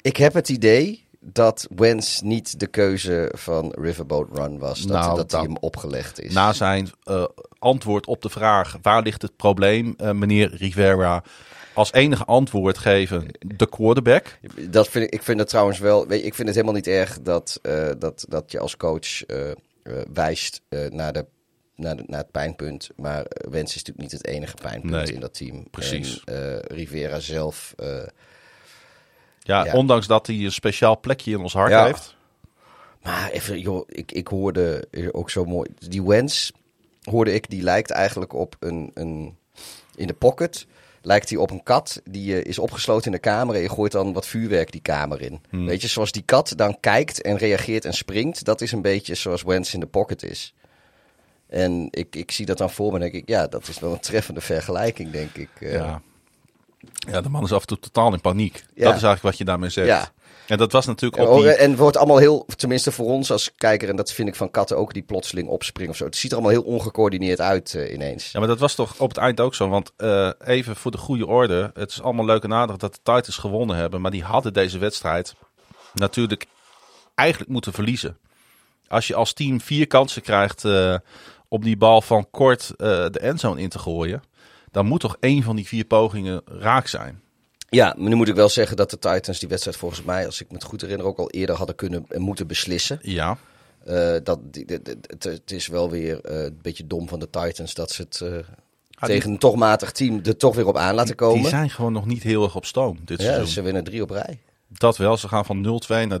[0.00, 4.82] ik heb het idee dat Wens niet de keuze van Riverboat Run was.
[4.82, 6.32] Dat, Nou, dat hem opgelegd is.
[6.32, 7.24] Na zijn eh,
[7.58, 11.22] antwoord op de vraag, waar ligt het probleem, meneer Rivera,
[11.78, 14.38] als enige antwoord geven de quarterback.
[14.68, 16.06] Dat vind ik, ik vind het trouwens wel.
[16.06, 19.24] Weet je, ik vind het helemaal niet erg dat, eh, dat, dat je als coach
[19.26, 19.56] eh, eh,
[20.12, 21.26] wijst naar, de,
[21.76, 22.90] naar, de, naar het pijnpunt.
[22.96, 25.70] Maar Wens is natuurlijk niet het enige pijnpunt Nee, in dat team.
[25.70, 26.22] precies.
[26.24, 27.74] En, Rivera zelf.
[29.38, 29.72] Ja, Ja.
[29.72, 31.84] ondanks dat hij een speciaal plekje in ons hart Ja.
[31.84, 32.16] heeft.
[33.02, 35.68] maar even, joh, ik, ik hoorde ook zo mooi.
[35.88, 36.52] Die Wens
[37.02, 38.90] hoorde ik, die lijkt eigenlijk op een.
[38.94, 39.36] een
[39.96, 40.66] in de pocket.
[41.08, 43.92] Lijkt hij op een kat die eh, is opgesloten in de kamer en je gooit
[43.92, 45.40] dan wat vuurwerk die kamer in.
[45.50, 45.66] Hmm.
[45.66, 49.14] Weet je, zoals die kat dan kijkt en reageert en springt, dat is een beetje
[49.14, 50.54] zoals Wens in de pocket is.
[51.46, 53.92] En ik, ik zie dat dan voor me en denk ik, ja, dat is wel
[53.92, 55.48] een treffende vergelijking, denk ik.
[55.58, 55.72] eh.
[55.72, 56.02] Ja.
[57.08, 58.54] ja, de man is af en toe totaal in paniek.
[58.54, 58.62] Ja.
[58.64, 59.88] Dat is eigenlijk wat je daarmee zegt.
[59.88, 60.12] Ja.
[60.48, 61.52] En dat was natuurlijk ook die...
[61.52, 64.50] en het wordt allemaal heel, tenminste voor ons als kijker, en dat vind ik van
[64.50, 66.04] katten ook, die plotseling opspringen of zo.
[66.04, 68.30] Het ziet er allemaal heel ongecoördineerd uit eh, ineens.
[68.32, 69.68] Ja, maar dat was toch op het eind ook zo.
[69.68, 71.70] Want eh, even voor de goede orde.
[71.74, 74.00] Het is allemaal leuk en aardig dat de Titans gewonnen hebben.
[74.00, 75.34] Maar die hadden deze wedstrijd
[75.94, 76.46] natuurlijk
[77.14, 78.18] eigenlijk moeten verliezen.
[78.88, 80.94] Als je als team vier kansen krijgt eh,
[81.48, 84.22] om die bal van kort de endzone in te gooien.
[84.70, 87.22] Dan moet toch één van die vier pogingen raak zijn.
[87.70, 90.40] Ja, maar nu moet ik wel zeggen dat de Titans die wedstrijd volgens mij, als
[90.40, 92.98] ik me het goed herinner, ook al eerder hadden kunnen en moeten beslissen.
[93.02, 93.38] Ja,
[93.84, 94.38] Eh, dat,
[95.18, 98.30] het, is wel weer eh, een beetje dom van de Titans dat ze het eh,
[98.30, 98.44] die-
[99.00, 101.40] tegen een toch matig team er toch weer op aan laten komen.
[101.40, 103.46] die zijn gewoon nog niet heel erg op stoom dit ja, seizoen.
[103.46, 104.38] ze winnen drie op rij.
[104.68, 106.20] Dat wel, ze gaan van 0-2 naar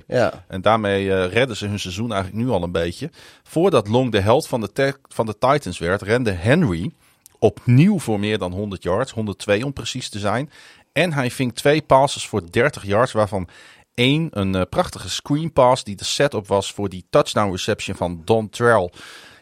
[0.00, 0.04] 3-2.
[0.06, 3.10] Ja, En daarmee redden ze hun seizoen eigenlijk nu al een beetje.
[3.42, 6.90] Voordat Long de held van de, van de Titans werd, rende Henry
[7.38, 9.12] opnieuw voor meer dan 100 yards.
[9.12, 10.50] 102 om precies te zijn.
[10.96, 13.48] En hij ving twee passes voor 30 yards, waarvan
[13.94, 18.22] één een eh, prachtige screen pass die de setup was voor die touchdown reception van
[18.24, 18.90] Don Trell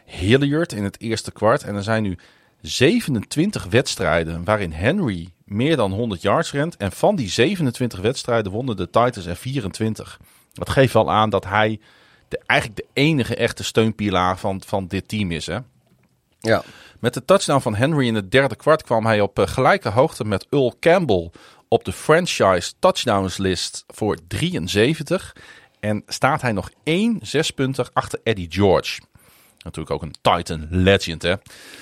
[0.05, 1.63] Hilliard in het eerste kwart.
[1.63, 2.17] En er zijn nu
[2.61, 6.77] 27 wedstrijden waarin Henry meer dan 100 yards rent.
[6.77, 10.19] En van die 27 wedstrijden wonnen de Titans er 24.
[10.53, 11.79] Dat geeft wel aan dat hij
[12.27, 15.45] de, eigenlijk de enige echte steunpilaar van, van dit team is.
[15.45, 15.59] Hè?
[16.39, 16.63] ja.
[16.99, 20.25] Met de touchdown van Henry in het derde kwart kwam hij op eh, gelijke hoogte
[20.25, 21.31] met Earl Campbell
[21.67, 25.35] op de franchise touchdowns list voor 73.
[25.79, 28.99] En staat hij nog één zespunter achter Eddie George.
[29.65, 31.33] Natuurlijk ook een Titan legend, hè.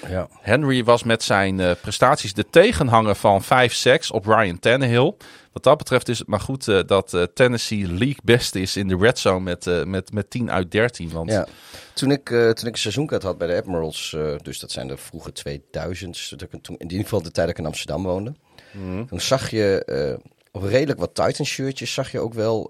[0.07, 0.27] Ja.
[0.41, 5.13] Henry was met zijn uh, prestaties de tegenhanger van 5 sacks op Ryan Tannehill.
[5.51, 8.87] Wat dat betreft is het maar goed uh, dat uh, Tennessee league best is in
[8.87, 11.09] de red zone met, met, met 10 uit 13.
[11.09, 11.31] Want...
[11.31, 11.47] Ja.
[11.93, 15.31] Toen ik, toen ik een seizoenkaart had bij de Admirals, dus dat zijn de vroege
[15.31, 18.33] 2000's, toen, in ieder geval de tijd dat ik in Amsterdam woonde.
[18.71, 19.07] Mm.
[19.07, 20.19] Toen zag je
[20.51, 22.67] op redelijk wat Titan shirtjes, zag je ook wel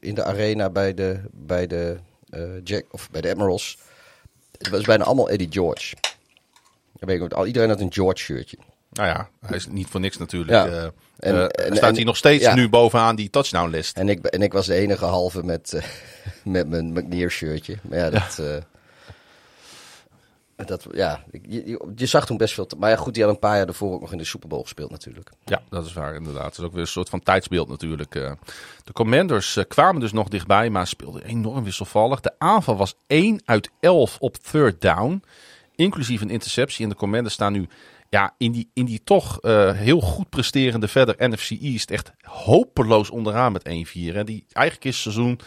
[0.00, 1.96] in de arena bij de, bij de,
[2.64, 3.78] Jack, of bij de Admirals.
[4.58, 5.94] Het was bijna allemaal Eddie George.
[6.92, 8.56] Dan weet ik, iedereen had een George shirtje.
[8.92, 10.50] Nou ja, hij is niet voor niks natuurlijk.
[10.50, 10.66] Ja.
[10.66, 10.82] Uh,
[11.18, 12.54] en, uh, en, staat hij nog steeds ja.
[12.54, 13.96] nu bovenaan die touchdown list.
[13.96, 15.82] En ik, en ik was de enige halve met, uh,
[16.54, 17.76] met mijn McNear shirtje.
[17.82, 18.34] Maar ja, dat...
[18.36, 18.60] Ja.
[20.56, 22.68] Dat, ja, je, zag toen best veel.
[22.78, 24.62] Maar ja, goed, die had een paar jaar ervoor ook nog in de Super Bowl
[24.62, 25.30] gespeeld, natuurlijk.
[25.44, 26.44] Ja, dat is waar, inderdaad.
[26.44, 28.12] Het is ook weer een soort van tijdsbeeld, natuurlijk.
[28.12, 32.20] De Commanders kwamen dus nog dichtbij, maar speelden enorm wisselvallig.
[32.20, 35.22] De aanval was 1 uit 11 op third down,
[35.74, 36.84] inclusief een interceptie.
[36.84, 37.68] En de Commanders staan nu
[38.14, 43.10] ja, in, die, in die toch uh, heel goed presterende verder NFC East echt hopeloos
[43.10, 44.14] onderaan met 1-4.
[44.14, 45.40] En die eigenlijk is seizoen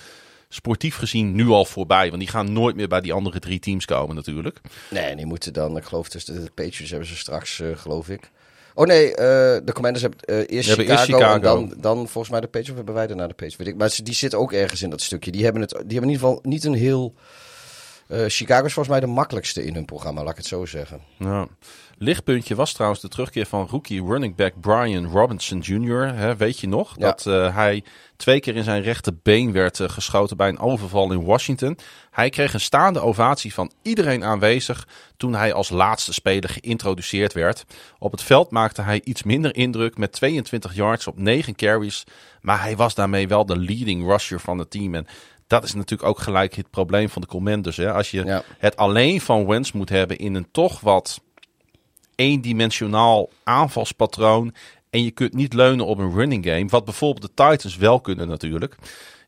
[0.49, 2.07] sportief gezien nu al voorbij.
[2.09, 4.61] Want die gaan nooit meer bij die andere drie teams komen natuurlijk.
[4.89, 8.31] Nee, die moeten dan, ik geloof tussen de Patriots hebben ze straks, uh, geloof ik.
[8.73, 12.29] Oh nee, uh, de Commanders hebben uh, eerst, Chicago, eerst, Chicago, en dan, dan volgens
[12.29, 12.69] mij de Patriots.
[12.69, 13.55] Of hebben wij daarna de Patriots?
[13.55, 13.75] Weet ik.
[13.75, 15.31] Maar die zitten ook ergens in dat stukje.
[15.31, 17.13] Die hebben, het, die hebben in ieder geval niet een heel...
[18.09, 21.01] Chicago is volgens mij de makkelijkste in hun programma, laat ik het zo zeggen.
[21.17, 21.47] Ja.
[21.99, 26.35] Lichtpuntje was trouwens de terugkeer van rookie running back Brian Robinson Jr.
[26.37, 26.93] Weet je nog?
[26.97, 27.83] Dat uh, hij
[28.15, 31.77] twee keer in zijn rechterbeen werd uh, geschoten bij een overval in Washington.
[32.11, 34.87] Hij kreeg een staande ovatie van iedereen aanwezig
[35.17, 37.65] toen hij als laatste speler geïntroduceerd werd.
[37.99, 42.03] Op het veld maakte hij iets minder indruk met 22 yards op 9 carries.
[42.41, 44.95] Maar hij was daarmee wel de leading rusher van het team.
[44.95, 45.07] En
[45.47, 47.77] dat is natuurlijk ook gelijk het probleem van de Commanders.
[47.77, 47.93] Hè?
[47.93, 48.43] Als je ja.
[48.57, 51.21] het alleen van Wentz moet hebben in een toch wat
[52.15, 54.53] eendimensionaal aanvalspatroon.
[54.89, 56.67] En je kunt niet leunen op een running game.
[56.67, 58.75] Wat bijvoorbeeld de Titans wel kunnen natuurlijk.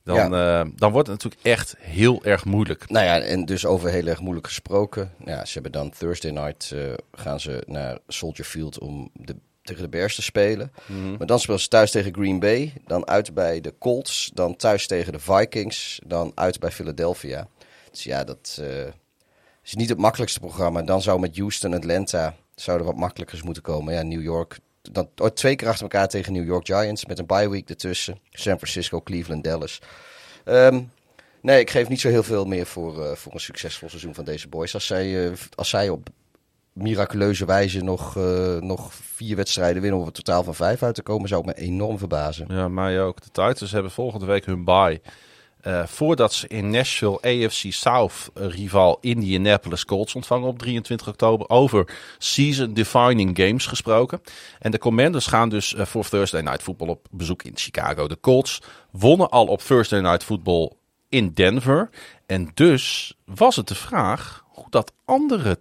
[0.04, 0.64] Dan, ja.
[0.64, 2.90] uh, dan wordt het natuurlijk echt heel erg moeilijk.
[2.90, 5.14] Nou ja, en dus over heel erg moeilijk gesproken.
[5.26, 9.36] Ja, ze hebben dan Thursday night uh, gaan ze naar Soldier Field om de,
[9.70, 10.72] tegen de Bears te spelen.
[10.86, 11.18] Mm -hmm.
[11.18, 12.74] Maar dan spelen ze thuis tegen Green Bay.
[12.86, 14.32] Dan uit bij de Colts.
[14.34, 16.00] Dan thuis tegen de Vikings.
[16.06, 17.48] Dan uit bij Philadelphia.
[17.92, 18.68] Dus ja, dat uh,
[19.64, 20.82] is niet het makkelijkste programma.
[20.82, 23.94] Dan zou met Houston, Atlanta zouden wat makkelijker moeten komen.
[23.94, 24.60] Ja, New York.
[24.82, 28.20] Dan oh, twee keer achter elkaar tegen New York Giants met een bye week ertussen.
[28.30, 29.82] San Francisco, Cleveland, Dallas.
[30.46, 30.92] Um,
[31.42, 34.24] nee, ik geef niet zo heel veel meer voor, uh, voor een succesvol seizoen van
[34.24, 34.74] deze boys.
[34.74, 36.10] Als zij, uh, als zij op
[36.74, 41.02] miraculeuze wijze nog, uh, nog vier wedstrijden winnen om een totaal van vijf uit te
[41.02, 42.46] komen, zou me enorm verbazen.
[42.50, 43.22] Ja, mij ook.
[43.22, 45.02] De Titans hebben volgende week hun bye.
[45.68, 51.50] Uh, voordat ze in Nashville AFC South uh, rival Indianapolis Colts ontvangen op 23 oktober
[51.50, 54.22] over season defining games gesproken.
[54.60, 58.08] En de Commanders gaan dus voor Thursday Night Football op bezoek in Chicago.
[58.08, 58.62] De Colts
[58.92, 60.72] wonnen al op Thursday Night Football
[61.10, 61.90] in Denver.
[62.26, 65.58] En dus was het de vraag dat andere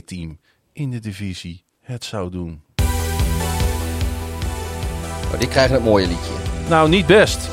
[0.00, 0.38] 2-2 team
[0.72, 2.62] in de divisie het zou doen.
[5.32, 6.32] Oh, die krijgen het mooie liedje.
[6.68, 7.50] Nou, niet best.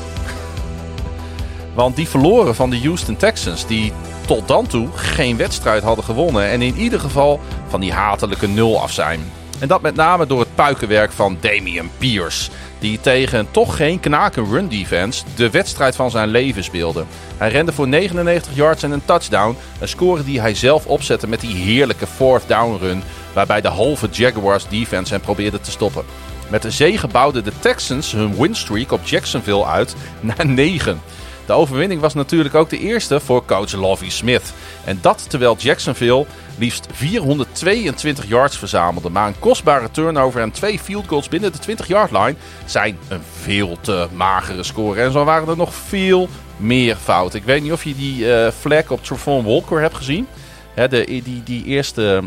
[1.74, 3.92] Want die verloren van de Houston Texans, die
[4.26, 6.48] tot dan toe geen wedstrijd hadden gewonnen.
[6.48, 9.20] En in ieder geval van die hatelijke nul af zijn.
[9.58, 12.50] En dat met name door het puikenwerk van Damian Pierce.
[12.78, 17.04] Die tegen toch geen knaken run defense de wedstrijd van zijn leven speelde.
[17.36, 19.56] Hij rende voor 99 yards en een touchdown.
[19.80, 23.02] Een score die hij zelf opzette met die heerlijke fourth down run.
[23.32, 26.04] Waarbij de halve Jaguars defense hem probeerde te stoppen.
[26.48, 31.00] Met de zege bouwden de Texans hun winstreak op Jacksonville uit naar 9.
[31.48, 34.52] De overwinning was natuurlijk ook de eerste voor coach Lovie Smith.
[34.84, 36.26] En dat terwijl Jacksonville
[36.58, 39.10] liefst 422 yards verzamelde.
[39.10, 42.34] Maar een kostbare turnover en twee field goals binnen de 20-yard line
[42.64, 45.00] zijn een veel te magere score.
[45.00, 47.38] En zo waren er nog veel meer fouten.
[47.38, 50.26] Ik weet niet of je die uh, flag op Travon Walker hebt gezien.
[50.74, 52.22] Hè, de, die, die eerste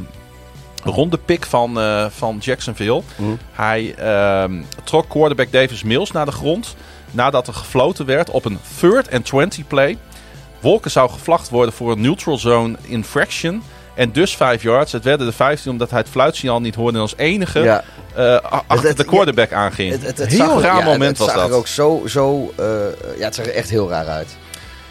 [0.84, 3.02] ronde pick van, uh, van Jacksonville.
[3.16, 3.38] Mm.
[3.52, 6.76] Hij uh, trok quarterback Davis Mills naar de grond
[7.12, 9.98] nadat er gefloten werd op een third and 20 play.
[10.60, 13.64] Wolken zou gevlacht worden voor een neutral zone infraction.
[13.96, 14.92] En dus 5 yards.
[14.92, 17.84] Het werden de 15 omdat hij het fluitsignaal niet hoorde en als enige ja.
[18.18, 18.38] uh,
[18.68, 19.92] achter het, de quarterback ja, aanging.
[19.92, 21.36] Het, het, heel raar ja, moment was dat.
[21.36, 22.66] Het zag er ook zo, zo uh,
[23.18, 24.38] ja, het zag er echt heel raar uit.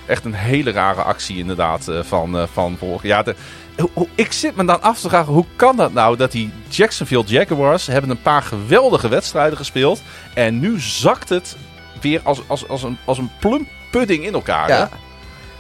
[0.07, 3.09] Echt een hele rare actie inderdaad uh, van, van Wolken.
[3.09, 3.35] Ja, de,
[4.14, 7.87] ik zit me dan af te vragen, hoe kan dat nou dat die Jacksonville Jaguars
[7.87, 10.03] hebben een paar geweldige wedstrijden gespeeld.
[10.35, 11.57] En nu zakt het
[12.03, 14.68] weer als, als, als, een, als een plump pudding in elkaar.
[14.68, 14.90] Ja.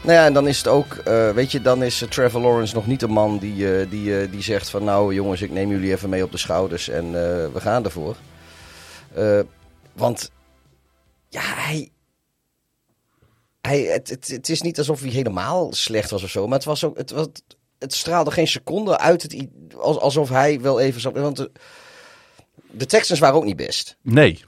[0.02, 2.74] Nou ja, en dan is het ook, eh, weet je, dan is eh, Trevor Lawrence
[2.74, 5.70] nog niet de man die, eh, die, eh, die zegt van nou jongens, ik neem
[5.70, 7.12] jullie even mee op de schouders en eh,
[7.52, 8.16] we gaan ervoor.
[9.14, 9.40] Eh,
[9.92, 10.30] want
[11.28, 11.90] ja, hij,
[13.60, 16.66] hij het, het, het is niet alsof hij helemaal slecht was of zo, maar het
[16.66, 17.26] was ook, het, was,
[17.78, 19.46] het straalde geen seconde uit het,
[19.78, 21.12] alsof hij wel even.
[21.22, 21.50] Want de,
[22.70, 23.96] de Texans waren ook niet best.
[24.02, 24.44] Nee.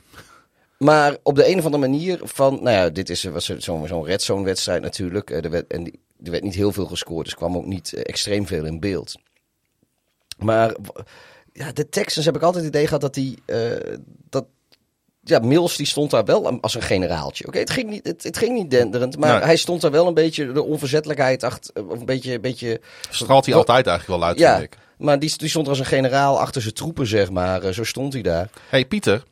[0.83, 4.05] Maar op de een of andere manier van, nou ja, dit is, was zo'n zo'n
[4.05, 5.31] red zone wedstrijd natuurlijk.
[5.31, 7.93] Eh, Er werd, en die- er werd niet heel veel gescoord, dus kwam ook niet
[7.93, 9.15] eh, extreem veel in beeld.
[10.39, 10.75] Maar
[11.53, 13.97] ja, de Texans heb ik altijd het idee gehad dat die, eh,
[14.29, 14.45] dat,
[15.21, 17.47] ja, Mills die stond daar wel als een generaaltje.
[17.47, 19.43] Oké, het, ging niet, het, het ging niet denderend, maar Nee.
[19.45, 22.81] hij stond daar wel een beetje de onverzettelijkheid achter, of een beetje, een beetje
[23.11, 24.79] Straalt hij altijd eigenlijk wel uit, ja, vind ik.
[24.99, 27.63] maar die, die stond er als een generaal achter zijn troepen, zeg maar.
[27.63, 28.49] Eh, Zo stond hij daar.
[28.69, 29.25] hey, Pieter.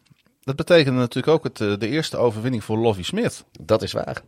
[0.45, 3.45] Dat betekende natuurlijk ook het, eh, de eerste overwinning voor Lovie Smith.
[3.61, 4.23] Dat is waar.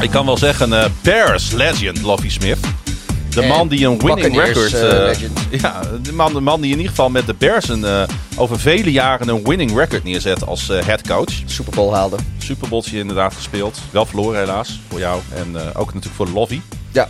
[0.00, 2.58] Ik kan wel zeggen, eh, Bears legend Lovie Smith.
[3.30, 4.92] De En man die een winning Buccaneers, record...
[5.06, 5.40] legend.
[5.62, 8.06] ja, de man, de man die in ieder geval met de Bears een,
[8.36, 11.32] over vele jaren een winning record neerzet als eh head coach.
[11.46, 12.16] Super Bowl haalde.
[12.38, 13.80] Super Bowltje inderdaad gespeeld.
[13.90, 15.20] Wel verloren helaas, voor jou.
[15.34, 16.62] En ook natuurlijk voor Lovie.
[16.92, 17.08] Ja.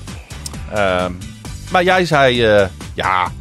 [1.71, 3.33] Maar jij zei, eh, ja,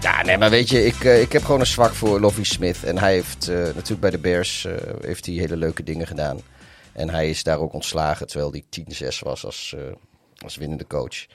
[0.00, 2.84] Ja, nee, maar weet je, ik, eh, ik heb gewoon een zwak voor Lovie Smith.
[2.84, 4.66] En hij heeft eh, natuurlijk bij de Bears
[5.00, 6.40] heeft hij hele leuke dingen gedaan.
[6.92, 9.76] En hij is daar ook ontslagen, terwijl hij 10-6 was als,
[10.44, 11.26] als winnende coach.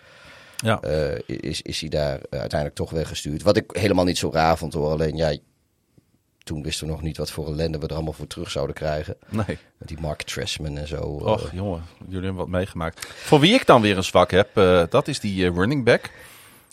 [0.56, 0.82] ja.
[1.26, 3.44] Is, is hij daar uiteindelijk toch weggestuurd.
[3.44, 4.92] Wat ik helemaal niet zo raar vond hoor.
[4.92, 5.38] Alleen ja,
[6.44, 9.16] toen wisten we nog niet wat voor ellende we er allemaal voor terug zouden krijgen.
[9.30, 9.58] nee.
[9.78, 10.96] Met die Mark Trestman en zo.
[10.96, 11.26] eh.
[11.26, 13.08] Och, jongen, jullie hebben wat meegemaakt.
[13.24, 16.10] Voor wie ik dan weer een zwak heb, eh, dat is die eh, running back.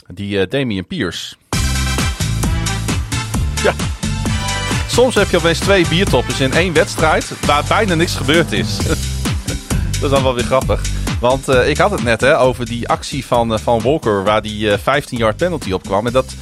[0.06, 1.36] Die Damian Pierce.
[3.62, 3.74] Ja.
[4.88, 8.76] Soms heb je opeens twee biertoppers in één wedstrijd waar bijna niks gebeurd is.
[8.86, 10.82] dat is dan wel weer grappig.
[11.20, 15.36] Want ik had het net hè, over die actie van, van Walker waar die 15-yard
[15.36, 16.06] penalty op kwam.
[16.06, 16.34] En dat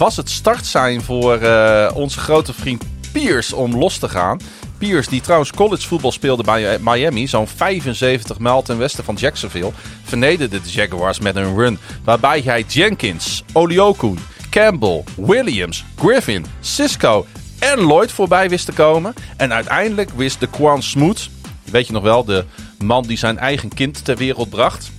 [0.00, 4.40] was het startsein voor eh, onze grote vriend Pierce om los te gaan.
[4.78, 9.14] Pierce, die trouwens college voetbal speelde bij eh, Miami, zo'n 75 mijl ten westen van
[9.14, 9.72] Jacksonville,
[10.02, 14.18] vernederde de Jaguars met een run waarbij hij Jenkins, Oliokun,
[14.50, 17.26] Campbell, Williams, Griffin, Cisco
[17.58, 19.14] en Lloyd voorbij wist te komen.
[19.36, 21.30] En uiteindelijk wist de Quan Smoot,
[21.64, 22.44] weet je nog wel, de
[22.78, 24.90] man die zijn eigen kind ter wereld bracht,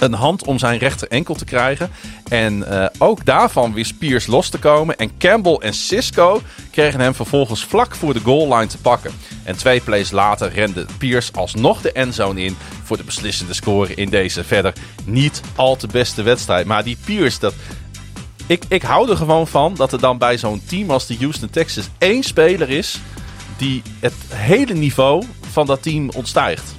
[0.00, 1.90] een hand om zijn rechter enkel te krijgen.
[2.28, 4.96] En eh, ook daarvan wist Pierce los te komen.
[4.96, 9.10] En Campbell en Cisco kregen hem vervolgens vlak voor de goal line te pakken.
[9.42, 14.10] En twee plays later rende Pierce alsnog de endzone in voor de beslissende score in
[14.10, 14.72] deze verder
[15.04, 16.66] niet al te beste wedstrijd.
[16.66, 17.54] Maar die Pierce, dat,
[18.46, 21.50] ik, ik hou er gewoon van dat er dan bij zo'n team als de Houston
[21.50, 23.00] Texans één speler is
[23.56, 26.74] die het hele niveau van dat team ontstijgt.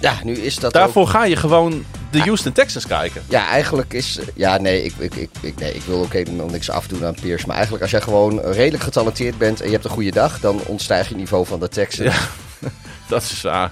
[0.00, 3.22] Ja, nu is dat ook- Daarvoor ga je gewoon de Houston Texans kijken.
[3.28, 4.18] Ja, eigenlijk is...
[4.34, 7.44] Ja, nee, ik, ik, ik, nee, ik wil ook helemaal niks afdoen aan Pierce.
[7.46, 10.40] Maar eigenlijk als jij gewoon redelijk getalenteerd bent en je hebt een goede dag...
[10.40, 12.16] dan ontstijg je niveau van de Texans.
[13.08, 13.70] Dat is waar.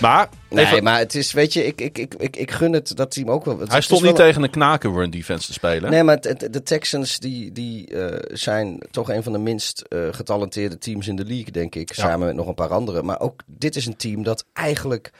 [0.00, 2.96] Maar, Nee, even- maar het is, weet je, ik, ik, ik, ik, ik gun het
[2.96, 3.58] dat team ook wel.
[3.58, 5.90] Het hij stond wel- niet tegen een knaken run defense te spelen.
[5.90, 9.98] Nee, maar het- de Texans die, die eh, zijn toch een van de minst eh,
[10.10, 11.92] getalenteerde teams in de league, denk ik.
[11.94, 12.02] Ja.
[12.02, 13.02] Samen met nog een paar andere.
[13.02, 15.10] Maar ook dit is een team dat eigenlijk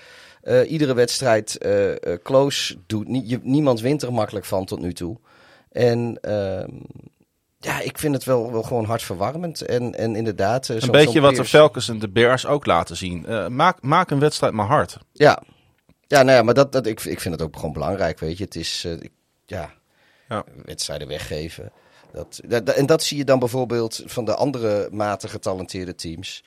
[0.47, 1.91] eh, iedere wedstrijd eh,
[2.23, 3.07] close doet.
[3.29, 5.17] Je- niemand wint er makkelijk van tot nu toe.
[5.73, 6.71] En ehm,
[7.59, 9.61] ja, ik vind het wel, wel gewoon hartverwarmend.
[9.61, 10.69] En, en inderdaad...
[10.69, 13.27] een beetje wat de Falcons en de Bears ook laten zien.
[13.57, 14.99] Maak, maak een wedstrijd maar hard.
[15.13, 15.43] Ja,
[16.07, 18.45] ja, nou ja, maar dat, dat, ik, ik vind het ook gewoon belangrijk, weet je.
[18.45, 19.13] Het is, ik-
[19.47, 19.73] ja,
[20.29, 20.45] Ja.
[20.65, 21.73] wedstrijden weggeven.
[22.13, 26.45] Dat, dat, en dat zie je dan bijvoorbeeld van de andere matig getalenteerde teams.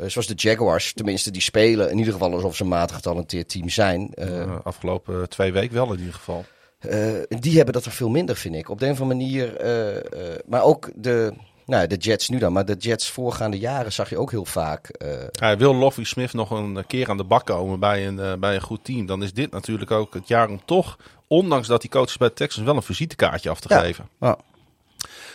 [0.00, 3.48] Eh, zoals de Jaguars, tenminste, die spelen in ieder geval alsof ze een matig getalenteerd
[3.48, 4.10] team zijn.
[4.14, 6.44] Eh, Eh, afgelopen twee weken wel in ieder geval.
[6.80, 8.68] eh, die hebben dat er veel minder, vind ik.
[8.68, 9.56] Op de een of andere manier.
[9.56, 11.32] eh, eh, maar ook de,
[11.66, 12.52] nou, de Jets nu dan.
[12.52, 14.88] Maar de Jets voorgaande jaren zag je ook heel vaak.
[14.88, 18.54] eh, Hij wil Lovie Smith nog een keer aan de bak komen bij een, bij
[18.54, 19.06] een goed team.
[19.06, 22.28] Dan is dit natuurlijk ook het jaar om toch, ondanks dat die coach is bij
[22.28, 23.80] de Texans, wel een visitekaartje af te Ja.
[23.80, 24.08] geven.
[24.20, 24.38] ja.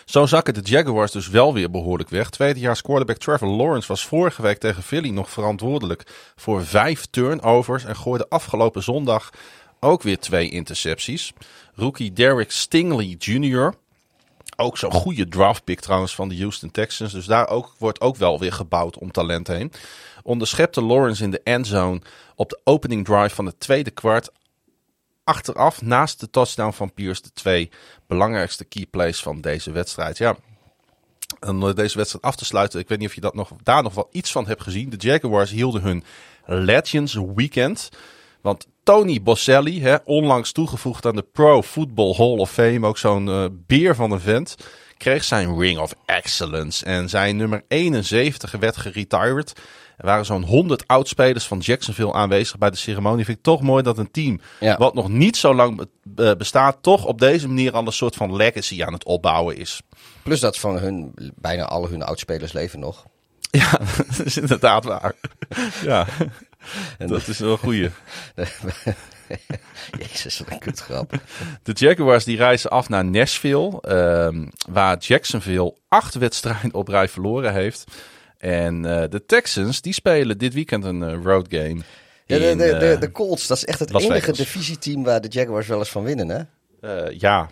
[0.05, 2.29] Zo zakken de Jaguars dus wel weer behoorlijk weg.
[2.29, 6.03] Tweedejaars quarterback Trevor Lawrence was vorige week tegen Philly nog verantwoordelijk
[6.35, 7.85] voor vijf turnovers.
[7.85, 9.29] En gooide afgelopen zondag
[9.79, 11.33] ook weer twee intercepties.
[11.75, 13.73] Rookie Derek Stingley Jr.
[14.57, 17.11] Ook zo'n goede draftpick trouwens van de Houston Texans.
[17.11, 19.71] Dus daar ook, wordt ook wel weer gebouwd om talent heen.
[20.23, 22.01] Onderschepte Lawrence in de endzone
[22.35, 24.29] op de opening drive van het tweede kwart
[25.25, 27.69] achteraf naast de touchdown van Pierce de twee
[28.07, 30.17] belangrijkste key plays van deze wedstrijd.
[30.17, 30.35] Ja,
[31.39, 33.93] om deze wedstrijd af te sluiten, ik weet niet of je dat nog, daar nog
[33.93, 34.89] wel iets van hebt gezien.
[34.89, 36.03] De Jaguars hielden hun
[36.45, 37.89] Legends Weekend.
[38.41, 43.27] Want Tony Boselli, hè, onlangs toegevoegd aan de Pro Football Hall of Fame, ook zo'n
[43.27, 44.55] uh, beer van een vent,
[44.97, 46.85] kreeg zijn Ring of Excellence.
[46.85, 49.53] En zijn nummer 71 werd geretired.
[49.97, 53.25] Er waren zo'n 100 oudspelers van Jacksonville aanwezig bij de ceremonie.
[53.25, 54.77] Vind ik toch mooi dat een team, Ja.
[54.77, 58.15] wat nog niet zo lang be- eh, bestaat, toch op deze manier al een soort
[58.15, 59.81] van legacy aan het opbouwen is.
[60.23, 63.05] Plus dat van hun, bijna alle hun oudspelers leven nog.
[63.51, 63.71] Ja,
[64.07, 65.13] dat is inderdaad waar.
[65.83, 66.05] Ja,
[66.97, 67.89] dat is wel een goeie.
[69.99, 71.11] Jezus, wat een kutgrap.
[71.63, 77.53] De Jaguars die reizen af naar Nashville, ehm, waar Jacksonville acht wedstrijden op rij verloren
[77.53, 77.83] heeft.
[78.45, 81.81] En eh, de Texans die spelen dit weekend een eh, road game.
[82.25, 84.37] Ja, de, in, de, de, eh, de Colts, dat is echt het Las enige Vegas.
[84.37, 86.41] divisieteam waar de Jaguars wel eens van winnen, hè?
[87.09, 87.49] ja,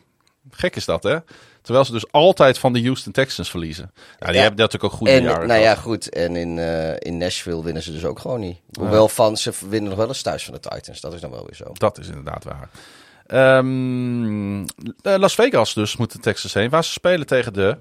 [0.51, 1.17] gek is dat hè.
[1.61, 3.91] Terwijl ze dus altijd van de Houston Texans verliezen.
[3.93, 4.41] Nou, die Ja.
[4.41, 6.09] hebben natuurlijk ook goede En, jaren nou ja, goed.
[6.09, 6.57] En in,
[6.99, 8.57] in Nashville winnen ze dus ook gewoon niet.
[8.79, 11.01] Hoewel van, ze winnen nog wel eens thuis van de Titans.
[11.01, 11.71] Dat is dan wel weer zo.
[11.73, 12.69] Dat is inderdaad waar.
[13.27, 14.61] Ehm,
[15.01, 16.69] eh, Las Vegas dus moet de Texans heen.
[16.69, 17.77] Waar ze spelen tegen de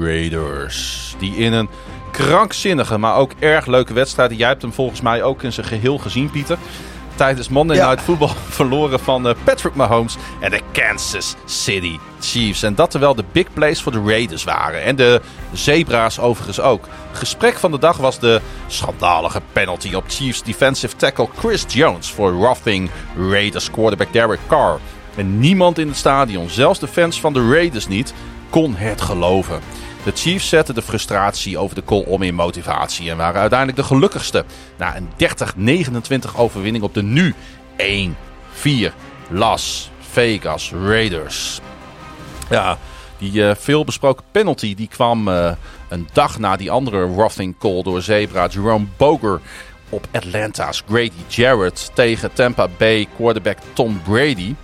[0.00, 1.14] Raiders.
[1.18, 1.68] Die in een
[2.12, 4.38] krankzinnige, maar ook erg leuke wedstrijd.
[4.38, 6.58] Jij hebt hem volgens mij ook in zijn geheel gezien, Pieter.
[7.14, 7.88] Tijdens Monday Ja.
[7.88, 12.62] Night Football verloren van eh, Patrick Mahomes en de Kansas City Chiefs.
[12.62, 14.82] En dat terwijl de big plays voor de Raiders waren.
[14.82, 15.20] En de
[15.52, 16.88] Zebra's overigens ook.
[17.12, 22.32] Gesprek van de dag was de schandalige penalty op Chiefs defensive tackle Chris Jones voor
[22.32, 22.90] roughing
[23.30, 24.78] Raiders quarterback Derek Carr.
[25.16, 28.14] En niemand in het stadion, zelfs de fans van de Raiders niet,
[28.50, 29.60] kon het geloven.
[30.04, 33.84] De Chiefs zetten de frustratie over de call om in motivatie en waren uiteindelijk de
[33.84, 34.44] gelukkigste.
[34.76, 35.08] Na een
[36.30, 37.34] 30-29 overwinning op de nu
[37.76, 38.92] 1-4
[39.28, 41.60] Las Vegas Raiders.
[42.50, 42.78] Ja,
[43.18, 45.52] die eh, veelbesproken penalty die kwam eh,
[45.88, 49.40] een dag na die andere roughing call door Zebra Jerome Boger
[49.88, 54.54] op Atlanta's Grady Jarrett tegen Tampa Bay quarterback Tom Brady.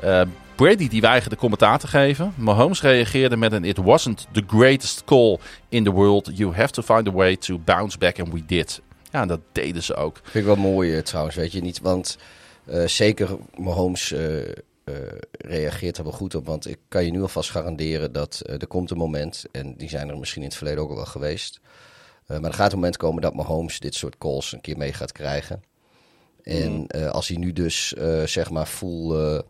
[0.00, 0.20] Eh,
[0.54, 2.34] Brady die weigerde commentaar te geven.
[2.36, 5.38] Mahomes reageerde met een It wasn't the greatest call
[5.68, 6.30] in the world.
[6.34, 8.80] You have to find a way to bounce back and we did.
[9.10, 10.20] Ja, en dat deden ze ook.
[10.22, 11.80] Vind ik wel mooi eh, trouwens, weet je niet.
[11.80, 12.18] Want
[12.64, 14.42] eh, zeker Mahomes eh,
[15.38, 16.46] reageert er wel goed op.
[16.46, 19.44] Want ik kan je nu alvast garanderen dat er komt een moment.
[19.52, 21.60] En die zijn er misschien in het verleden ook al wel geweest.
[22.26, 25.12] maar er gaat een moment komen dat Mahomes dit soort calls een keer mee gaat
[25.12, 25.62] krijgen.
[26.42, 27.94] En eh, als hij nu dus
[28.24, 29.42] zeg maar full,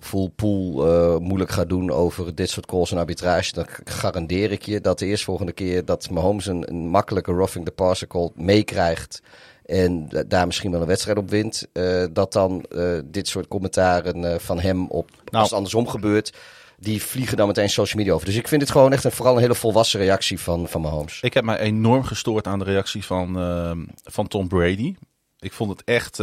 [0.00, 4.62] full pool eh, moeilijk gaat doen over dit soort calls en arbitrage, dan garandeer ik
[4.62, 9.22] je dat de eerstvolgende keer dat Mahomes een, een makkelijke roughing the passer call meekrijgt
[9.64, 13.48] en da- daar misschien wel een wedstrijd op wint, eh, dat dan eh, dit soort
[13.48, 16.32] commentaren van hem op, als het andersom gebeurt,
[16.78, 18.26] die vliegen dan meteen social media over.
[18.26, 21.20] Dus ik vind het gewoon echt een, vooral een hele volwassen reactie van, van Mahomes.
[21.22, 24.94] Ik heb mij enorm gestoord aan de reactie van, ehm, van Tom Brady.
[25.38, 26.22] Ik vond het echt,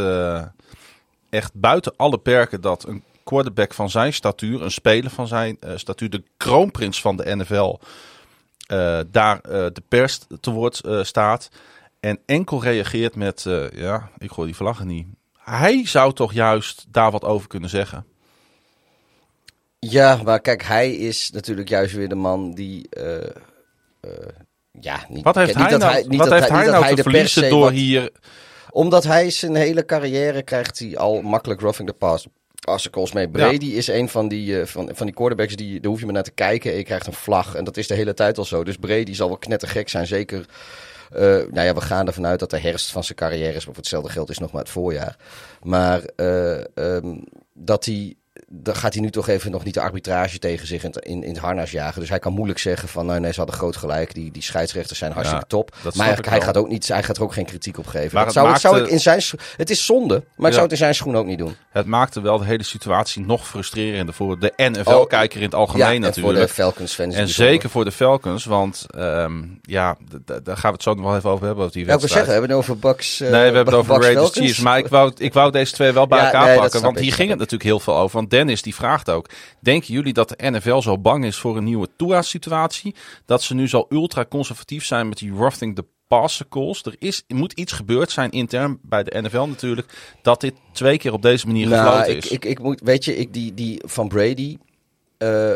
[1.30, 5.76] echt buiten alle perken dat een quarterback van zijn statuur, een speler van zijn eh,
[5.76, 7.78] statuur, de kroonprins van de NFL,
[8.66, 11.48] eh, daar eh, de pers te woord staat.
[12.00, 15.06] En enkel reageert met, ja, ik gooi die vlaggen niet.
[15.38, 18.06] Hij zou toch juist daar wat over kunnen zeggen.
[19.78, 22.88] Ja, maar kijk, hij is natuurlijk juist weer de man die.
[24.80, 27.02] ja, niet, Wat heeft niet hij dat nou, niet wat dat heeft hij nou te
[27.02, 28.10] verliezen door wat- hier...
[28.70, 32.26] Omdat hij zijn hele carrière krijgt hij al makkelijk roughing the pass.
[32.66, 33.28] Passer calls mee.
[33.28, 36.14] Brady is een van die, eh, van, van die quarterbacks die, daar hoef je maar
[36.14, 37.54] naar te kijken en je krijgt een vlag.
[37.54, 38.64] En dat is de hele tijd al zo.
[38.64, 40.06] Dus Brady zal wel knettergek zijn.
[40.06, 40.46] Zeker,
[41.10, 43.64] eh, nou ja, we gaan ervan uit dat de herfst van zijn carrière is.
[43.64, 45.16] Maar voor hetzelfde geld is nog maar het voorjaar.
[45.62, 47.16] Maar eh, ehm,
[47.52, 48.14] dat hij,
[48.48, 51.22] dan gaat hij nu toch even nog niet de arbitrage tegen zich in, het- in,
[51.22, 52.00] in het harnas jagen.
[52.00, 54.14] Dus hij kan moeilijk zeggen van, nou nee, ze hadden groot gelijk.
[54.14, 55.76] Die, die scheidsrechters zijn hartstikke Ja, top.
[55.94, 58.10] Maar hij, gaat ook niet, hij gaat er ook geen kritiek op geven.
[58.14, 59.22] Maar dat het zou, zou ik in zijn,
[59.56, 61.56] het is zonde, maar ik zou het in zijn schoen ook niet doen.
[61.70, 65.88] Het maakte wel de hele situatie nog frustrerender voor de NFL-kijker in het algemeen Oh,
[65.88, 66.36] ja, en natuurlijk.
[66.36, 67.14] voor de Falcons fans.
[67.14, 71.16] En zeker voor de Falcons, want ehm, ja, daar gaan we het zo nog wel
[71.16, 71.64] even over hebben.
[71.64, 72.26] Over die Ja, ik wil wedstrijd.
[72.26, 73.20] zeggen, we hebben het over Bucks.
[73.20, 74.30] eh, nee, we hebben het over Bucks Raiders.
[74.32, 74.60] Chiefs.
[74.60, 76.82] Maar ik wou, ik wou deze twee wel bij elkaar nee, pakken.
[76.82, 78.25] Want hier ging het natuurlijk heel veel over.
[78.26, 79.30] Want Dennis die vraagt ook.
[79.60, 82.94] Denken jullie dat de NFL zo bang is voor een nieuwe Tua-situatie?
[83.24, 86.82] Dat ze nu zo ultra-conservatief zijn met die roughing the passer calls?
[86.84, 90.16] Er, is, moet iets gebeurd zijn intern bij de NFL natuurlijk.
[90.22, 92.30] Dat dit twee keer op deze manier Nou, gefloten ik, is.
[92.30, 94.56] ik, ik moet, weet je, ik, die, die van Brady.
[95.18, 95.54] eh,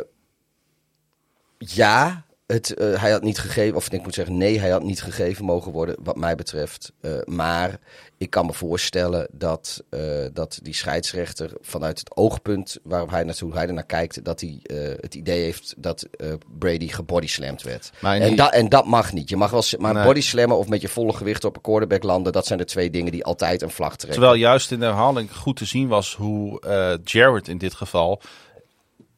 [1.59, 5.03] ja, het, eh, hij had niet gegeven, of ik moet zeggen, nee, hij had niet
[5.03, 6.93] gegeven mogen worden, wat mij betreft.
[7.01, 7.79] Eh, maar
[8.21, 10.01] ik kan me voorstellen dat, eh,
[10.33, 14.61] dat die scheidsrechter vanuit het oogpunt waarop hij naartoe hij er naar kijkt, dat hij
[14.63, 17.91] eh, het idee heeft dat eh, Brady gebodyslamd werd.
[18.01, 19.29] Maar En, da- en dat mag niet.
[19.29, 20.05] Je mag wel maar Nee.
[20.05, 23.13] bodyslammen of met je volle gewicht op een quarterback landen, dat zijn de twee dingen
[23.13, 24.21] die altijd een vlag trekken.
[24.21, 26.61] Terwijl juist in de herhaling goed te zien was hoe
[27.05, 28.21] Jared in dit geval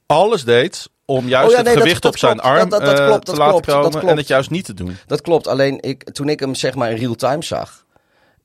[0.06, 2.56] alles deed om juist Oh ja, het nee, gewicht dat op zijn klopt.
[2.56, 4.96] arm Dat- klopt, te dat laten klopt, komen en het juist niet te doen.
[5.06, 5.46] Dat klopt.
[5.46, 7.81] Alleen ik, toen ik hem zeg maar in real time zag.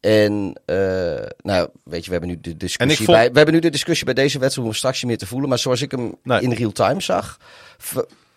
[0.08, 3.30] En eh, nou, weet je, we hebben nu de discussie vond- bij.
[3.32, 5.50] We hebben nu de discussie bij deze wedstrijd om straks niet meer te voelen.
[5.50, 6.42] Maar zoals ik hem Nee.
[6.42, 7.38] in real time zag.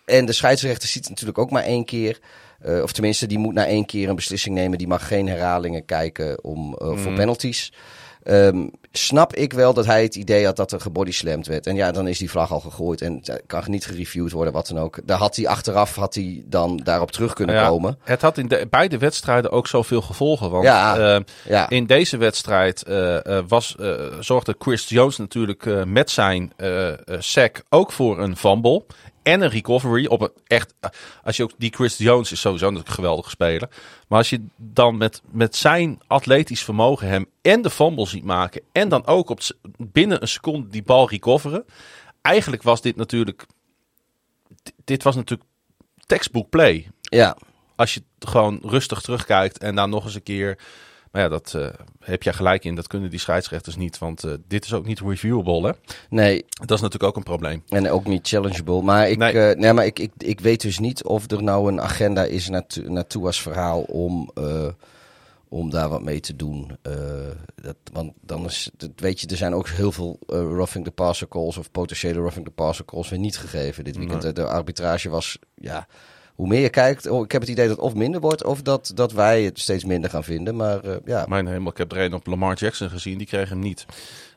[0.05, 2.19] En de scheidsrechter ziet het natuurlijk ook maar één keer.
[2.61, 4.77] eh, of tenminste, die moet na één keer een beslissing nemen.
[4.77, 7.15] Die mag geen herhalingen kijken om, eh, voor Mhm.
[7.15, 7.73] penalties.
[8.23, 11.67] Ehm, snap ik wel dat hij het idee had dat er gebodyslamd werd.
[11.67, 14.79] En ja, dan is die vlag al gegooid en kan niet gereviewd worden, wat dan
[14.79, 14.99] ook.
[15.03, 17.97] Daar had hij achteraf had hij dan daarop terug kunnen Ja, komen.
[18.03, 20.49] Het had in de, beide wedstrijden ook zoveel gevolgen.
[20.49, 20.97] Want Ja.
[21.15, 21.69] eh, Ja.
[21.69, 26.51] in deze wedstrijd eh, eh, was, eh, zorgde Chris Jones natuurlijk met zijn
[27.19, 28.83] sack ook voor een fumble.
[29.23, 30.73] En een recovery op een echt.
[31.23, 33.69] Als je ook die Chris Jones is sowieso een geweldige speler.
[34.07, 38.61] Maar als je dan met, met zijn atletisch vermogen hem en de fumble ziet maken.
[38.71, 39.39] En dan ook op,
[39.77, 41.65] binnen een seconde die bal recoveren.
[42.21, 43.45] Eigenlijk was dit natuurlijk.
[44.83, 45.49] Dit was natuurlijk
[46.05, 47.37] textbook play Ja,
[47.75, 50.57] als je gewoon rustig terugkijkt en dan nog eens een keer.
[51.11, 51.67] Maar ja, dat eh,
[51.99, 52.75] heb je gelijk in.
[52.75, 53.97] Dat kunnen die scheidsrechters niet.
[53.97, 55.67] Want eh, dit is ook niet reviewable.
[55.67, 55.93] Hè?
[56.09, 57.63] nee, Dat is natuurlijk ook een probleem.
[57.69, 58.81] en ook niet challengeable.
[58.81, 59.33] Maar ik, Nee.
[59.33, 59.55] nee.
[59.55, 62.89] nee, maar ik, ik, ik weet dus niet of er nou een agenda is naartoe,
[62.89, 64.67] naartoe als verhaal om, eh,
[65.49, 66.77] om daar wat mee te doen.
[66.81, 66.93] Eh,
[67.55, 70.91] dat, want dan is, dat, weet je, er zijn ook heel veel eh, roughing the
[70.91, 74.23] passer calls of potentiële roughing the passer calls weer niet gegeven dit weekend.
[74.23, 74.33] Nee.
[74.33, 75.87] De arbitrage was, ja,
[76.41, 78.61] hoe meer je kijkt, oh, ik heb het idee dat het of minder wordt of
[78.61, 80.55] dat, dat wij het steeds minder gaan vinden.
[80.55, 83.17] Maar eh, ja, Mijn hemel, ik heb er een op Lamar Jackson gezien.
[83.17, 83.85] Die kreeg hem niet.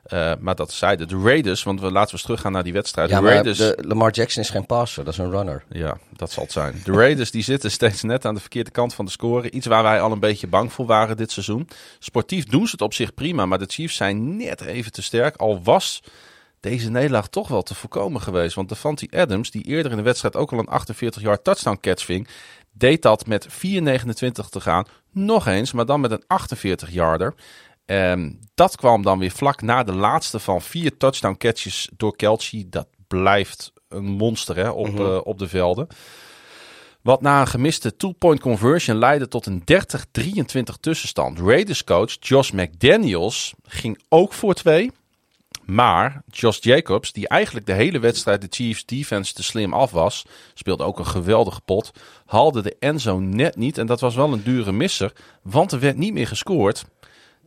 [0.04, 1.62] Eh, maar dat zeiden de Raiders.
[1.62, 3.10] Want we, laten we eens teruggaan naar die wedstrijd.
[3.10, 3.58] ja de Raiders.
[3.58, 5.64] de, Lamar Jackson is geen passer, dat is een runner.
[5.68, 6.80] Ja, dat zal het zijn.
[6.84, 9.50] De Raiders die zitten steeds net aan de verkeerde kant van de score.
[9.50, 11.68] Iets waar wij al een beetje bang voor waren dit seizoen.
[11.98, 15.36] Sportief doen ze het op zich prima, maar de Chiefs zijn net even te sterk.
[15.36, 16.02] Al was
[16.64, 18.54] deze nederlaag toch wel te voorkomen geweest.
[18.54, 22.28] Want Devontae Adams, die eerder in de wedstrijd ook al een 48-yard touchdown catch ving,
[22.72, 23.52] deed dat met 4,29
[24.50, 24.84] te gaan.
[25.12, 27.34] Nog eens, maar dan met een 48-yarder.
[27.86, 32.68] Ehm, dat kwam dan weer vlak na de laatste van vier touchdown catches door Kelce.
[32.68, 35.02] Dat blijft een monster hè, op, Mhm.
[35.02, 35.86] eh, op de velden.
[37.02, 41.38] Wat na een gemiste two-point conversion leidde tot een 30-23 tussenstand.
[41.38, 44.90] Raiders coach Josh McDaniels ging ook voor twee.
[45.66, 50.26] Maar Josh Jacobs, die eigenlijk de hele wedstrijd de Chiefs defense te slim af was,
[50.54, 51.90] speelde ook een geweldige pot,
[52.26, 53.78] haalde de endzone net niet.
[53.78, 55.12] En dat was wel een dure misser,
[55.42, 56.84] want er werd niet meer gescoord.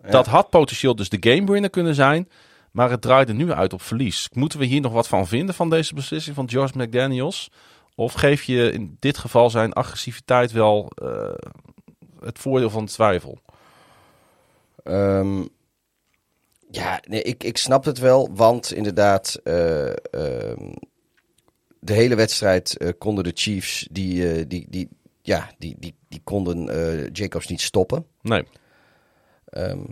[0.09, 2.29] Dat had potentieel dus de game winner kunnen zijn.
[2.71, 4.29] Maar het draaide nu uit op verlies.
[4.33, 7.51] Moeten we hier nog wat van vinden van deze beslissing van Josh McDaniels?
[7.95, 11.33] Of geef je in dit geval zijn agressiviteit wel eh,
[12.19, 13.39] het voordeel van de twijfel?
[14.83, 15.43] Ehm,
[16.71, 20.73] ja, nee, ik, ik snap het wel, want inderdaad, eh, ehm,
[21.79, 24.89] de hele wedstrijd eh, konden de Chiefs, die, eh, die, die,
[25.21, 26.65] ja, die, die, die konden
[27.11, 28.05] Jacobs niet stoppen.
[28.21, 28.43] Nee.
[29.45, 29.83] Ehm,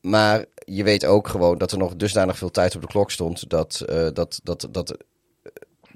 [0.00, 3.50] maar je weet ook gewoon dat er nog dusdanig veel tijd op de klok stond
[3.50, 3.82] dat,
[4.12, 4.96] dat, dat, dat,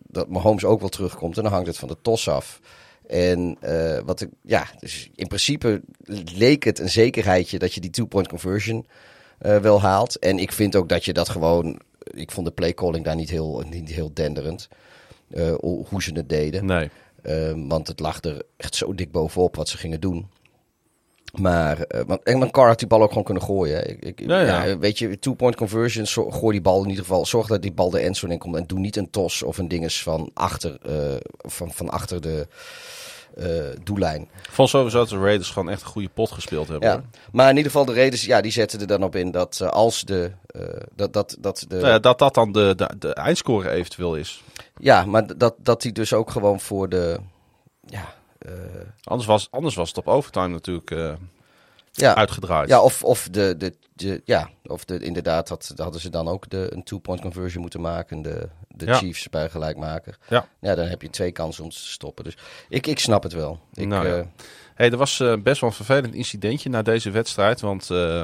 [0.02, 1.36] dat Mahomes ook wel terugkomt.
[1.36, 2.60] En dan hangt het van de tos af.
[3.06, 3.58] En
[4.04, 5.82] wat ik, ja, dus in principe
[6.34, 8.86] leek het een zekerheidje dat je die two-point conversion
[9.45, 10.18] eh, wel haalt.
[10.18, 13.62] En ik vind ook dat je dat gewoon, ik vond de playcalling daar niet heel,
[13.70, 14.68] niet heel denderend.
[15.30, 16.64] eh, hoe ze het deden.
[16.66, 16.90] Nee.
[17.22, 20.26] Ehm, want het lag er echt zo dik bovenop wat ze gingen doen.
[21.40, 23.76] Maar, eh, want Engman Carr had die bal ook gewoon kunnen gooien.
[23.76, 23.82] hè.
[23.84, 24.64] Ik, ik, Ja, ja.
[24.64, 27.26] ja, weet je, two-point conversion, zo- gooi die bal in ieder geval.
[27.26, 28.57] Zorg dat die bal de endzone in komt.
[28.57, 30.78] En doe niet een tos of een dinges van achter,
[31.38, 32.47] van, van achter de
[33.82, 34.20] doellijn.
[34.22, 36.89] Ik vond sowieso dat de Raiders gewoon echt een goede pot gespeeld hebben.
[36.89, 36.95] Ja.
[36.95, 37.05] hoor.
[37.32, 39.68] Maar in ieder geval, de Raiders, ja, die zetten er dan op in dat eh,
[39.68, 40.30] als de...
[40.47, 40.62] eh,
[40.95, 44.43] dat, dat, dat de Eh, dat dat dan de, de, de eindscore eventueel is.
[44.78, 47.18] ja, maar dat, dat die dus ook gewoon voor de...
[47.87, 48.53] Ja, eh,
[49.05, 51.12] Anders was, anders was het op overtime natuurlijk eh,
[51.97, 52.68] ja, uitgedraaid.
[52.68, 56.51] Ja, of, of, de, de, de, ja, of de, inderdaad had, hadden ze dan ook
[56.51, 58.22] de, een two-point conversion moeten maken.
[58.22, 58.95] De, de Ja.
[58.95, 60.18] Chiefs bij gelijkmaker.
[60.28, 60.49] Ja.
[60.61, 62.24] ja, dan heb je twee kansen om te stoppen.
[62.24, 62.36] Dus
[62.68, 63.61] ik, ik snap het wel.
[63.74, 64.16] Ik, Nou ja.
[64.16, 64.24] eh,
[64.74, 67.60] Hey, er was eh, best wel een vervelend incidentje na deze wedstrijd.
[67.60, 68.23] Want eh,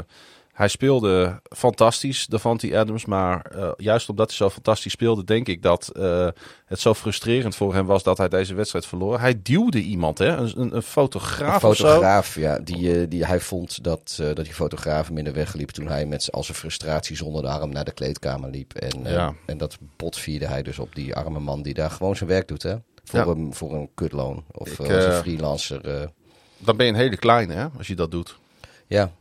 [0.61, 3.05] Hij speelde fantastisch, Davante Adams.
[3.05, 6.29] Maar eh, juist omdat hij zo fantastisch speelde, denk ik dat eh,
[6.65, 9.21] het zo frustrerend voor hem was dat hij deze wedstrijd verloor.
[9.21, 10.37] Hij duwde iemand, hè?
[10.37, 11.87] Een, een, een fotograaf, of zo.
[11.87, 12.59] fotograaf, ja.
[12.59, 15.71] Die, eh, die, hij vond dat, eh, dat die fotograaf hem in de weg liep
[15.71, 18.75] toen hij met al zijn frustratie zonder de arm naar de kleedkamer liep.
[18.75, 19.35] En, Ja.
[19.47, 22.63] en dat botvierde hij dus op die arme man die daar gewoon zijn werk doet,
[22.63, 22.75] hè.
[23.05, 23.27] Voor, Ja.
[23.27, 24.45] een, voor een kutloon.
[24.53, 26.11] Of Ik, als een freelancer.
[26.59, 27.67] Dan ben je een hele kleine, hè?
[27.79, 28.39] Als je dat doet.
[28.87, 29.13] Ja.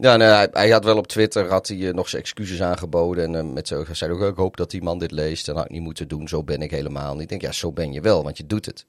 [0.00, 3.24] Ja, nee, hij, hij had wel op Twitter had hij, eh, nog zijn excuses aangeboden.
[3.24, 5.48] En eh, met zo, hij zei ook, ik hoop dat die man dit leest.
[5.48, 7.14] En had ik niet moeten doen, zo ben ik helemaal.
[7.14, 8.86] En ik denk, ja, zo ben je wel, want je doet het.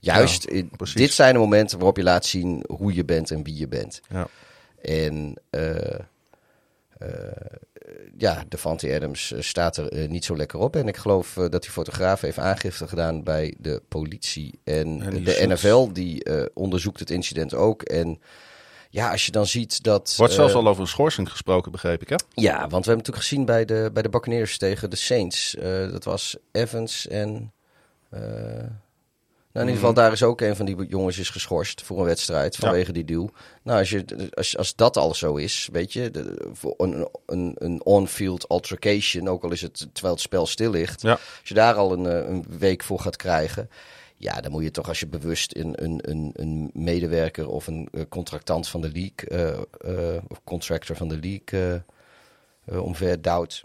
[0.00, 3.56] Juist, in- dit zijn de momenten waarop je laat zien hoe je bent en wie
[3.58, 4.00] je bent.
[4.08, 4.28] Ja.
[4.82, 5.98] En eh
[8.16, 10.76] ja, Devante Adams eh, staat er niet zo lekker op.
[10.76, 14.58] En ik geloof dat die fotograaf heeft aangifte gedaan bij de politie.
[14.64, 16.24] En, En de NFL die
[16.54, 17.82] onderzoekt het incident ook.
[17.82, 18.20] En
[18.90, 20.14] ja, als je dan ziet dat...
[20.16, 22.16] Wordt zelfs eh, al over een schorsing gesproken, begreep ik, hè?
[22.34, 25.54] Ja, want we hebben natuurlijk gezien bij de, bij de Buccaneers tegen de Saints.
[25.54, 27.52] eh, dat was Evans en...
[28.10, 28.20] eh,
[29.52, 32.04] nou, in ieder geval, daar is ook een van die jongens is geschorst voor een
[32.04, 33.30] wedstrijd vanwege die duw.
[33.62, 37.84] Nou, als, je, als, als dat al zo is, weet je, de, een, een, een
[37.84, 41.12] on-field altercation, ook al is het terwijl het spel stil ligt, Ja.
[41.12, 43.70] als je daar al een, een week voor gaat krijgen,
[44.18, 47.88] ja, dan moet je toch als je bewust een, een, een, een medewerker of een
[47.92, 51.82] eh, contractant van de league, eh, eh, of contractor van de league,
[52.82, 53.62] omver duwt.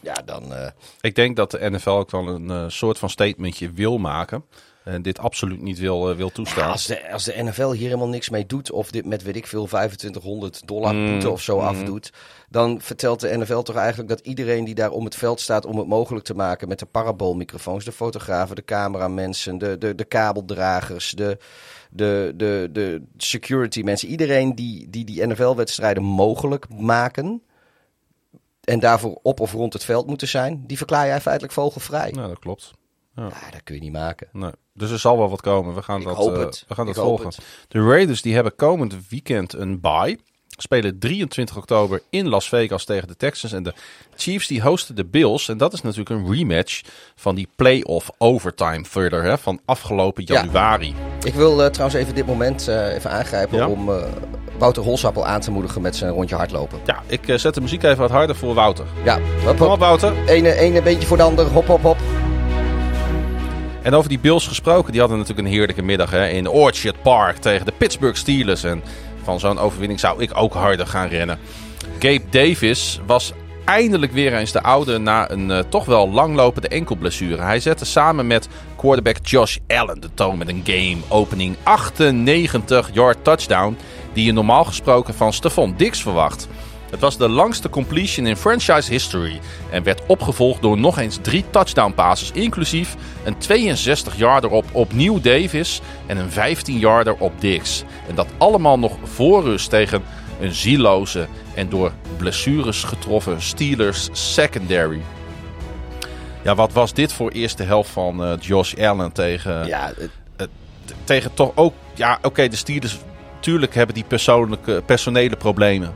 [0.00, 0.72] Ja, dan.
[1.00, 4.44] Ik denk dat de NFL ook wel een soort van statementje wil maken.
[4.86, 6.70] En dit absoluut niet wil, eh, wil toestaan.
[6.70, 9.46] als, de, als de NFL hier helemaal niks mee doet, of dit met weet ik
[9.46, 11.66] veel 2500 dollar Mm, boete of zo mm.
[11.66, 12.12] afdoet,
[12.48, 15.78] dan vertelt de NFL toch eigenlijk dat iedereen die daar om het veld staat om
[15.78, 21.10] het mogelijk te maken met de paraboolmicrofoons, de fotografen, de cameramensen, de, de, de kabeldragers,
[21.10, 21.38] de,
[21.90, 27.42] de, de, de security mensen, iedereen die die, die NFL-wedstrijden mogelijk maken.
[28.60, 32.10] En daarvoor op of rond het veld moeten zijn, die verklaar jij feitelijk vogelvrij.
[32.10, 32.72] Nou, dat klopt.
[33.14, 34.28] Ja, dat kun je niet maken.
[34.32, 34.52] Nee.
[34.76, 35.74] Dus er zal wel wat komen.
[35.74, 36.64] We gaan Ik dat, hoop eh, het.
[36.68, 37.32] we gaan dat volgen.
[37.68, 40.18] De Raiders die hebben komend weekend een bye.
[40.58, 43.52] Spelen 23 oktober in Las Vegas tegen de Texans.
[43.52, 43.74] En de
[44.16, 45.48] Chiefs die hosten de Bills.
[45.48, 46.80] En dat is natuurlijk een rematch
[47.14, 50.34] van die playoff overtime thriller hè, van afgelopen Ja.
[50.34, 50.94] januari.
[51.24, 53.68] Ik wil eh, trouwens even dit moment eh, even aangrijpen Ja?
[53.68, 53.90] om
[54.58, 56.78] Wouter Holsappel aan te moedigen met zijn rondje hardlopen.
[56.86, 58.86] Ja, ik zet de muziek even wat harder voor Wouter.
[59.04, 59.78] Ja, hop, Kom op.
[59.78, 60.12] Wouter.
[60.26, 61.98] Ene, ene beetje voor de ander, hop, hop, hop.
[63.86, 67.36] En over die Bills gesproken, die hadden natuurlijk een heerlijke middag hè, in Orchard Park
[67.36, 68.64] tegen de Pittsburgh Steelers.
[68.64, 68.82] En
[69.22, 71.38] van zo'n overwinning zou ik ook harder gaan rennen.
[71.98, 73.32] Gabe Davis was
[73.64, 77.42] eindelijk weer eens de oude na een eh, toch wel langlopende enkelblessure.
[77.42, 83.76] Hij zette samen met quarterback Josh Allen de toon met een game-opening 98-yard touchdown
[84.12, 86.48] die je normaal gesproken van Stephon Diggs verwacht.
[86.90, 89.40] Het was de langste completion in franchise history
[89.70, 92.94] en werd opgevolgd door nog eens drie touchdown passes, inclusief
[93.24, 97.84] een 62-yarder op opnieuw Davis en een 15-yarder op Diggs.
[98.08, 100.02] En dat allemaal nog voor rust tegen
[100.40, 105.00] een zieloze en door blessures getroffen Steelers secondary.
[106.42, 109.92] Ja, wat was dit voor eerste helft van eh, Josh Allen tegen, Ja,
[110.36, 110.48] het-
[110.84, 111.74] t- tegen toch ook...
[111.94, 112.98] Ja, oké, de Steelers
[113.34, 115.94] natuurlijk hebben die persoonlijke, personele problemen.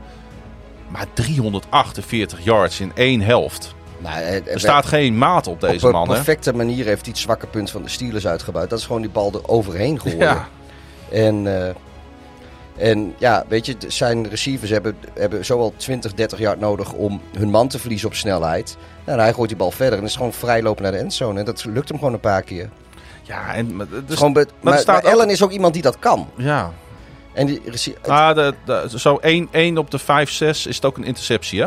[0.91, 3.75] Maar 348 yards in één helft.
[3.99, 6.15] nou, het- Er het- staat geen maat op deze op man, een hè?
[6.15, 8.71] perfecte manier heeft hij het zwakke punt van de Steelers uitgebuit.
[8.71, 10.29] Dat is gewoon die bal er overheen geworden.
[10.29, 10.49] Ja,
[11.11, 11.75] En, eh,
[12.91, 17.51] en ja, weet je, zijn receivers hebben, hebben zowel 20, 30 yard nodig om hun
[17.51, 18.77] man te verliezen op snelheid.
[19.05, 21.39] Nou, en hij gooit die bal verder en is gewoon vrijlopen naar de endzone.
[21.39, 22.71] En dat lukt hem gewoon een paar keer.
[23.23, 25.83] ja en, maar, Dus gewoon be- maar, staat maar ook- Allen is ook iemand die
[25.83, 26.29] dat kan.
[26.37, 26.73] ja.
[27.32, 27.61] En die
[28.07, 31.61] Ah, de, de, zo 1, 1 op de 5, 6 is het ook een interceptie,
[31.61, 31.66] hè?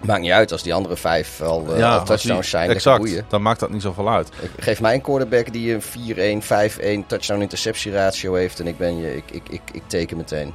[0.00, 2.70] Maakt niet uit als die andere vijf al, eh, ja, al touchdowns die- zijn.
[2.70, 4.28] Exact, dan maakt dat niet zoveel uit.
[4.40, 8.60] Ik- Geef mij een quarterback die een 4-1, 5-1 touchdown-interceptie ratio heeft.
[8.60, 10.54] En ik ben je, ik, ik, ik, ik teken meteen.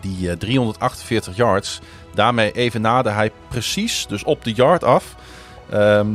[0.00, 1.80] Die eh, 348 yards,
[2.14, 5.04] daarmee evenaarde hij precies, dus op de yard af.
[5.70, 6.08] Ehm,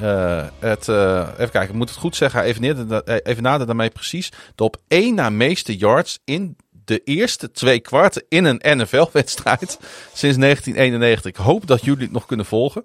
[0.00, 2.42] eh, het, eh, even kijken, ik moet het goed zeggen.
[2.42, 7.50] Evenaarde, da- eh, evenaarde daarmee precies de op één na meeste yards in de eerste
[7.50, 9.78] twee kwarten in een NFL-wedstrijd
[10.14, 11.30] sinds 1991.
[11.30, 12.82] Ik hoop dat jullie het nog kunnen volgen.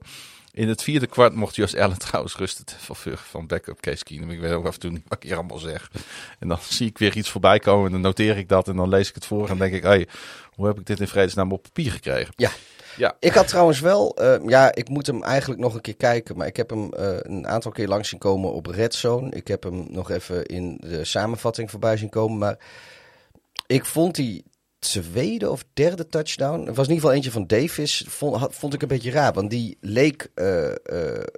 [0.52, 2.66] In het vierde kwart mocht Josh Allen trouwens rusten
[3.16, 4.30] van backup Case Keenum.
[4.30, 5.92] Ik weet ook af en toe niet wat ik hier allemaal zeg.
[6.40, 8.90] En dan zie ik weer iets voorbij komen en dan noteer ik dat en dan
[8.90, 10.08] lees ik het voor en denk ik,
[10.56, 12.34] hoe heb ik dit in vredesnaam op papier gekregen?
[12.36, 12.52] Ja.
[12.98, 13.16] Ja.
[13.20, 16.38] Ik had trouwens wel, eh, ja, ik moet hem eigenlijk nog een keer kijken.
[16.38, 19.30] Maar ik heb hem eh, een aantal keer langs zien komen op Red Zone.
[19.30, 22.38] Ik heb hem nog even in de samenvatting voorbij zien komen.
[22.38, 22.58] Maar
[23.68, 24.44] ik vond die
[24.80, 26.66] tweede of derde touchdown.
[26.66, 28.06] Het was in ieder geval eentje van Davis.
[28.08, 29.34] Vond, vond ik een beetje raar.
[29.34, 30.70] Want die leek eh,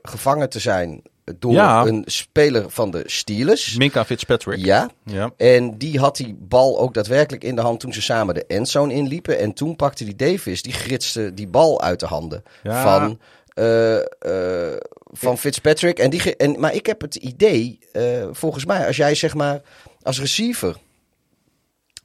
[0.02, 1.02] gevangen te zijn
[1.40, 1.86] door Ja.
[1.86, 3.76] een speler van de Steelers.
[3.78, 4.66] Minka Fitzpatrick.
[4.66, 4.90] Ja.
[5.06, 5.32] Ja.
[5.38, 8.94] En die had die bal ook daadwerkelijk in de hand toen ze samen de endzone
[8.94, 9.40] inliepen.
[9.40, 12.84] En toen pakte die Davis, die gritste die bal uit de handen Ja.
[12.84, 13.20] van,
[13.54, 14.78] eh, eh,
[15.12, 16.00] van Fitzpatrick.
[16.00, 19.62] En die en, maar ik heb het idee, eh, volgens mij, als jij zeg maar
[20.02, 20.78] als receiver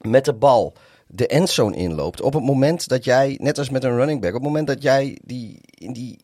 [0.01, 0.73] met de bal
[1.07, 2.21] de endzone inloopt.
[2.21, 4.81] Op het moment dat jij, net als met een running back, op het moment dat
[4.81, 6.19] jij die, in die,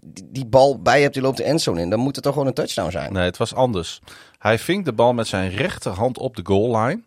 [0.00, 2.48] die, die bal bij hebt, die loopt de endzone in, dan moet het toch gewoon
[2.48, 3.12] een touchdown zijn.
[3.12, 4.00] Nee, het was anders.
[4.38, 7.02] Hij ving de bal met zijn rechterhand op de goal line.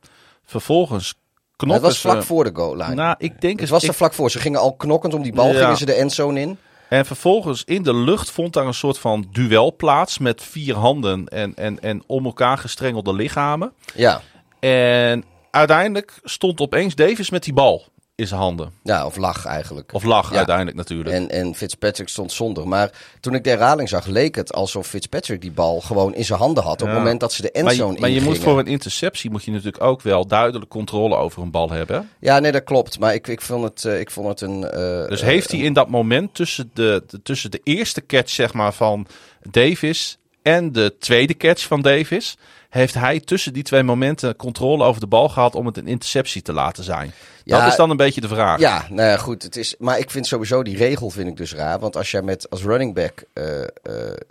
[0.46, 1.14] Vervolgens
[1.56, 2.08] knokken het was ze...
[2.10, 2.94] vlak voor de goal line.
[2.94, 4.32] Nou, ik denk Het was ik- er vlak voor.
[4.32, 5.60] Ze gingen al knokkend om die bal, Ja.
[5.60, 6.58] gingen ze de endzone in.
[6.90, 11.28] En vervolgens in de lucht vond daar een soort van duel plaats met vier handen
[11.28, 13.74] en, en, en om elkaar gestrengelde lichamen.
[13.96, 14.22] Ja,
[14.60, 17.86] En uiteindelijk stond opeens Davis met die bal
[18.24, 18.72] in zijn handen.
[18.84, 19.94] ja of lag eigenlijk.
[19.94, 20.38] Of lag Ja.
[20.38, 21.16] uiteindelijk natuurlijk.
[21.16, 22.68] En, en Fitzpatrick stond zonder.
[22.68, 26.40] Maar toen ik de herhaling zag, leek het alsof Fitzpatrick die bal gewoon in zijn
[26.40, 26.82] handen had.
[26.82, 26.94] Op Ja.
[26.94, 29.44] het moment dat ze de maar endzone je, maar je moet voor een interceptie moet
[29.44, 32.10] je natuurlijk ook wel duidelijk controle over een bal hebben.
[32.20, 33.00] Ja, nee, dat klopt.
[33.00, 34.64] Maar ik, ik, vond, het, eh, ik vond het een...
[34.70, 38.54] eh, Dus heeft hij in dat moment tussen de, de- tussen de eerste catch zeg
[38.54, 39.08] maar, van
[39.52, 42.38] Davis en de tweede catch van Davis...
[42.74, 46.42] heeft hij tussen die twee momenten controle over de bal gehad om het een interceptie
[46.42, 47.12] te laten zijn.
[47.44, 48.60] Ja, dat is dan een beetje de vraag.
[48.60, 49.44] Ja, nou ja, goed.
[49.44, 51.80] Het is, maar ik vind sowieso die regel vind ik dus raar.
[51.80, 53.68] Want als jij met als running back eh, eh,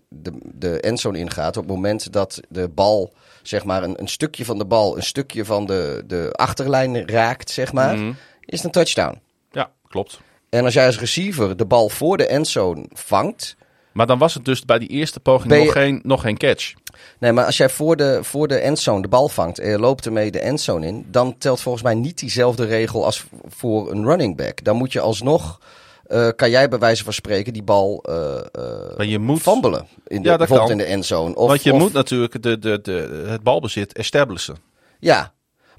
[0.09, 3.13] de, de endzone ingaat, op het moment dat de bal,
[3.43, 7.51] zeg maar, een, een stukje van de bal, een stukje van de, de achterlijn raakt,
[7.51, 8.09] zeg maar, Mhm.
[8.45, 9.21] is het een touchdown.
[9.51, 10.21] Ja, klopt.
[10.51, 13.57] En als jij als receiver de bal voor de endzone vangt.
[13.93, 16.73] Maar dan was het dus bij die eerste poging je- nog, geen, nog geen catch.
[17.19, 20.07] Nee, maar als jij voor de, voor de endzone de bal vangt en je loopt
[20.07, 24.37] ermee de endzone in, dan telt volgens mij niet diezelfde regel als voor een running
[24.37, 24.65] back.
[24.65, 25.59] Dan moet je alsnog,
[26.07, 29.87] eh, kan jij bij wijze van spreken die bal eh eh, Maar je moet, fambelen.
[30.07, 30.79] In de, Ja, dat bijvoorbeeld kan.
[30.81, 31.35] in de endzone.
[31.35, 34.57] Of, want je of- moet natuurlijk de, de, de, het balbezit establishen.
[34.99, 35.33] Ja,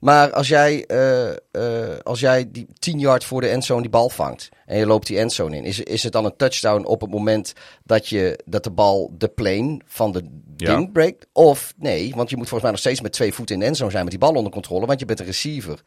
[0.03, 4.09] maar als jij, eh, eh, als jij die 10 yard voor de endzone die bal
[4.09, 7.09] vangt en je loopt die endzone in, is, is het dan een touchdown op het
[7.11, 7.53] moment
[7.84, 10.23] dat, je, dat de bal de plane van de
[10.57, 10.75] Ja.
[10.75, 11.27] ding breekt?
[11.34, 13.91] Of nee, want je moet volgens mij nog steeds met twee voeten in de endzone
[13.91, 15.81] zijn met die bal onder controle, want je bent een receiver.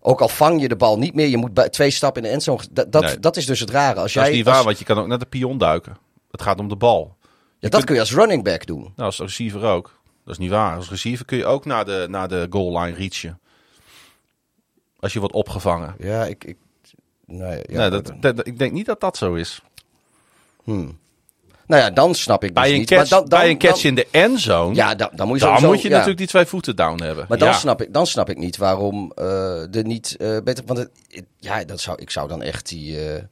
[0.00, 2.34] Ook al vang je de bal niet meer, je moet bij twee stappen in de
[2.34, 2.62] endzone.
[2.70, 3.18] Dat, dat, Nee.
[3.18, 4.00] dat is dus het rare.
[4.00, 5.96] Als Dat jij, is niet waar, als- want je kan ook naar de pion duiken.
[6.30, 7.16] Het gaat om de bal.
[7.58, 8.80] ja, dat kun je als running back doen.
[8.80, 9.99] Nou, als receiver ook.
[10.24, 10.76] Dat is niet waar.
[10.76, 13.40] Als receiver kun je ook naar de, naar de goal line reachen.
[14.98, 15.94] Als je wordt opgevangen.
[15.98, 16.44] Ja, ik.
[16.44, 16.56] ik
[17.26, 19.62] nee, ja, nee, dat, dat- ik denk niet dat dat zo is.
[20.64, 20.98] hmm.
[21.66, 22.88] Nou ja, dan snap ik dus Bij een niet.
[22.88, 25.38] catch, maar dan, dan, bij een catch dan- in de endzone, Ja, dan, dan moet
[25.38, 25.92] je dan sowieso- moet je ja.
[25.94, 27.26] natuurlijk die twee voeten down hebben.
[27.28, 27.54] Maar dan, Ja.
[27.54, 30.64] snap ik, dan snap ik niet waarom eh er niet eh, beter...
[30.66, 30.90] Want het,
[31.38, 33.22] ja, dat zou, ik zou dan echt die, eh,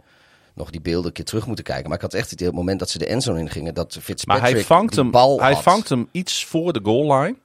[0.59, 1.89] nog die beelden een keer terug moeten kijken.
[1.89, 3.75] Maar ik had echt het het moment dat ze de endzone ingingen...
[3.75, 5.63] dat Maar Fitzpatrick hij vangt, hem, bal hij had.
[5.63, 7.37] vangt hem iets voor de goal line.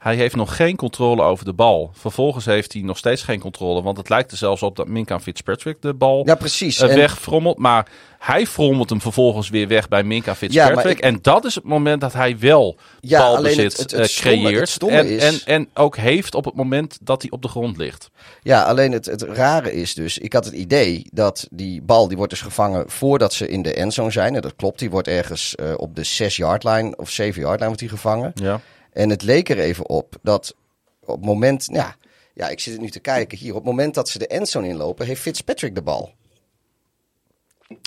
[0.00, 1.90] Hij heeft nog geen controle over de bal.
[1.94, 3.82] Vervolgens heeft hij nog steeds geen controle.
[3.82, 6.80] Want het lijkt er zelfs op dat Minka Fitzpatrick de bal Ja, precies.
[6.80, 7.58] eh, En- wegfrommelt.
[7.58, 7.86] Maar
[8.18, 10.98] hij frommelt hem vervolgens weer weg bij Minka Fitzpatrick.
[10.98, 14.06] ik- En dat is het moment dat hij wel Ja, balbezit het- het- het eh,
[14.06, 15.22] stomme- creëert.
[15.22, 18.10] is- en, en ook heeft op het moment dat hij op de grond ligt.
[18.42, 22.16] Ja, alleen het, het rare is dus, ik had het idee dat die bal, die
[22.16, 24.34] wordt dus gevangen voordat ze in de endzone zijn.
[24.34, 27.78] En dat klopt, die wordt ergens eh, op de 6-yard line of 7-yard line wordt
[27.78, 28.30] die gevangen.
[28.34, 28.60] Ja.
[28.92, 30.54] En het leek er even op dat
[31.00, 31.96] op het moment, ja,
[32.34, 34.68] ja, ik zit het nu te kijken hier, op het moment dat ze de endzone
[34.68, 36.14] inlopen, heeft Fitzpatrick de bal.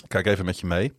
[0.07, 0.93] Kijk even met je mee.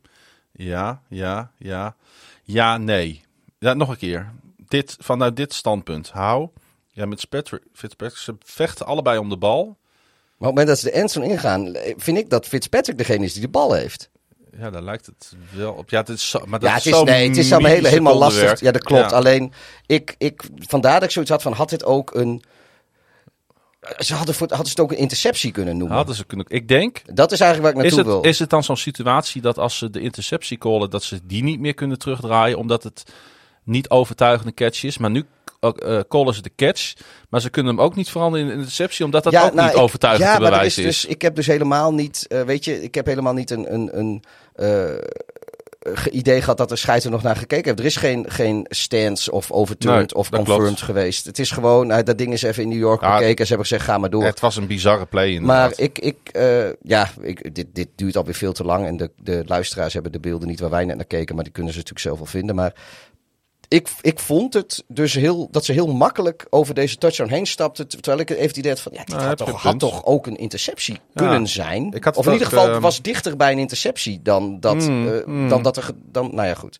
[0.52, 1.96] Ja, ja, ja.
[2.42, 3.22] Ja, nee.
[3.58, 4.32] Ja, nog een keer.
[4.68, 6.10] Dit, vanuit dit standpunt.
[6.10, 6.48] Hou.
[6.90, 8.18] Ja, met Fitzpatrick, Fitzpatrick.
[8.18, 9.64] Ze vechten allebei om de bal.
[9.64, 13.24] Maar op het moment dat ze de endzone ingaan, eh, vind ik dat Fitzpatrick degene
[13.24, 14.10] is die de bal heeft.
[14.58, 15.90] Ja, daar lijkt het wel op.
[15.90, 17.70] Ja, het is zo, maar dat Ja, is het is, zo nee, het is allemaal
[17.70, 18.60] hele, helemaal lastig.
[18.60, 19.10] Ja, dat klopt.
[19.10, 19.16] Ja.
[19.16, 19.52] Alleen,
[19.86, 22.42] ik, ik, vandaar dat ik zoiets had van, had dit ook een...
[23.98, 25.96] Ze hadden, voor, hadden ze het ook een interceptie kunnen noemen.
[25.96, 26.46] Hadden ze kunnen.
[26.48, 27.02] Ik denk.
[27.14, 28.30] Dat is eigenlijk waar ik Is naartoe het, wil.
[28.32, 31.60] is het dan zo'n situatie dat als ze de interceptie callen, dat ze die niet
[31.60, 33.02] meer kunnen terugdraaien, omdat het
[33.64, 34.98] niet overtuigende catch is?
[34.98, 35.24] Maar nu
[35.60, 36.92] eh, callen ze de catch,
[37.28, 39.76] maar ze kunnen hem ook niet veranderen in een interceptie, omdat dat ook nou, niet
[39.76, 40.88] ik- overtuigend ja, te bewijzen is.
[40.88, 41.00] is.
[41.00, 43.98] Dus, ik heb dus helemaal niet, eh, weet je, ik heb helemaal niet een, een,
[43.98, 44.22] een
[46.10, 47.78] idee gehad dat de scheidsrechter nog naar gekeken heeft.
[47.78, 50.82] Er is geen, geen stance of overturned Nee, of confirmed klopt.
[50.82, 51.24] geweest.
[51.24, 53.46] Het is gewoon, nou, dat ding is even in New York Ja, gekeken.
[53.46, 54.24] Ze hebben gezegd, ga maar door.
[54.24, 55.68] Het was een bizarre play inderdaad.
[55.78, 58.86] Maar ik, ik eh, ja, ik, dit, dit duurt alweer veel te lang.
[58.86, 61.34] En de, de luisteraars hebben de beelden niet waar wij net naar keken.
[61.34, 62.54] Maar die kunnen ze natuurlijk zelf wel vinden.
[62.54, 62.72] Maar
[63.74, 67.86] ik, ik vond het dus heel, dat ze heel makkelijk over deze touchdown heen stapte.
[67.86, 70.26] Terwijl ik even het idee had van, ja, dit Nou, had, toch, had toch ook
[70.26, 71.92] een interceptie kunnen zijn.
[71.92, 74.74] Ik had of in het ieder geval ehm, was dichter bij een interceptie dan dat,
[74.74, 75.48] Mm, eh, mm.
[75.48, 75.90] dan dat er...
[76.10, 76.78] Dan, nou ja, goed.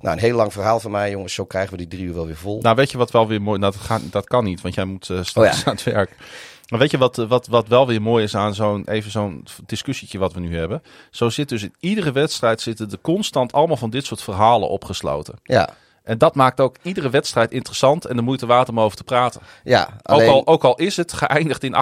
[0.00, 1.34] Nou, een heel lang verhaal van mij, jongens.
[1.34, 2.60] Zo krijgen we die drie uur wel weer vol.
[2.60, 3.58] Nou, weet je wat wel weer mooi...
[3.58, 5.70] Nou, dat, gaat, dat kan niet, want jij moet eh, straks Oh ja.
[5.70, 6.16] aan het werk.
[6.70, 10.18] Maar weet je wat, wat, wat wel weer mooi is aan zo'n even zo'n discussietje
[10.18, 10.82] wat we nu hebben?
[11.10, 15.34] Zo zit dus in iedere wedstrijd zitten er constant allemaal van dit soort verhalen opgesloten.
[15.42, 15.68] ja,
[16.02, 19.40] En dat maakt ook iedere wedstrijd interessant en de moeite waard om over te praten.
[19.64, 20.28] ja, alleen...
[20.28, 21.76] Ook, al, ook al is het geëindigd in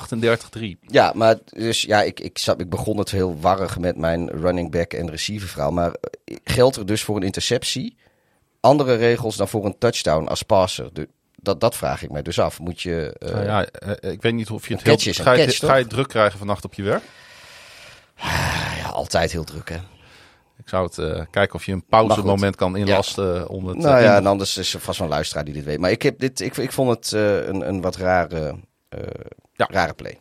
[0.59, 0.79] 38-3.
[0.81, 4.71] Ja, maar dus ja, ik, ik, zat, ik begon het heel warrig met mijn running
[4.71, 5.73] back en receiver verhaal.
[5.73, 7.97] Maar eh, geldt er dus voor een interceptie
[8.61, 10.91] andere regels dan voor een touchdown als passer?
[10.93, 11.09] De,
[11.43, 12.61] dat, dat vraag ik mij dus af.
[12.61, 13.17] Moet je.
[13.19, 14.95] eh, Nou ja, eh, ik weet niet of je het heel...
[14.95, 15.93] is Ga je, catch, ga je toch?
[15.93, 17.03] druk krijgen vannacht op je werk?
[18.79, 19.77] ja, altijd heel druk, hè?
[20.59, 23.77] Ik zou het eh, kijken of je een pauzemoment kan inlasten om het...
[23.77, 25.79] Nou ja, en anders is er vast wel een luisteraar die dit weet.
[25.79, 28.59] Maar ik, heb dit, ik, ik vond het een, een wat rare,
[29.53, 29.67] Ja.
[29.71, 30.19] rare play.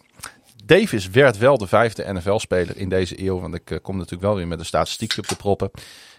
[0.66, 3.40] Davis werd wel de vijfde NFL-speler in deze eeuw.
[3.40, 5.72] Want ik kom natuurlijk wel weer met een statistiekje op de proppen.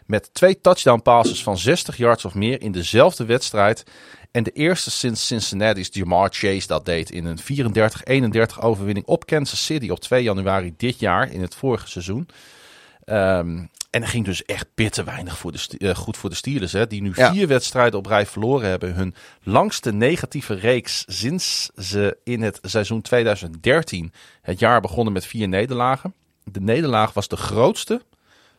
[0.06, 3.84] Met twee touchdown passes van 60 yards of meer in dezelfde wedstrijd.
[4.30, 9.64] En de eerste sinds Cincinnati's Jamar Chase dat deed in een 34-31 overwinning op Kansas
[9.64, 12.28] City op 2 januari dit jaar in het vorige seizoen.
[13.04, 16.72] Ehm, en er ging dus echt bitter weinig voor de, eh, goed voor de Steelers.
[16.72, 17.32] Hè, die nu Ja.
[17.32, 18.94] vier wedstrijden op rij verloren hebben.
[18.94, 25.48] Hun langste negatieve reeks sinds ze in het seizoen 2013 het jaar begonnen met vier
[25.48, 26.14] nederlagen.
[26.44, 28.02] De nederlaag was de grootste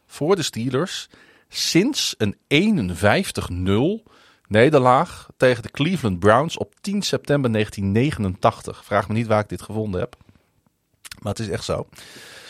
[0.08, 1.10] voor de Steelers
[1.50, 4.04] sinds een 51-0
[4.50, 8.86] nederlaag tegen de Cleveland Browns op 10 september 1989.
[8.86, 10.16] Vraag me niet waar ik dit gevonden heb.
[11.20, 11.88] Maar het is echt zo.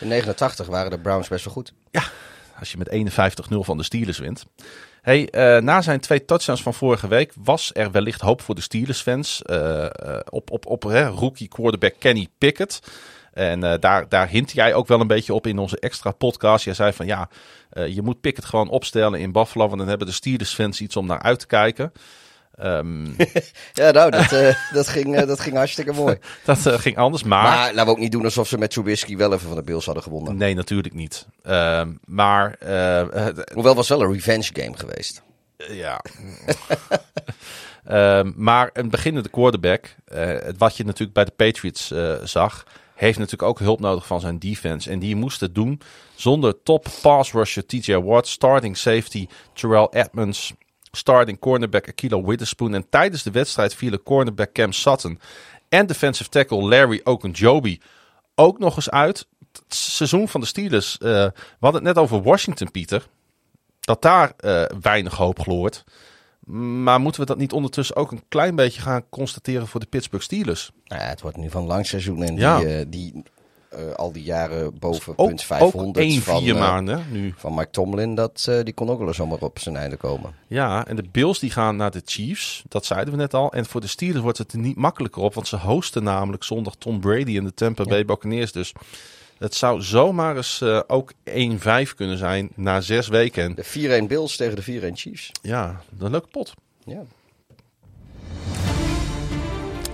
[0.00, 1.72] In 89 waren de Browns best wel goed.
[2.58, 2.88] Als je met
[3.52, 4.44] 51-0 van de Steelers wint.
[5.02, 8.60] Hey, eh, na zijn twee touchdowns van vorige week was er wellicht hoop voor de
[8.60, 9.42] Steelers-fans.
[9.42, 12.80] eh, eh, op op, op hè, rookie quarterback Kenny Pickett.
[13.32, 16.64] En eh, daar, daar hint jij ook wel een beetje op in onze extra podcast.
[16.64, 17.28] Jij zei van ja,
[17.70, 19.66] eh, je moet Pickett gewoon opstellen in Buffalo.
[19.66, 21.92] Want dan hebben de Steelers-fans iets om naar uit te kijken.
[22.54, 23.04] Ehm,
[23.72, 26.18] Ja, nou, dat, eh, dat, ging, dat ging hartstikke mooi.
[26.44, 27.22] dat ging anders.
[27.22, 29.62] Maar, Maar, laten we ook niet doen alsof ze met Trubisky wel even van de
[29.62, 30.36] Bills hadden gewonnen.
[30.36, 31.26] nee, natuurlijk niet.
[31.42, 32.56] Ehm, maar
[33.54, 35.22] Hoewel was wel een revenge game geweest.
[35.68, 36.00] Ja.
[37.84, 39.94] Ehm, maar een beginnende quarterback,
[40.58, 41.92] wat je natuurlijk bij de Patriots
[42.30, 42.64] zag,
[43.00, 44.90] heeft natuurlijk ook hulp nodig van zijn defense.
[44.90, 45.80] En die moest het doen
[46.14, 50.52] zonder top pass rusher TJ Watt, starting safety Terrell Edmonds,
[50.92, 52.74] starting cornerback Akilo Witherspoon.
[52.74, 55.20] En tijdens de wedstrijd vielen cornerback Cam Sutton
[55.68, 57.80] en defensive tackle Larry Ogunjobi
[58.34, 59.26] ook nog eens uit.
[59.52, 63.06] Het seizoen van de Steelers, eh, we hadden het net over Washington, Pieter
[63.80, 65.84] dat daar eh, weinig hoop gloort.
[66.58, 70.24] Maar moeten we dat niet ondertussen ook een klein beetje gaan constateren voor de Pittsburgh
[70.24, 70.70] Steelers?
[70.84, 72.58] Nou ja, het wordt nu van lang seizoen en Ja.
[72.58, 73.22] die, eh, die
[73.70, 77.34] eh, al die jaren boven Ook, punt ook 500 één van, vier eh, maanden nu.
[77.36, 80.34] van Mike Tomlin, dat, die kon ook wel eens zomaar op zijn einde komen.
[80.46, 82.62] Ja, en de Bills die gaan naar de Chiefs.
[82.68, 83.52] Dat zeiden we net al.
[83.52, 85.34] En voor de Steelers wordt het er niet makkelijker op.
[85.34, 88.52] Want ze hosten namelijk zondag Tom Brady en de Tampa Bay Buccaneers.
[88.52, 88.72] Dus
[89.40, 93.42] het zou zomaar eens eh, ook 1-5 kunnen zijn na zes weken.
[93.42, 95.32] En De 4-1 Bills tegen de 4-1 Chiefs.
[95.42, 96.54] ja, een leuke pot.
[96.84, 97.02] Ja.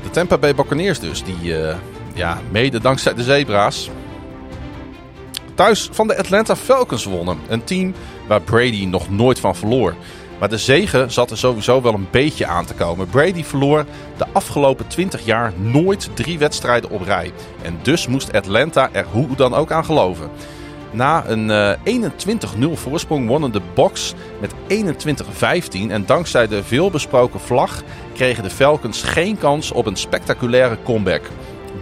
[0.03, 1.77] De Tampa Bay Buccaneers dus, die eh,
[2.15, 3.91] ja, mede dankzij de Zebra's
[5.55, 7.39] thuis van de Atlanta Falcons wonnen.
[7.49, 7.95] Een team
[8.29, 9.95] waar Brady nog nooit van verloor.
[10.39, 13.07] Maar de zegen zat er sowieso wel een beetje aan te komen.
[13.07, 13.85] Brady verloor
[14.17, 17.33] de afgelopen 20 jaar nooit drie wedstrijden op rij.
[17.63, 20.31] En dus moest Atlanta er hoe dan ook aan geloven.
[20.91, 22.11] Na een eh,
[22.61, 27.83] 21-0 voorsprong wonnen de Bucks met 21-15 en dankzij de veelbesproken vlag
[28.15, 31.23] kregen de Falcons geen kans op een spectaculaire comeback.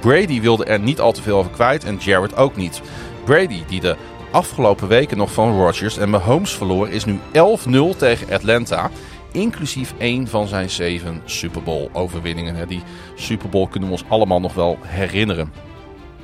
[0.01, 2.81] Brady wilde er niet al te veel over kwijt en Jared ook niet.
[3.25, 3.97] Brady, die de
[4.35, 8.91] afgelopen weken nog van Rodgers en Mahomes verloor, is nu 11-0 tegen Atlanta.
[9.33, 12.69] Inclusief één van zijn zeven Super Bowl overwinningen.
[12.69, 12.83] Die
[13.15, 15.53] Super Bowl kunnen we ons allemaal nog wel herinneren.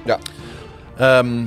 [0.05, 0.19] Ja.
[0.97, 1.45] Ehm,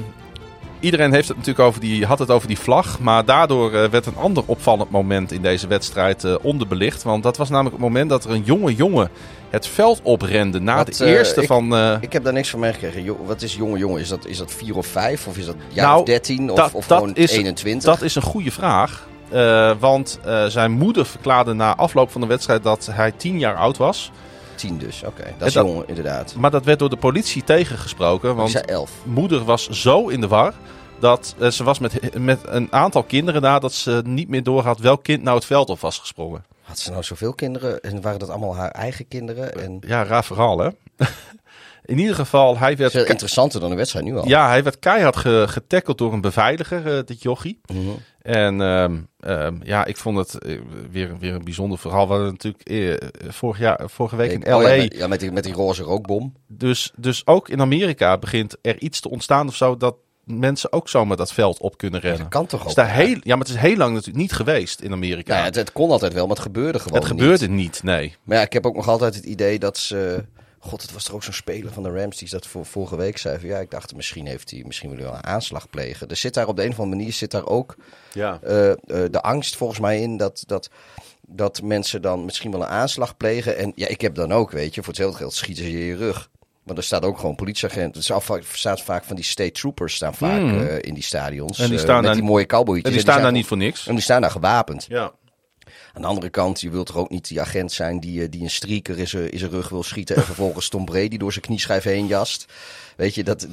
[0.84, 3.00] iedereen heeft het natuurlijk over die, had het over die vlag.
[3.00, 7.04] Maar daardoor eh, werd een ander opvallend moment in deze wedstrijd eh, onderbelicht.
[7.04, 9.10] Want dat was namelijk het moment dat er een jonge jongen
[9.50, 10.60] het veld oprende.
[10.60, 11.76] Na Wat, de eh, eerste ik- van...
[11.76, 13.04] eh, Ik heb daar niks van meegekregen.
[13.04, 14.02] Jo, wat is jonge jongen?
[14.02, 15.28] Is dat, is dat 4 of 5?
[15.28, 16.50] Of is dat jaar Nou, of 13?
[16.52, 17.90] Of, dat- of dat gewoon is- 21?
[17.94, 19.08] Dat is een goede vraag.
[19.30, 23.56] Eh, want eh, zijn moeder verklaarde na afloop van de wedstrijd dat hij tien jaar
[23.56, 24.12] oud was.
[24.56, 25.24] 10 dus, oké.
[25.38, 26.36] Dat is dat- jong inderdaad.
[26.36, 28.36] Maar dat werd door de politie tegengesproken.
[28.36, 28.52] Want...
[28.52, 28.92] Zei 11.
[29.04, 30.54] moeder was zo in de war.
[31.00, 34.80] Dat eh, ze was met, met een aantal kinderen daar dat ze niet meer doorhad
[34.80, 36.46] welk kind nou het veld op was gesprongen.
[36.62, 37.80] Had ze nou zoveel kinderen?
[37.82, 39.54] En waren dat allemaal haar eigen kinderen?
[39.62, 40.70] En Ja, raar verhaal, hè?
[41.86, 44.28] In ieder geval, hij werd, veel interessanter dan de wedstrijd nu al.
[44.28, 47.60] ja, hij werd keihard ge, getackeld door een beveiliger, eh, dit jochie.
[47.66, 47.80] Mhm.
[48.24, 50.60] En ehm, ehm, ja, ik vond het eh,
[50.92, 52.08] weer, weer een bijzonder verhaal.
[52.08, 54.70] We hadden natuurlijk eh, vorig jaar, vorige week in Oh L.A.
[54.70, 56.34] ja, met, ja, met, die, met die roze rookbom.
[56.48, 59.78] Dus, dus ook in Amerika begint er iets te ontstaan of zo...
[59.78, 62.20] dat mensen ook zomaar dat veld op kunnen rennen.
[62.20, 62.68] Dat kan toch ook?
[62.68, 63.06] Is daar Ja.
[63.06, 65.30] heel, ja, maar het is heel lang natuurlijk niet geweest in Amerika.
[65.30, 68.16] Nou ja, het, het kon altijd wel, maar het gebeurde gewoon het gebeurde niet, nee.
[68.24, 70.26] Maar ja, ik heb ook nog altijd het idee dat ze...
[70.66, 73.18] God, het was er ook zo'n speler van de Rams die dat voor, vorige week
[73.18, 73.40] zei.
[73.40, 76.08] Van, ja, ik dacht misschien heeft hij, misschien wil hij wel een aanslag plegen.
[76.08, 77.76] Er zit daar op de een of andere manier zit daar ook
[78.14, 78.40] Ja.
[78.44, 80.70] eh, eh, de angst volgens mij in dat, dat,
[81.28, 83.58] dat mensen dan misschien wel een aanslag plegen.
[83.58, 85.86] En ja, ik heb dan ook, weet je, voor hetzelfde geld schieten ze je in
[85.86, 86.30] je rug.
[86.64, 87.96] Want er staat ook gewoon politieagent.
[87.96, 88.04] Er
[88.54, 90.60] staat vaak- van die state troopers staan vaak Mm.
[90.68, 91.60] eh, in die stadions.
[91.60, 92.84] En die staan met daar- die mooie cowboytjes.
[92.86, 93.88] En die En staan daar niet voor niks.
[93.88, 94.86] En die staan daar gewapend.
[94.90, 95.12] Ja.
[95.94, 98.44] Aan de andere kant, je wilt toch ook niet die agent zijn die, eh, die
[98.44, 100.16] een streaker in zijn, in zijn rug wil schieten.
[100.16, 102.46] En vervolgens Tom Brady door zijn knieschijf heen jast.
[102.96, 103.48] Weet je, dat,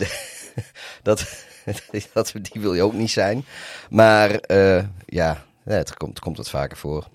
[1.02, 1.44] dat,
[2.12, 3.44] dat, die wil je ook niet zijn.
[3.90, 7.06] Maar eh, ja, het komt, komt wat vaker voor.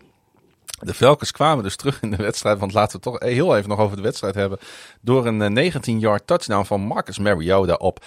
[0.79, 2.59] De Falcons kwamen dus terug in de wedstrijd.
[2.59, 4.59] Want laten we toch heel even nog over de wedstrijd hebben.
[5.01, 8.05] Door een eh, 19-yard touchdown van Marcus Mariota op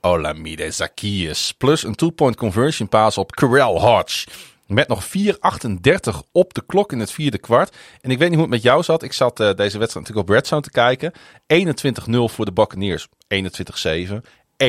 [0.00, 1.52] Olamide Zacchaeus.
[1.52, 4.26] Plus een two-point conversion pass op Carell Hodge.
[4.68, 7.76] Met nog 4.38 op de klok in het vierde kwart.
[8.00, 9.02] En ik weet niet hoe het met jou zat.
[9.02, 11.12] Ik zat eh, deze wedstrijd natuurlijk op Red Zone te kijken.
[11.12, 13.08] 21-0 voor de Buccaneers.
[13.34, 14.22] 21-7.
[14.64, 14.66] 21-15.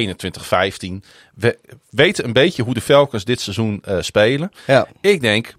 [1.35, 1.59] We
[1.89, 4.51] weten een beetje hoe de Falcons dit seizoen eh, spelen.
[4.67, 5.55] Ja, Ik denk,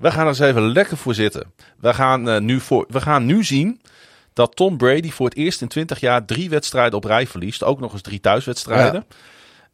[0.00, 1.52] we gaan er eens even lekker voor zitten.
[1.78, 3.80] We gaan, eh, nu, voor, we gaan nu zien
[4.32, 7.64] dat Tom Brady voor het eerst in 20 jaar drie wedstrijden op rij verliest.
[7.64, 9.06] Ook nog eens drie thuiswedstrijden.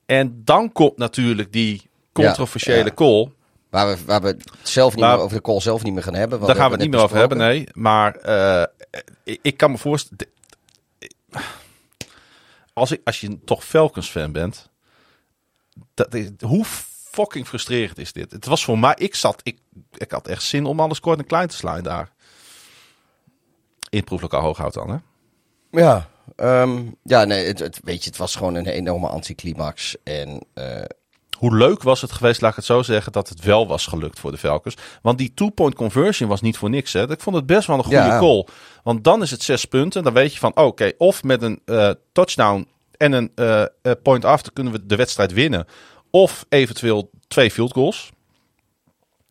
[0.07, 2.95] En dan komt natuurlijk die controversiële Ja, ja.
[2.95, 3.31] call.
[3.71, 6.15] Waar we, waar we het zelf niet meer over de call zelf niet meer gaan
[6.15, 6.39] hebben.
[6.39, 7.69] want Daar gaan we het niet meer over hebben, nee.
[7.73, 8.65] Maar eh,
[9.25, 10.27] ik, ik kan me voorstellen...
[12.73, 14.71] Als, ik, als je toch Falcons fan bent...
[15.95, 16.65] Dat is, hoe
[17.11, 18.31] fucking frustrerend is dit?
[18.33, 18.95] Het was voor mij...
[18.99, 19.41] Ik zat...
[19.43, 19.59] Ik,
[19.97, 22.13] ik had echt zin om alles kort en klein te slaan daar.
[23.91, 24.97] In proeflokaal Hooghout dan, hè?
[25.81, 29.97] Ja, ehm, ja nee, het, het, weet je, het was gewoon een enorme anticlimax.
[30.03, 30.85] En eh,
[31.39, 34.19] Hoe leuk was het geweest, laat ik het zo zeggen, dat het wel was gelukt
[34.19, 34.75] voor de Falcons.
[35.03, 36.93] Want die two-point conversion was niet voor niks.
[36.93, 37.11] Hè.
[37.11, 38.19] Ik vond het best wel een goede Ja.
[38.19, 38.47] call.
[38.83, 40.03] Want dan is het zes punten.
[40.03, 44.53] Dan weet je van, oké, of met een eh, touchdown en een eh, point after
[44.53, 45.67] kunnen we de wedstrijd winnen.
[46.11, 48.11] Of eventueel twee field goals.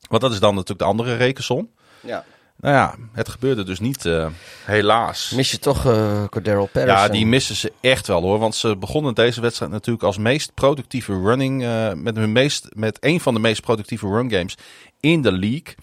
[0.09, 1.69] Want dat is dan natuurlijk de andere rekensom.
[2.01, 2.23] ja.
[2.59, 4.27] Nou ja, het gebeurde dus niet, eh,
[4.65, 5.31] helaas.
[5.35, 7.01] mis je toch eh Cordero Patterson?
[7.01, 8.39] Ja, die missen ze echt wel hoor.
[8.39, 11.63] Want ze begonnen deze wedstrijd natuurlijk als meest productieve running.
[11.63, 14.57] eh, met, hun meest, met een van de meest productieve run games
[14.99, 15.75] in de league.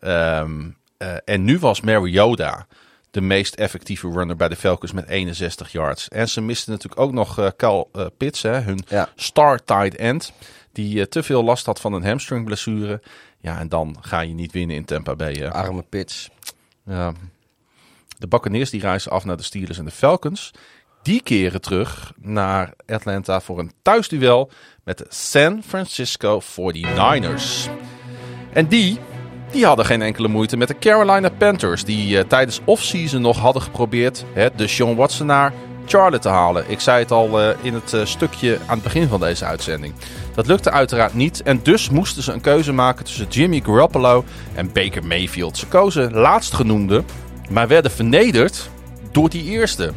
[0.00, 0.68] Ehm,
[0.98, 2.66] eh, en nu was Mariota
[3.10, 6.08] de meest effectieve runner bij de Falcons met 61 yards.
[6.08, 9.08] En ze misten natuurlijk ook nog Cal Pitts, hè, hun Ja.
[9.14, 10.32] star tight end.
[10.76, 13.00] Die eh, te veel last had van een hamstring blessure.
[13.40, 15.34] Ja, en dan ga je niet winnen in Tampa Bay.
[15.34, 15.52] hè.
[15.52, 16.30] Arme Pits.
[16.84, 17.12] Ja.
[18.18, 20.50] De Buccaneers die reizen af naar de Steelers en de Falcons.
[21.02, 24.50] Die keren terug naar Atlanta voor een thuisduel
[24.84, 27.70] met de San Francisco 49ers.
[28.52, 28.98] En die,
[29.50, 31.84] die hadden geen enkele moeite met de Carolina Panthers.
[31.84, 35.52] Die eh, tijdens off-season nog hadden geprobeerd hè, de Sean Watson naar
[35.86, 36.64] Charlotte te halen.
[36.68, 39.94] Ik zei het al eh, in het eh, stukje aan het begin van deze uitzending.
[40.34, 44.72] Dat lukte uiteraard niet en dus moesten ze een keuze maken tussen Jimmy Garoppolo en
[44.72, 45.58] Baker Mayfield.
[45.58, 47.04] Ze kozen laatstgenoemde,
[47.50, 48.70] maar werden vernederd
[49.12, 49.92] door die eerste.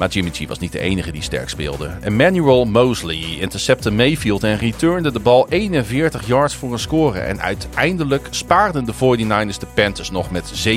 [0.00, 1.90] Maar Jimmy G was niet de enige die sterk speelde.
[2.00, 7.18] Emmanuel Mosley intercepte Mayfield en returnde de bal 41 yards voor een score.
[7.18, 10.72] En uiteindelijk spaarden de 49ers de Panthers nog met 37-15.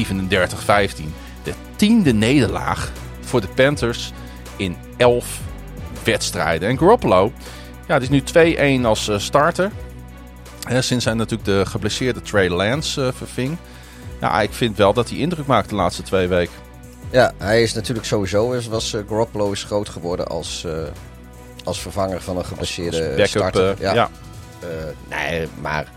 [1.43, 2.91] De tiende nederlaag
[3.23, 4.11] voor de Panthers
[4.55, 5.39] in 11
[6.03, 6.69] wedstrijden.
[6.69, 7.31] En Garoppolo,
[7.87, 9.71] ja, die is nu 2-1 als eh, starter.
[10.67, 13.57] Hè, sinds hij natuurlijk de geblesseerde Trey Lance eh, verving.
[14.21, 16.53] Ja, ik vind wel dat hij indruk maakt de laatste twee weken.
[17.11, 20.65] Ja, hij is natuurlijk sowieso, is- was Garoppolo is groot geworden als,
[21.63, 23.75] als vervanger van een geblesseerde Als backup, starter.
[23.95, 24.09] ja.
[24.59, 24.67] Eh,
[25.09, 25.87] nee, maar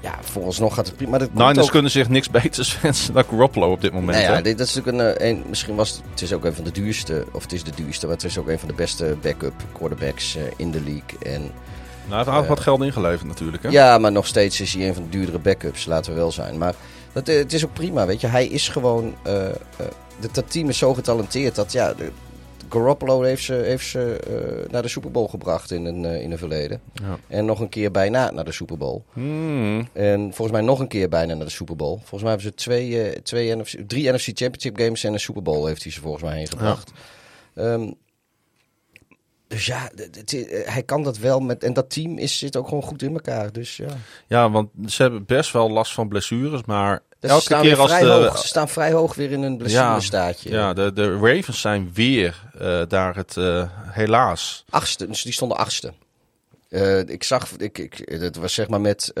[0.00, 1.18] ja, vooralsnog gaat het prima.
[1.18, 4.18] Maar Niners ook- kunnen zich niks beters wensen dan Garoppolo op dit moment.
[4.18, 4.42] Nou ja, hè?
[4.42, 6.70] dit, dat is natuurlijk een, een, misschien was het, het is ook een van de
[6.72, 9.52] duurste, of het is de duurste, maar het is ook een van de beste backup
[9.72, 11.32] quarterbacks eh, in de league.
[11.34, 11.50] En
[12.08, 13.62] Nou, het had wat geld ingeleverd natuurlijk.
[13.62, 13.68] Hè?
[13.68, 16.58] ja, maar nog steeds is hij een van de duurdere backups, laten we wel zijn.
[16.58, 16.74] Maar
[17.12, 18.26] dat, eh, het is ook prima, weet je.
[18.26, 19.52] Hij is gewoon, eh, eh,
[20.20, 22.10] dat, dat team is zo getalenteerd dat ja, de-
[22.70, 26.30] Garoppolo heeft ze, heeft ze eh, naar de Super Bowl gebracht in een, eh, in
[26.30, 26.80] een verleden.
[26.92, 27.18] Ja.
[27.28, 29.02] En nog een keer bijna naar de Super Bowl.
[29.12, 29.88] Hmm.
[29.92, 31.96] En volgens mij nog een keer bijna naar de Super Bowl.
[31.96, 35.42] Volgens mij hebben ze twee, eh, twee NFC, drie NFC Championship games en een Super
[35.42, 36.90] Bowl heeft hij ze volgens mij heen gebracht.
[37.54, 37.92] Ehm,
[39.48, 41.40] dus ja, het- hij kan dat wel.
[41.40, 43.52] Met, en dat team is, zit ook gewoon goed in elkaar.
[43.52, 43.88] Dus ja.
[44.26, 47.78] Ja, want ze hebben best wel last van blessures, maar Dus ze elke staan keer
[47.78, 48.38] als vrij de, hoog.
[48.38, 50.50] Ze staan vrij hoog weer in een blessurestaatje.
[50.50, 54.64] ja, de, de Ravens zijn weer eh, daar het eh, helaas.
[54.70, 55.92] Achtste, dus die stonden achtste.
[56.68, 59.12] Eh, ik zag, ik, ik, het was zeg maar met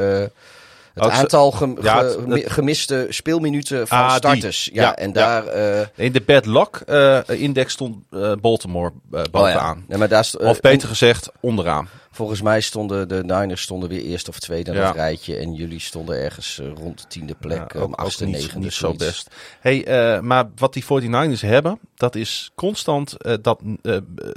[0.94, 2.18] het Ook aantal gem- Ja, het-
[2.52, 4.16] gemiste speelminuten van Ah, die.
[4.16, 4.70] starters.
[4.72, 5.12] Ja, Ja, en ja.
[5.14, 5.46] daar...
[5.46, 9.30] eh, In de bad luck eh, index stond eh, Baltimore oh ja.
[9.30, 9.84] bovenaan.
[9.88, 11.88] Nee, maar daar Of beter gezegd, onderaan.
[12.12, 14.82] Volgens mij stonden de Niners stonden weer eerst of tweede in Ja.
[14.86, 15.36] dat rijtje.
[15.36, 17.72] En jullie stonden ergens rond de tiende plek.
[17.72, 18.58] Ja, ook, ook achtste, niet, negende.
[18.64, 19.30] niet zo best.
[19.60, 23.60] Hey, eh, maar wat die 49ers hebben, dat is constant dat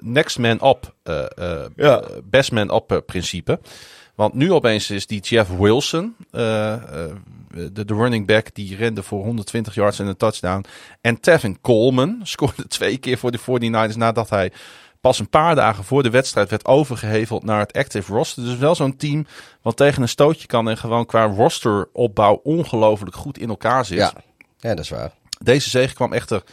[0.03, 1.99] next man up, eh, eh, Ja.
[2.01, 3.59] eh, best man up principe.
[4.15, 6.81] Want nu opeens is die Jeff Wilson, eh, eh,
[7.71, 10.65] de, de running back, die rende voor 120 yards en een touchdown.
[11.01, 14.51] En Tevin Coleman scoorde twee keer voor de 49ers nadat hij
[15.01, 18.43] pas een paar dagen voor de wedstrijd werd overgeheveld naar het active roster.
[18.43, 19.25] Dus wel zo'n team
[19.61, 23.97] wat tegen een stootje kan en gewoon qua rosteropbouw ongelooflijk goed in elkaar zit.
[23.97, 24.13] Ja.
[24.59, 25.11] ja, dat is waar.
[25.39, 26.43] Deze zege kwam echter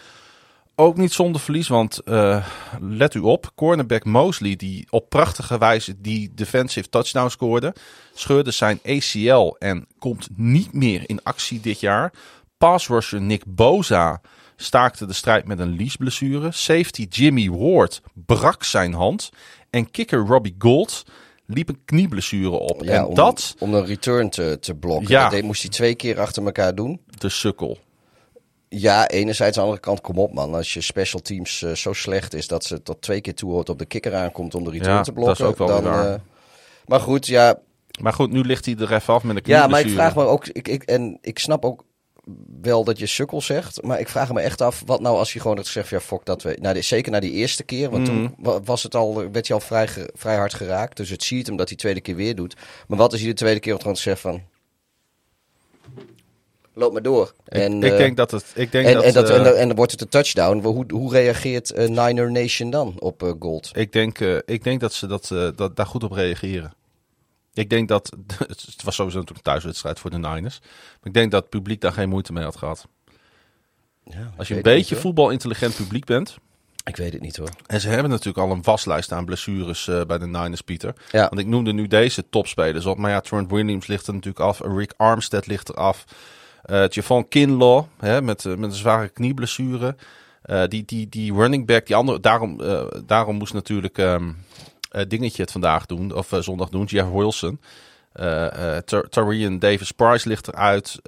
[0.81, 2.47] ook niet zonder verlies, want eh,
[2.81, 7.75] let u op, cornerback Mosley, die op prachtige wijze die defensive touchdown scoorde,
[8.15, 12.13] scheurde zijn ACL en komt niet meer in actie dit jaar.
[12.59, 14.21] Pass rusher Nick Boza
[14.57, 16.53] staakte de strijd met een liesblessure.
[16.53, 19.31] Safety Jimmy Ward brak zijn hand.
[19.71, 21.05] En kicker Robbie Gold
[21.47, 22.83] liep een knieblessure op.
[22.85, 25.09] Ja, en om, dat om een return te, te blokken.
[25.09, 25.23] Ja.
[25.23, 27.01] Dat deed- moest hij twee keer achter elkaar doen.
[27.07, 27.79] de sukkel.
[28.73, 29.57] Ja, enerzijds.
[29.57, 30.55] Aan de andere kant, kom op man.
[30.55, 33.69] Als je special teams eh, zo slecht is dat ze tot twee keer toe hoort
[33.69, 35.47] op de kikker aankomt om de return Ja, te dat is blokken.
[35.47, 36.15] ook wel dan, eh,
[36.87, 37.59] maar goed, ja,
[38.01, 40.25] Maar goed, nu ligt hij er even af met een Ja, maar ik vraag me
[40.25, 41.85] ook, ik, ik, en ik snap ook
[42.61, 45.41] wel dat je sukkel zegt, maar ik vraag me echt af, wat nou als je
[45.41, 48.17] gewoon het zegt, ja, fok dat we, nou, zeker na die eerste keer, want Mhm.
[48.17, 51.47] toen wa- was het al, werd hij al vrij, vrij hard geraakt, dus het ziet
[51.47, 52.57] hem dat hij de tweede keer weer doet.
[52.89, 54.43] Maar wat als hij de tweede keer gewoon zegt van,
[56.75, 57.33] loop maar door.
[57.47, 58.45] Ik, en, ik eh, denk dat het.
[58.55, 60.63] Ik denk en, dat, en, dat, eh, en, dan- en dan wordt het een touchdown.
[60.63, 63.71] Hoe, hoe reageert eh, Niner Nation dan op Gold?
[63.73, 66.75] ik, denk, ik denk dat ze dat, dat, daar goed op reageren.
[67.55, 68.13] Ik denk dat.
[68.39, 70.59] Het was sowieso natuurlijk een thuiswedstrijd voor de Niners.
[70.61, 72.87] Maar ik denk dat het publiek daar geen moeite mee had gehad.
[74.05, 76.37] Ja, Als je een beetje voetbalintelligent publiek bent.
[76.85, 77.49] Ik weet het niet hoor.
[77.67, 80.95] En ze hebben natuurlijk al een waslijst aan blessures bij de Niners, Pieter.
[81.11, 81.29] Ja.
[81.29, 82.99] Want ik noemde nu deze topspelers op.
[82.99, 84.61] Maar ja, Trent Williams ligt er natuurlijk af.
[84.61, 86.05] Rick Armstead ligt er af.
[86.63, 89.97] Eh Javon Kinlaw hè, met, eh, met een zware knieblessure.
[90.43, 92.61] Eh, die, die, die running back, die andere, daarom,
[93.07, 94.31] daarom moest natuurlijk ehm
[94.91, 97.61] eh, Dingetje het vandaag doen, of zondag doen, Jeff Wilson.
[98.85, 100.99] Tar- Tarian Davis Price ligt eruit.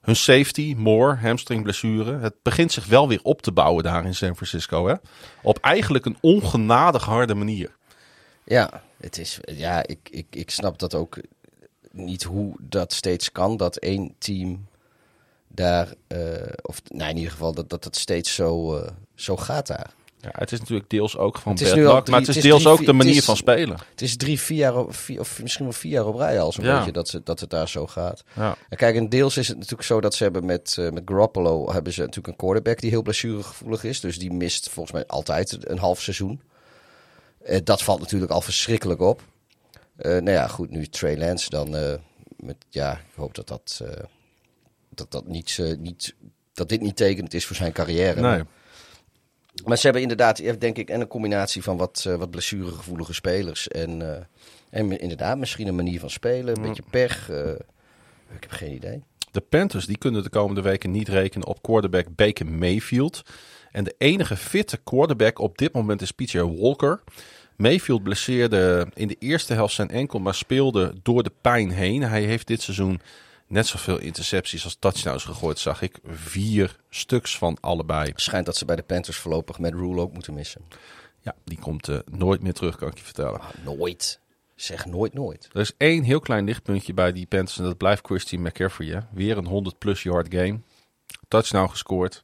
[0.00, 2.18] Hun safety, Moore, hamstringblessure.
[2.18, 4.86] Het begint zich wel weer op te bouwen daar in San Francisco.
[4.88, 4.94] Hè?
[5.42, 7.70] Op eigenlijk een ongenadig harde manier.
[8.44, 11.18] Ja, het is, ja ik, ik, ik snap dat ook
[11.92, 13.56] niet hoe dat steeds kan.
[13.56, 14.66] Dat één team
[15.48, 16.18] daar, eh,
[16.62, 19.90] of nou in ieder geval dat dat het steeds zo, eh, zo gaat daar.
[20.20, 22.84] Ja, het is natuurlijk deels ook van drie- maar het is het is deels ook
[22.86, 23.76] de manier is- van spelen.
[23.90, 26.64] Het is drie, vier jaar, vier, of misschien wel vier jaar op rij al zo'n
[26.64, 26.76] Ja.
[26.76, 28.22] beetje dat, ze, dat het daar zo gaat.
[28.36, 28.56] Ja.
[28.68, 31.72] En kijk, en deels is het natuurlijk zo dat ze hebben met, eh met Garoppolo
[31.72, 34.00] hebben ze natuurlijk een quarterback die heel blessuregevoelig is.
[34.00, 36.40] Dus die mist volgens mij altijd een half seizoen.
[37.44, 39.22] Eh, dat valt natuurlijk al verschrikkelijk op.
[40.02, 41.76] Eh, nou ja, goed, nu Trey Lance dan.
[41.76, 41.94] eh,
[42.36, 44.04] met, ja, ik hoop dat dat, eh,
[44.88, 46.14] dat, dat, niet, niet,
[46.52, 48.20] dat dit niet tekenend is voor zijn carrière.
[48.20, 48.42] Nee.
[49.64, 53.68] Maar ze hebben inderdaad, denk ik, en een combinatie van wat, wat blessuregevoelige spelers.
[53.68, 54.26] En,
[54.70, 57.28] en inderdaad, misschien een manier van spelen, een beetje pech.
[58.34, 59.02] ik heb geen idee.
[59.30, 63.22] De Panthers die kunnen de komende weken niet rekenen op quarterback Baker Mayfield.
[63.70, 67.02] En de enige fitte quarterback op dit moment is PJ Walker.
[67.56, 72.02] Mayfield blesseerde in de eerste helft zijn enkel, maar speelde door de pijn heen.
[72.02, 73.00] Hij heeft dit seizoen
[73.46, 75.98] net zoveel intercepties als touchdowns gegooid, zag ik.
[76.04, 78.12] Vier stuks van allebei.
[78.14, 80.60] Schijnt dat ze bij de Panthers voorlopig met Rule ook moeten missen.
[81.20, 83.40] Ja, die komt eh, nooit meer terug, kan ik je vertellen.
[83.40, 84.20] Ah, nooit.
[84.54, 85.48] Zeg nooit, nooit.
[85.52, 88.88] Er is één heel klein lichtpuntje bij die Panthers en dat blijft Christian McCaffrey.
[88.88, 88.98] Hè?
[89.10, 90.60] Weer een 100-plus yard game.
[91.28, 92.22] Touchdown gescoord.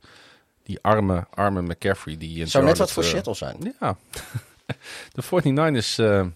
[0.62, 2.16] Die arme, arme McCaffrey.
[2.16, 3.74] Die in Zou net wat voor eh, Seattle zijn.
[3.80, 3.96] Ja.
[5.14, 6.26] De 49ers eh,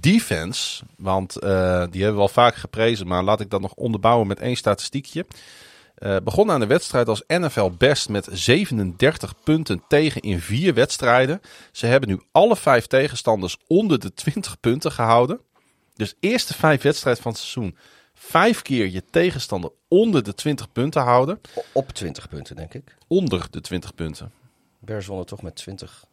[0.00, 4.26] defense, want eh, die hebben we al vaak geprezen, maar laat ik dat nog onderbouwen
[4.26, 5.26] met één statistiekje.
[5.94, 11.40] Eh begon aan de wedstrijd als NFL best met 37 punten tegen in vier wedstrijden.
[11.72, 15.40] Ze hebben nu alle vijf tegenstanders onder de 20 punten gehouden.
[15.94, 17.76] Dus eerste vijf wedstrijden van het seizoen.
[18.14, 21.40] Vijf keer je tegenstander onder de 20 punten houden.
[21.72, 22.96] Op 20 punten, denk ik.
[23.06, 24.32] Onder de 20 punten.
[24.78, 26.04] Bears wonnen toch met 20.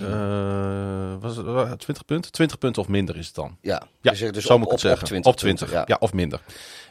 [0.00, 2.32] Eh, was het, eh, 20 punten?
[2.32, 3.56] 20 punten of minder is het dan.
[3.60, 5.00] ja, Ja, zegt dus zo op, moet ik op, het zeggen.
[5.02, 5.32] op 20.
[5.32, 5.96] op 20, punten, ja.
[6.00, 6.40] of minder.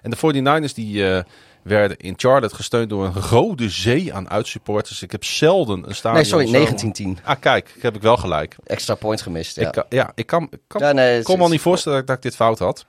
[0.01, 1.23] En de 49ers die eh,
[1.63, 5.01] werden in Charlotte gesteund door een rode zee aan uitsupporters.
[5.01, 7.19] Ik heb zelden een stadion Nee, sorry, zo- 1910.
[7.23, 8.55] Ah, kijk, heb ik wel gelijk.
[8.63, 9.67] Extra point gemist, ja.
[9.73, 12.17] Ik, ja, ik kan, kan, ja, nee, kon me al niet voorstellen dat ik, dat
[12.17, 12.85] ik dit fout had.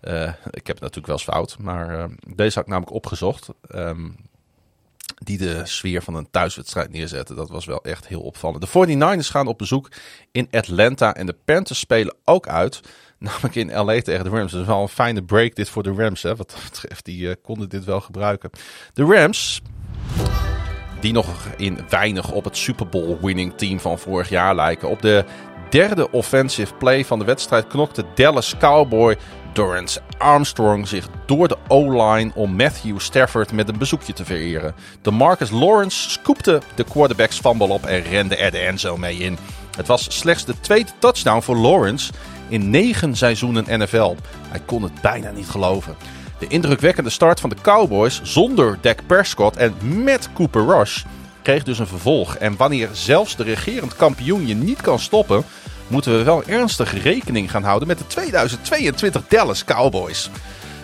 [0.00, 2.04] Eh, ik heb het natuurlijk wel eens fout, maar eh,
[2.34, 3.48] deze had ik namelijk opgezocht.
[3.68, 4.08] ehm,
[5.24, 7.36] die de sfeer van een thuiswedstrijd neerzetten.
[7.36, 8.72] Dat was wel echt heel opvallend.
[8.72, 9.88] De 49ers gaan op bezoek
[10.32, 12.80] in Atlanta en de Panthers spelen ook uit.
[13.18, 14.52] Namelijk in LA tegen de Rams.
[14.52, 16.22] Dat is wel een fijne break dit voor de Rams.
[16.22, 16.36] Hè?
[16.36, 18.50] Wat dat betreft, die eh, konden dit wel gebruiken.
[18.92, 19.62] De Rams,
[21.00, 24.88] die nog in weinig op het Super Bowl winning team van vorig jaar lijken.
[24.88, 25.24] Op de
[25.70, 29.16] derde offensive play van de wedstrijd knokte Dallas Cowboy
[29.52, 34.74] Dorrance Armstrong zich door de O-line om Matthew Stafford met een bezoekje te vereren.
[35.02, 39.38] De Marcus Lawrence scoopte de quarterbacks fumble op en rende er de endzone mee in.
[39.76, 42.12] Het was slechts de tweede touchdown voor Lawrence
[42.48, 44.16] in negen seizoenen NFL.
[44.48, 45.96] Hij kon het bijna niet geloven.
[46.38, 49.74] De indrukwekkende start van de Cowboys zonder Dak Prescott en
[50.04, 51.02] met Cooper Rush
[51.42, 52.36] kreeg dus een vervolg.
[52.36, 55.44] En wanneer zelfs de regerend kampioen je niet kan stoppen,
[55.90, 60.30] moeten we wel ernstig rekening gaan houden met de 2022 Dallas Cowboys.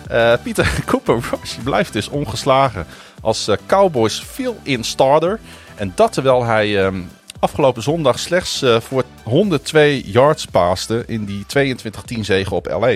[0.07, 2.85] Eh, Pieter Cooper Rush blijft dus ongeslagen
[3.21, 5.39] als eh, Cowboys fill-in starter.
[5.75, 7.01] En dat terwijl hij ehm,
[7.39, 11.45] afgelopen zondag slechts eh, voor 102 yards paaste in die
[12.17, 12.95] 22-10 zege op LA.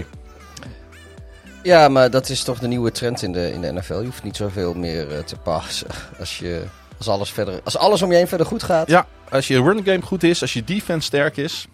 [1.63, 3.99] Ja, maar dat is toch de nieuwe trend in de, in de NFL.
[3.99, 5.87] Je hoeft niet zoveel meer te passen.
[6.19, 6.63] Als, je,
[6.97, 8.87] als, alles verder, als alles om je heen verder goed gaat.
[8.87, 11.67] Ja, als je running game goed is, als je defense sterk is,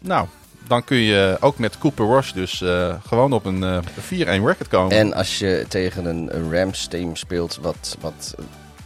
[0.00, 0.26] nou,
[0.66, 3.78] dan kun je ook met Cooper Rush dus eh, gewoon op een eh
[4.10, 4.96] 4-1 record komen.
[4.96, 8.34] En als je tegen een, een Rams team speelt wat, wat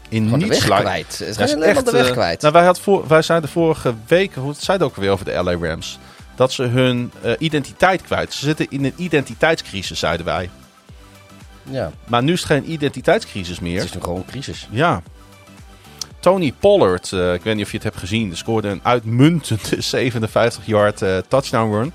[0.09, 1.19] in gewoon de weg kwijt.
[1.19, 2.41] Het is echt, de weg eh, kwijt.
[2.41, 5.69] Nou, wij, had voor, wij zeiden vorige week, hoe zeiden ook weer over de LA
[5.69, 5.99] Rams,
[6.35, 8.33] dat ze hun identiteit kwijt.
[8.33, 10.51] Ze zitten in een identiteitscrisis, zeiden wij.
[11.63, 13.77] ja, Maar nu is het geen identiteitscrisis meer.
[13.77, 14.69] het is nu gewoon een crisis.
[14.71, 15.03] Ja.
[16.25, 19.83] Tony Pollard, eh, ik weet niet of je het hebt gezien, scoorde een uitmuntende
[20.13, 21.93] 57-yard eh, touchdown run.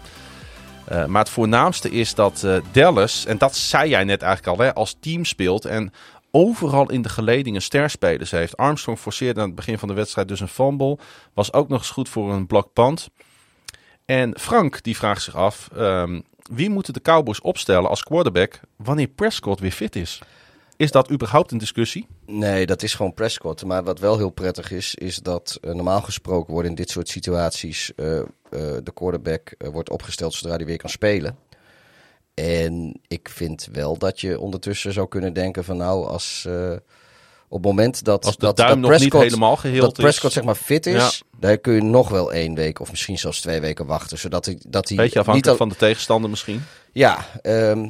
[0.85, 4.73] Eh, maar het voornaamste is dat Dallas, en dat zei jij net eigenlijk al, hè,
[4.73, 5.93] als team speelt en
[6.31, 8.57] overal in de geledingen sterspelers heeft.
[8.57, 10.97] Armstrong forceerde aan het begin van de wedstrijd dus een fumble.
[11.33, 13.09] Was ook nog eens goed voor een block punt.
[14.05, 19.07] En Frank die vraagt zich af, ehm, wie moeten de Cowboys opstellen als quarterback wanneer
[19.07, 20.21] Prescott weer fit is?
[20.77, 22.07] Is dat überhaupt een discussie?
[22.31, 23.65] Nee, dat is gewoon Prescott.
[23.65, 27.09] Maar wat wel heel prettig is, is dat eh, normaal gesproken wordt in dit soort
[27.09, 28.25] situaties eh, eh,
[28.83, 31.37] de quarterback wordt opgesteld zodra hij weer kan spelen.
[32.33, 36.47] En ik vind wel dat je ondertussen zou kunnen denken van nou, als
[37.47, 39.93] op het moment dat, Als de dat, duim dat nog Prescott, niet helemaal geheeld dat
[39.93, 40.33] Prescott is.
[40.33, 43.59] zeg maar fit is, dan kun je nog wel één week of misschien zelfs twee
[43.61, 44.17] weken wachten.
[44.17, 46.63] Zodat hij, dat hij Beetje niet afhankelijk al- van de tegenstander misschien.
[46.91, 47.89] ja, ehm,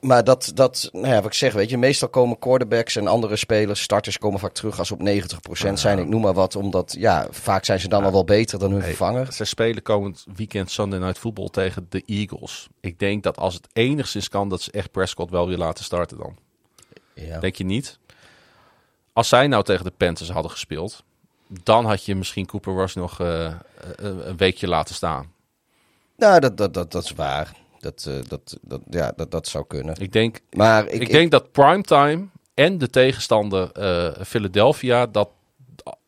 [0.00, 3.36] maar dat, dat, nou ja, wat ik zeg, weet je, meestal komen quarterbacks en andere
[3.36, 5.00] spelers, starters komen vaak terug als ze op
[5.68, 5.98] 90% zijn.
[5.98, 8.80] Ik noem maar wat, omdat, ja, vaak zijn ze dan al wel beter dan hun
[8.80, 9.32] Hey, vervanger.
[9.32, 12.68] Ze spelen komend weekend Sunday Night Football tegen de Eagles.
[12.80, 16.18] Ik denk dat als het enigszins kan, dat ze echt Prescott wel weer laten starten
[16.18, 16.36] dan.
[17.14, 17.38] Ja.
[17.38, 17.98] Denk je niet?
[19.12, 21.04] Als zij nou tegen de Panthers hadden gespeeld,
[21.46, 23.54] dan had je misschien Cooper Rush nog eh,
[23.96, 25.32] een, een weekje laten staan.
[26.16, 27.52] Nou, dat, dat, dat, dat is waar.
[27.80, 29.96] Dat, eh, dat, dat, ja, dat, dat zou kunnen.
[30.00, 35.28] Ik denk, Maar ik, ik, ik- denk dat primetime en de tegenstander eh, Philadelphia, dat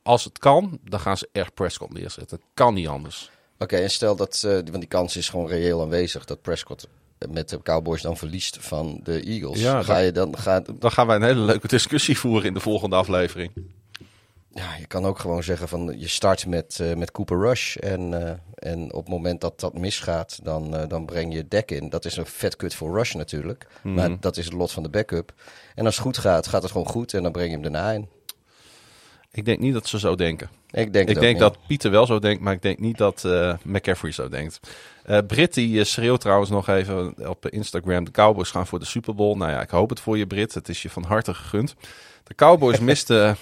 [0.03, 2.41] als het kan, dan gaan ze echt Prescott neerzetten.
[2.55, 3.31] Kan niet anders.
[3.59, 6.89] Oké, en stel dat, eh, want die kans is gewoon reëel aanwezig, dat Prescott
[7.31, 9.61] met de Cowboys dan verliest van de Eagles.
[9.61, 12.61] Ja, ga je dan, ga, Dan gaan wij een hele leuke discussie voeren in de
[12.61, 13.51] volgende aflevering.
[14.55, 17.77] Ja, je kan ook gewoon zeggen van je start met, eh, met Cooper Rush.
[17.77, 21.71] En, eh, en op het moment dat dat misgaat, dan, eh, dan breng je Deck
[21.71, 21.89] in.
[21.89, 23.67] Dat is een vet kut voor Rush natuurlijk.
[23.83, 23.95] Mhm.
[23.95, 25.33] Maar dat is het lot van de backup.
[25.75, 27.15] En als het goed gaat, gaat het gewoon goed.
[27.15, 28.09] En dan breng je hem daarna in.
[29.31, 30.51] Ik denk niet dat ze zo denken.
[30.71, 33.29] Ik denk, Ik denk dat Pieter wel zo denkt, maar ik denk niet dat
[33.63, 34.61] McCaffrey zo denkt.
[35.03, 38.05] Eh Brit die schreeuwt trouwens nog even op Instagram.
[38.05, 39.37] De Cowboys gaan voor de Super Bowl.
[39.37, 40.55] Nou ja, ik hoop het voor je Brit.
[40.55, 41.75] Het is je van harte gegund.
[42.25, 43.37] De Cowboys misten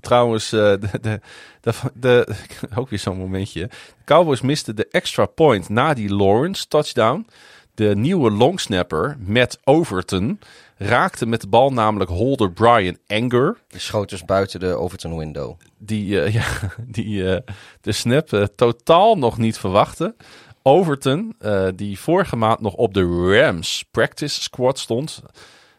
[0.00, 1.20] trouwens eh, de, de,
[1.60, 2.26] de, de-
[2.78, 3.60] ook weer zo'n momentje.
[3.60, 7.26] De Cowboys misten de extra point na die Lawrence touchdown.
[7.74, 10.40] De nieuwe longsnapper, Matt Overton,
[10.76, 13.56] raakte met de bal namelijk holder Brian Anger.
[13.68, 15.58] Die schoot dus buiten de Overton window.
[15.78, 16.44] Die, eh, ja,
[16.86, 17.40] die eh,
[17.80, 20.14] de snap totaal nog niet verwachtte.
[20.62, 21.36] Overton,
[21.74, 23.02] die vorige maand nog op de
[23.40, 25.22] Rams practice squad stond,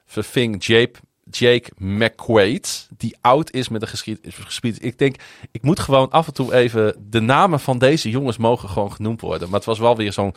[0.06, 1.00] verving Jake,
[1.30, 4.80] Jake McQuaid, die oud is met de geschiedenis.
[4.80, 5.16] Ik denk,
[5.52, 9.22] ik moet gewoon af en toe even de namen van deze jongens mogen gewoon genoemd
[9.22, 9.48] worden.
[9.50, 10.36] Maar het was wel weer zo'n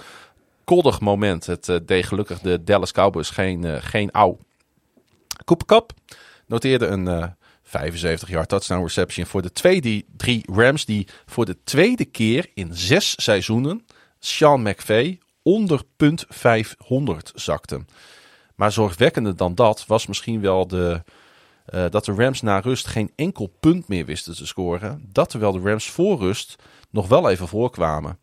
[0.65, 1.47] koddig moment.
[1.47, 4.39] Het eh, deed gelukkig de Dallas Cowboys geen, eh, geen ouw.
[5.45, 5.83] Cooper
[6.47, 7.27] noteerde een eh
[7.69, 12.75] 75 yard touchdown reception voor de tweede drie Rams die voor de tweede keer in
[12.75, 13.87] zes seizoenen
[14.19, 17.85] Sean McVay onder punt 500 zakte.
[18.59, 21.03] Maar zorgwekkender dan dat was misschien wel de,
[21.65, 25.09] eh, dat de Rams na rust geen enkel punt meer wisten te scoren.
[25.13, 26.57] Dat terwijl de Rams voor rust
[26.91, 28.19] nog wel even voorkwamen.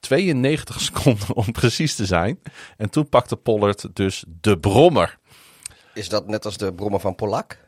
[0.00, 2.40] 92 seconden om precies te zijn.
[2.76, 5.18] En toen pakte Pollard dus de brommer.
[5.94, 7.58] Is dat net als de brommer van Polak?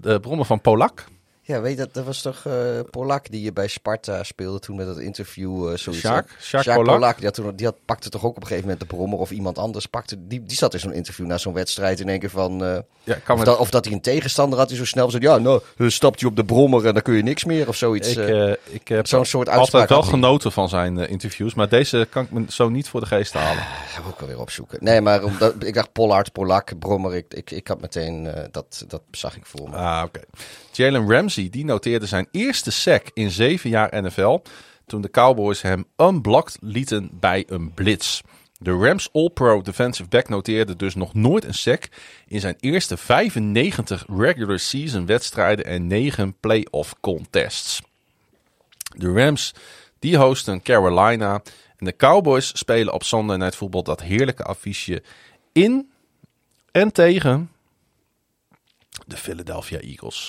[0.00, 1.06] De brommer van Polak.
[1.44, 2.52] Ja, weet je, dat, dat was toch eh
[2.90, 5.70] Polak die je bij Sparta speelde toen met dat interview.
[5.70, 6.02] eh zoiets?
[6.02, 6.94] Sjaak Sjaak Polak?
[6.94, 9.18] Polak, die, had toen, die had, pakte toch ook op een gegeven moment de brommer
[9.18, 9.86] of iemand anders.
[9.86, 12.64] Pakte, die, die zat in zo'n interview na zo'n wedstrijd in één keer van...
[12.64, 15.22] eh, Ja, kan of, dat, of dat hij een tegenstander had die zo snel zei...
[15.22, 17.76] Ja, nou, dan stapt hij op de brommer en dan kun je niks meer of
[17.76, 18.08] zoiets.
[18.08, 18.50] Ik, eh.
[18.50, 21.54] eh, ik heb zo'n soort uitspraak altijd wel genoten van zijn interviews.
[21.54, 23.62] Maar deze kan ik me zo niet voor de geest halen.
[23.62, 24.78] Ga ik ook wel weer opzoeken.
[24.80, 27.14] Nee, maar omdat, ik dacht Pollard, Polak, Brommer.
[27.14, 29.76] Ik, ik, ik had meteen, eh, dat, dat zag ik voor me.
[29.76, 30.20] Ah, oké.
[30.76, 34.38] Jalen Ramsey die noteerde zijn eerste sack in zeven jaar NFL.
[34.86, 38.20] Toen de Cowboys hem unblocked lieten bij een blitz.
[38.58, 41.88] De Rams All-Pro defensive back noteerde dus nog nooit een sack
[42.26, 47.80] in zijn eerste 95 regular season wedstrijden en 9 playoff contests.
[48.96, 49.54] De Rams
[49.98, 51.42] die hosten Carolina
[51.76, 55.02] en de Cowboys spelen op Sunday Night Football dat heerlijke affiche
[55.52, 55.90] in
[56.70, 57.50] en tegen
[59.12, 60.28] de Philadelphia Eagles.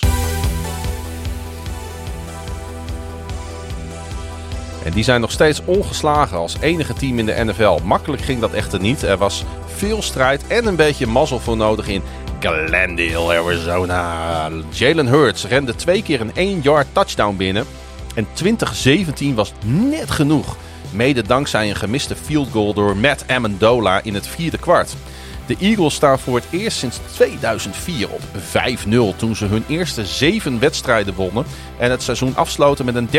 [4.84, 7.78] En die zijn nog steeds ongeslagen als enige team in de NFL.
[7.84, 9.02] Makkelijk ging dat echter niet.
[9.02, 12.02] Er was veel strijd en een beetje mazzel voor nodig in
[12.40, 14.50] Glendale, Arizona.
[14.70, 17.66] Jalen Hurts rende twee keer een 1-yard touchdown binnen.
[18.14, 20.56] En 2017 was net genoeg.
[20.90, 24.94] Mede dankzij een gemiste field goal door Matt Amendola in het vierde kwart.
[25.46, 28.20] De Eagles staan voor het eerst sinds 2004 op
[29.14, 31.44] 5-0 toen ze hun eerste zeven wedstrijden wonnen
[31.78, 33.12] en het seizoen afsloten met een 13-3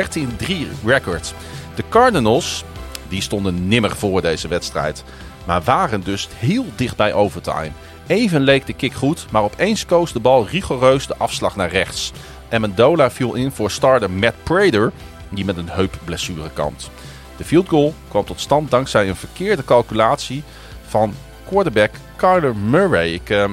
[0.86, 1.34] record.
[1.76, 2.64] De Cardinals,
[3.08, 5.04] die stonden nimmer voor deze wedstrijd,
[5.46, 7.72] maar waren dus heel dicht bij overtime.
[8.08, 12.12] Even leek de kick goed, maar opeens koos de bal rigoureus de afslag naar rechts.
[12.52, 14.92] Amendola viel in voor starter Matt Prater,
[15.30, 16.90] die met een heupblessure kampt.
[17.38, 20.44] De field goal kwam tot stand dankzij een verkeerde calculatie
[20.88, 21.14] van
[21.46, 23.14] quarterback Kyler Murray.
[23.14, 23.50] Ik eh,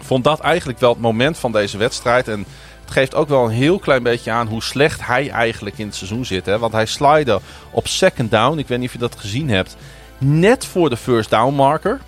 [0.00, 2.28] vond dat eigenlijk wel het moment van deze wedstrijd.
[2.28, 2.46] En
[2.80, 5.94] het geeft ook wel een heel klein beetje aan hoe slecht hij eigenlijk in het
[5.94, 6.46] seizoen zit.
[6.46, 6.58] Hè?
[6.58, 7.40] Want hij slide
[7.70, 8.58] op second down.
[8.58, 9.76] Ik weet niet of je dat gezien hebt.
[10.18, 12.00] Net voor de first down marker.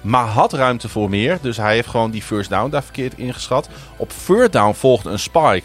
[0.00, 1.38] Maar had ruimte voor meer.
[1.42, 3.68] Dus hij heeft gewoon die first down daar verkeerd ingeschat.
[3.96, 5.64] Op third down volgde een spike.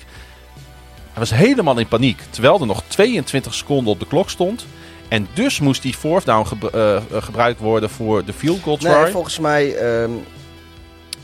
[1.11, 2.21] Hij was helemaal in paniek.
[2.29, 4.65] Terwijl er nog 22 seconden op de klok stond.
[5.07, 8.89] En dus moest die fourth down eh, eh, gebruikt worden voor de field goal try.
[8.91, 10.11] Nee, volgens mij, ehm,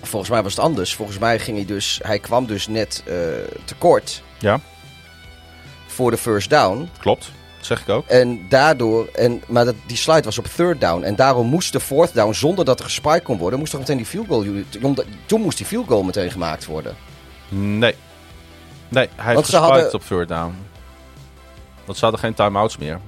[0.01, 0.95] volgens mij was het anders.
[0.95, 3.15] Volgens mij ging hij dus, hij kwam dus net eh,
[3.65, 4.59] tekort Ja,
[5.87, 6.89] voor de first down.
[6.99, 7.31] klopt.
[7.57, 8.07] Dat zeg ik ook.
[8.07, 11.03] En daardoor, en, maar dat, die slide was op third down.
[11.03, 13.97] En daarom moest de fourth down, zonder dat er gespiked kon worden, moest toch meteen
[13.97, 14.45] die field goal.
[15.25, 16.95] Toen moest die field goal meteen gemaakt worden.
[17.49, 17.95] Nee.
[18.89, 20.55] Nee, hij heeft gespiked hadden- op third down.
[21.85, 22.99] Want ze hadden geen timeouts meer.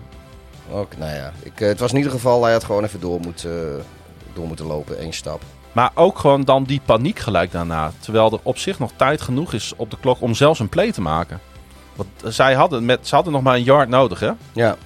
[0.74, 3.20] Ook, nou ja, ik, eh, het was in ieder geval, hij had gewoon even door
[3.20, 3.84] moeten,
[4.34, 5.41] door moeten lopen, één stap.
[5.72, 7.91] Maar ook gewoon dan die paniek gelijk daarna.
[8.00, 10.91] Terwijl er op zich nog tijd genoeg is op de klok om zelfs een play
[10.91, 11.40] te maken.
[11.95, 14.32] Want zij hadden, met, ze hadden nog maar een yard nodig, hè?
[14.54, 14.78] Ja,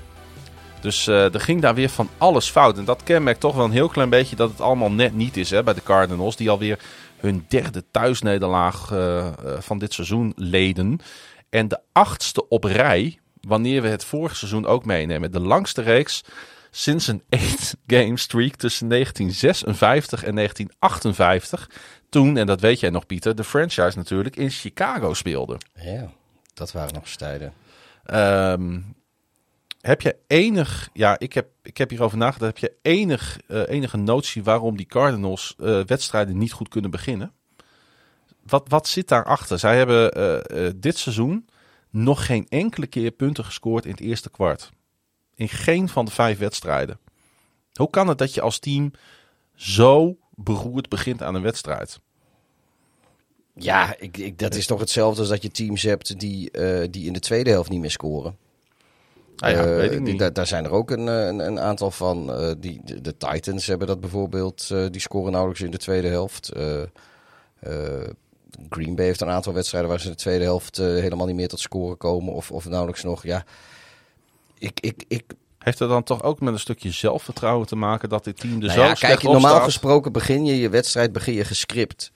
[0.79, 2.77] Dus eh, er ging daar weer van alles fout.
[2.77, 5.49] En dat kenmerkt toch wel een heel klein beetje dat het allemaal net niet is
[5.49, 6.35] hè, bij de Cardinals.
[6.35, 6.79] Die alweer
[7.17, 10.99] hun derde thuisnederlaag eh, eh, van dit seizoen leden.
[11.49, 15.31] En de achtste op rij, wanneer we het vorige seizoen ook meenemen.
[15.31, 16.23] De langste reeks
[16.71, 21.69] sinds een 8-game streak tussen 1956 en 1958.
[22.09, 25.57] Toen, en dat weet jij nog Pieter, de franchise natuurlijk in Chicago speelde.
[25.73, 26.11] ja,
[26.53, 27.53] dat waren nog eens tijden.
[28.03, 28.79] Ehm,
[29.81, 32.59] heb je enig, ja, ik heb, ik heb hierover nagedacht.
[32.59, 37.31] Heb je enig, eh, enige notie waarom die Cardinals eh, wedstrijden niet goed kunnen beginnen?
[38.43, 39.59] Wat, wat zit daarachter?
[39.59, 41.47] Zij hebben eh, dit seizoen
[41.89, 44.71] nog geen enkele keer punten gescoord in het eerste kwart.
[45.35, 46.99] In geen van de vijf wedstrijden.
[47.73, 48.91] Hoe kan het dat je als team
[49.55, 51.99] zo beroerd begint aan een wedstrijd?
[53.53, 57.05] Ja, ik, ik, dat is toch hetzelfde als dat je teams hebt die, eh, die
[57.05, 58.37] in de tweede helft niet meer scoren.
[59.37, 60.35] Ah ja, Eh, weet ik niet.
[60.35, 62.25] daar, zijn er ook een, eh, een, een aantal van.
[62.59, 64.67] Die, de, de Titans hebben dat bijvoorbeeld.
[64.67, 66.51] die scoren nauwelijks in de tweede helft.
[68.69, 71.35] Green Bay heeft een aantal wedstrijden waar ze in de tweede helft eh, helemaal niet
[71.35, 72.33] meer tot scoren komen.
[72.33, 73.23] Of, of nauwelijks nog.
[73.23, 73.45] Ja,
[74.57, 75.23] ik, ik, ik,
[75.57, 78.59] Heeft het dan toch ook met een stukje zelfvertrouwen te maken dat dit team er
[78.59, 82.11] Nou zo ja, kijk, normaal gesproken begin je je wedstrijd begin je gescript.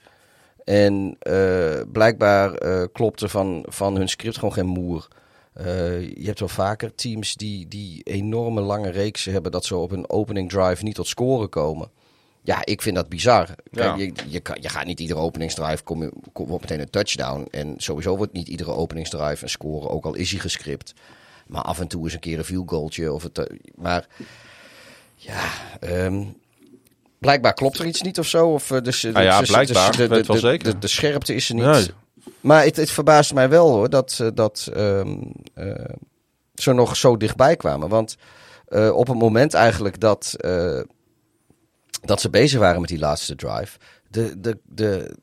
[0.64, 5.08] En eh, blijkbaar eh, klopt er van, van hun script gewoon geen moer.
[6.14, 10.10] Je hebt wel vaker teams die, die enorme lange reeksen hebben dat ze op een
[10.10, 11.90] opening drive niet tot scoren komen.
[12.44, 13.46] Ja, ik vind dat bizar.
[13.70, 13.94] Kijk, Ja.
[13.96, 17.46] je, je, kan, je gaat niet iedere openingsdrive kom, je- kom wordt meteen een touchdown.
[17.50, 20.92] En sowieso wordt niet iedere openingsdrive een scoren, ook al is hij gescript.
[21.46, 23.12] Maar af en toe is een keer een field goaltje.
[23.12, 24.06] Of het, eh, maar
[25.16, 25.40] ja,
[25.80, 26.24] ehm,
[27.18, 28.48] blijkbaar klopt er iets niet of zo.
[28.48, 29.86] Of, eh, dus, dus, Ah ja, dus- blijkbaar.
[29.96, 30.80] dus de, wel de, zeker.
[30.80, 31.64] De, scherpte is er niet.
[31.64, 31.86] Nee.
[32.40, 35.00] Maar het, het verbaast mij wel hoor dat, eh, dat eh,
[36.54, 37.88] ze nog zo dichtbij kwamen.
[37.88, 38.16] Want
[38.68, 40.80] eh, op het moment eigenlijk dat, eh,
[42.00, 43.78] dat ze bezig waren met die laatste drive,
[44.08, 45.16] de, de, de,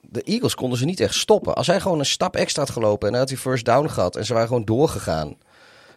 [0.00, 1.54] de Eagles konden ze niet echt stoppen.
[1.54, 4.16] Als hij gewoon een stap extra had gelopen en hij had die first down gehad
[4.16, 5.36] en ze waren gewoon doorgegaan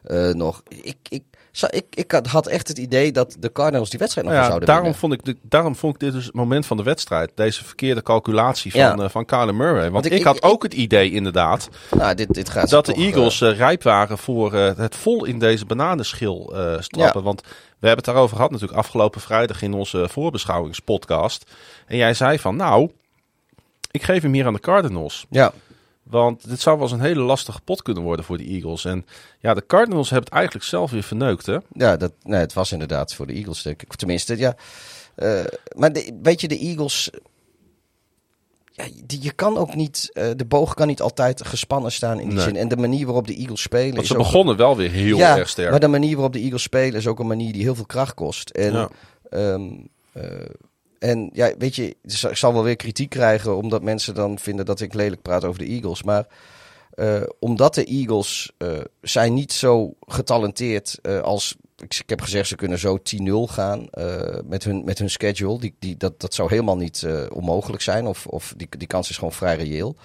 [0.03, 0.64] eh, nog.
[0.68, 1.24] Ik, ik,
[1.61, 4.67] ik, ik had- had echt het idee dat de Cardinals die wedstrijd nog ja, zouden
[4.67, 5.01] daarom winnen.
[5.01, 7.31] vond, ik, dit- daarom vond ik dit dus het moment van de wedstrijd.
[7.35, 8.95] Deze verkeerde calculatie van, Ja.
[8.97, 9.81] eh, van Kyler Murray.
[9.81, 12.93] Want, Want ik- had ik- ook het idee inderdaad Nou, dit, dit gaat dat de
[12.93, 17.23] eh, Eagles eh, rijp waren voor eh, het vol in deze bananenschil eh strappen.
[17.23, 21.51] Want we hebben het daarover gehad natuurlijk afgelopen vrijdag in onze voorbeschouwingspodcast.
[21.88, 22.89] En jij zei van nou,
[23.91, 25.25] ik geef hem hier aan de Cardinals.
[25.30, 25.53] ja.
[26.03, 28.85] Want dit zou wel eens een hele lastige pot kunnen worden voor de Eagles.
[28.85, 29.05] En
[29.39, 31.57] ja, de Cardinals hebben het eigenlijk zelf weer verneukt hè.
[31.73, 33.95] Ja, dat, nee, het was inderdaad voor de Eagles, denk ik.
[33.95, 34.55] Tenminste, ja.
[35.15, 35.43] Eh,
[35.75, 37.09] maar de, weet je, de Eagles...
[38.75, 40.09] Ja, die, je kan ook niet...
[40.13, 42.43] eh, de boog kan niet altijd gespannen staan in die Nee.
[42.45, 42.55] zin.
[42.55, 43.89] En de manier waarop de Eagles spelen...
[43.91, 45.69] Want is ze ook- begonnen wel weer heel ja, erg sterk.
[45.71, 48.13] maar de manier waarop de Eagles spelen is ook een manier die heel veel kracht
[48.13, 48.49] kost.
[48.49, 48.89] En, Ja.
[49.30, 49.69] ehm,
[50.11, 50.23] eh,
[51.03, 54.65] en ja, weet je, dus ik zal wel weer kritiek krijgen omdat mensen dan vinden
[54.65, 56.03] dat ik lelijk praat over de Eagles.
[56.03, 56.27] Maar
[56.91, 58.69] eh, omdat de Eagles eh,
[59.01, 61.55] zijn niet zo getalenteerd eh, als...
[61.84, 65.60] Ik, heb gezegd, ze kunnen zo 10-0 gaan eh, met, hun, met hun schedule.
[65.60, 68.05] Die, die, dat, dat zou helemaal niet eh, onmogelijk zijn.
[68.05, 69.95] Of, of die, die kans is gewoon vrij reëel.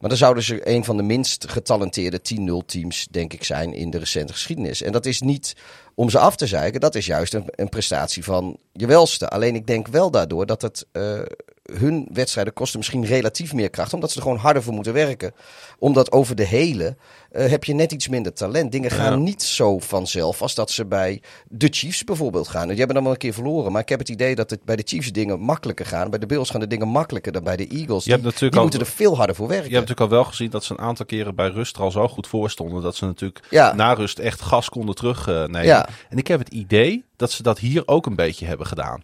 [0.00, 2.20] Maar dan zouden ze een van de minst getalenteerde
[2.62, 4.82] 10-0 teams, denk ik, zijn in de recente geschiedenis.
[4.82, 5.56] En dat is niet
[5.94, 9.28] om ze af te zeiken, dat is juist een, een prestatie van je welste.
[9.28, 11.20] Alleen ik denk wel daardoor dat het eh,
[11.62, 15.32] hun wedstrijden kosten misschien relatief meer kracht, omdat ze er gewoon harder voor moeten werken.
[15.78, 16.96] Omdat over de hele
[17.30, 18.72] eh, heb je net iets minder talent.
[18.72, 19.18] Dingen gaan Ja.
[19.18, 22.68] niet zo vanzelf als dat ze bij de Chiefs bijvoorbeeld gaan.
[22.68, 24.76] Die hebben dan wel een keer verloren, maar ik heb het idee dat het bij
[24.76, 26.10] de Chiefs dingen makkelijker gaan.
[26.10, 28.04] Bij de Bills gaan de dingen makkelijker dan bij de Eagles.
[28.04, 29.68] Je hebt die natuurlijk die al- moeten er veel harder voor werken.
[29.68, 31.90] Je hebt natuurlijk al wel gezien dat ze een aantal keren bij rust er al
[31.90, 32.82] zo goed voor stonden.
[32.82, 33.74] Dat ze natuurlijk Ja.
[33.74, 35.64] na rust echt gas konden terugnemen.
[35.64, 35.88] Ja.
[36.08, 39.02] En ik heb het idee dat ze dat hier ook een beetje hebben gedaan.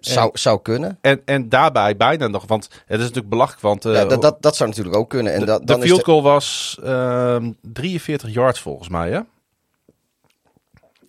[0.00, 0.98] Zou, zou kunnen.
[1.00, 3.62] En, en daarbij bijna nog, want het is natuurlijk belachelijk.
[3.62, 5.32] Want eh, Ja, dat, dat, dat zou natuurlijk ook kunnen.
[5.32, 9.10] En de, dat, de dan field de- goal was ehm 43 yards volgens mij.
[9.10, 9.20] Hè?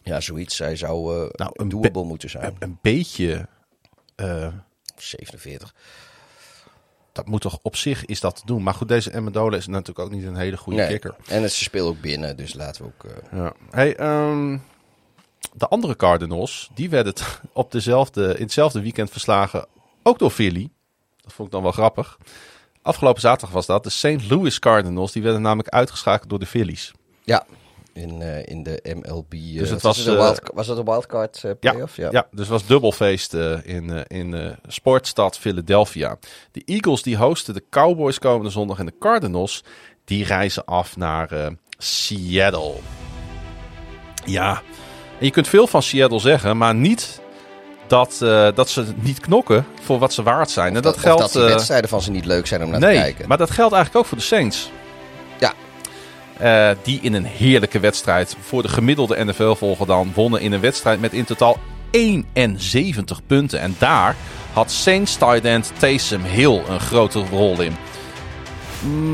[0.03, 0.55] ja, zoiets.
[0.55, 2.45] Zij zou eh Nou, een doable moeten zijn.
[2.45, 3.47] Een, een beetje.
[4.15, 4.47] eh,
[4.97, 5.73] 47.
[7.11, 8.63] dat moet toch op zich is dat te doen.
[8.63, 10.88] Maar goed, deze Amendola is natuurlijk ook niet een hele goede Nee.
[10.88, 11.15] kicker.
[11.27, 13.11] En het, ze speelt ook binnen, dus laten we ook...
[13.11, 13.53] eh, Ja.
[13.69, 14.57] Hey, ehm,
[15.53, 17.13] de andere Cardinals, die werden
[17.53, 19.65] op dezelfde, in hetzelfde weekend verslagen,
[20.03, 20.69] ook door Philly.
[21.22, 22.18] Dat vond ik dan wel grappig.
[22.81, 23.84] Afgelopen zaterdag was dat.
[23.84, 24.30] De St.
[24.30, 26.91] Louis Cardinals, die werden namelijk uitgeschakeld door de Phillies.
[27.23, 27.45] ja,
[27.93, 29.34] in, eh, in de MLB.
[29.34, 31.95] eh, Dus het was, is een eh, wild, was dat een wildcard eh, Ja, playoff?
[31.95, 32.09] ja.
[32.09, 36.18] dus het was dubbelfeest in, in sportstad Philadelphia.
[36.51, 39.63] De Eagles die hosten de Cowboys komende zondag en de Cardinals
[40.05, 42.73] die reizen af naar Seattle.
[44.26, 44.61] Ja,
[45.22, 47.22] en je kunt veel van Seattle zeggen, maar niet
[47.88, 50.69] dat, eh, dat ze niet knokken voor wat ze waard zijn.
[50.69, 51.22] Of en dat, of geldt.
[51.22, 53.27] dat die eh, wedstrijden van ze niet leuk zijn om naar nee, te kijken.
[53.27, 54.72] maar dat geldt eigenlijk ook voor de Saints.
[55.39, 55.53] Ja.
[56.38, 61.02] Eh, die in een heerlijke wedstrijd voor de gemiddelde NFL-volger dan wonnen in een wedstrijd
[61.02, 61.57] met in totaal
[61.91, 63.60] 71 punten.
[63.60, 64.15] En daar
[64.53, 67.76] had Saints tight end Taysom Hill een grote rol in.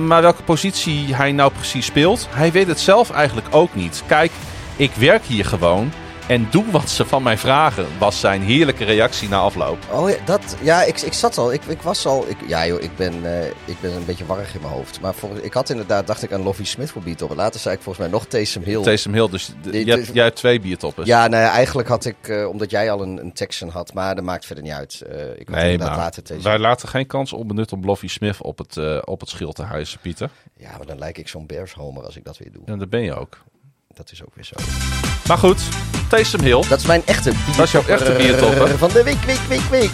[0.06, 4.04] Maar welke positie hij nou precies speelt, hij weet het zelf eigenlijk ook niet.
[4.06, 4.32] Kijk,
[4.78, 5.91] ik werk hier gewoon
[6.28, 9.78] En doe wat ze van mij vragen, was zijn heerlijke reactie na afloop.
[9.91, 11.54] Oh ja, dat, ja ik, ik zat al.
[11.54, 12.26] Ik, ik was al.
[12.28, 15.02] Ik, ja, joh, ik ben, eh, ik ben een beetje warrig in mijn hoofd.
[15.02, 17.38] Maar voor, ik had inderdaad, dacht ik aan Lovie Smith voor biertoppen.
[17.38, 18.82] Later zei ik volgens mij nog Taysom Hill.
[18.82, 21.08] Taysom Hill, dus jij, hebt, jij hebt twee biertoppers.
[21.08, 24.16] Ja, nou ja, eigenlijk had ik, eh, omdat jij al een, een Texan had, maar
[24.16, 25.02] dat maakt verder niet uit.
[25.02, 28.41] Eh, ik had Nee, maar later Taysom wij laten geen kans onbenut om Lovie Smith
[28.41, 30.30] op het, op het schild te hijsen, Pieter.
[30.58, 32.62] Ja, maar dan lijk ik zo'n Bears homer als ik dat weer doe.
[32.66, 33.38] En dat ben je ook.
[33.98, 34.56] Dat is ook weer zo.
[35.28, 35.61] Maar goed,
[36.10, 36.64] Taysom Hill.
[36.69, 37.56] Dat is mijn echte biertopper.
[37.56, 38.78] Dat is jouw echte biertopper.
[38.78, 39.90] Van de week, week, week, week.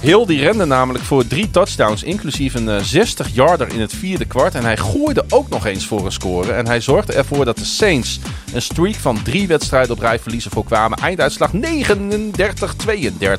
[0.00, 4.54] Hill die rende namelijk voor drie touchdowns, inclusief een eh, 60-yarder in het vierde kwart.
[4.54, 6.52] En hij gooide ook nog eens voor een score.
[6.52, 8.20] En hij zorgde ervoor dat de Saints
[8.52, 10.98] een streak van drie wedstrijden op rij verliezen voorkwamen.
[10.98, 11.58] Einduitslag 39-32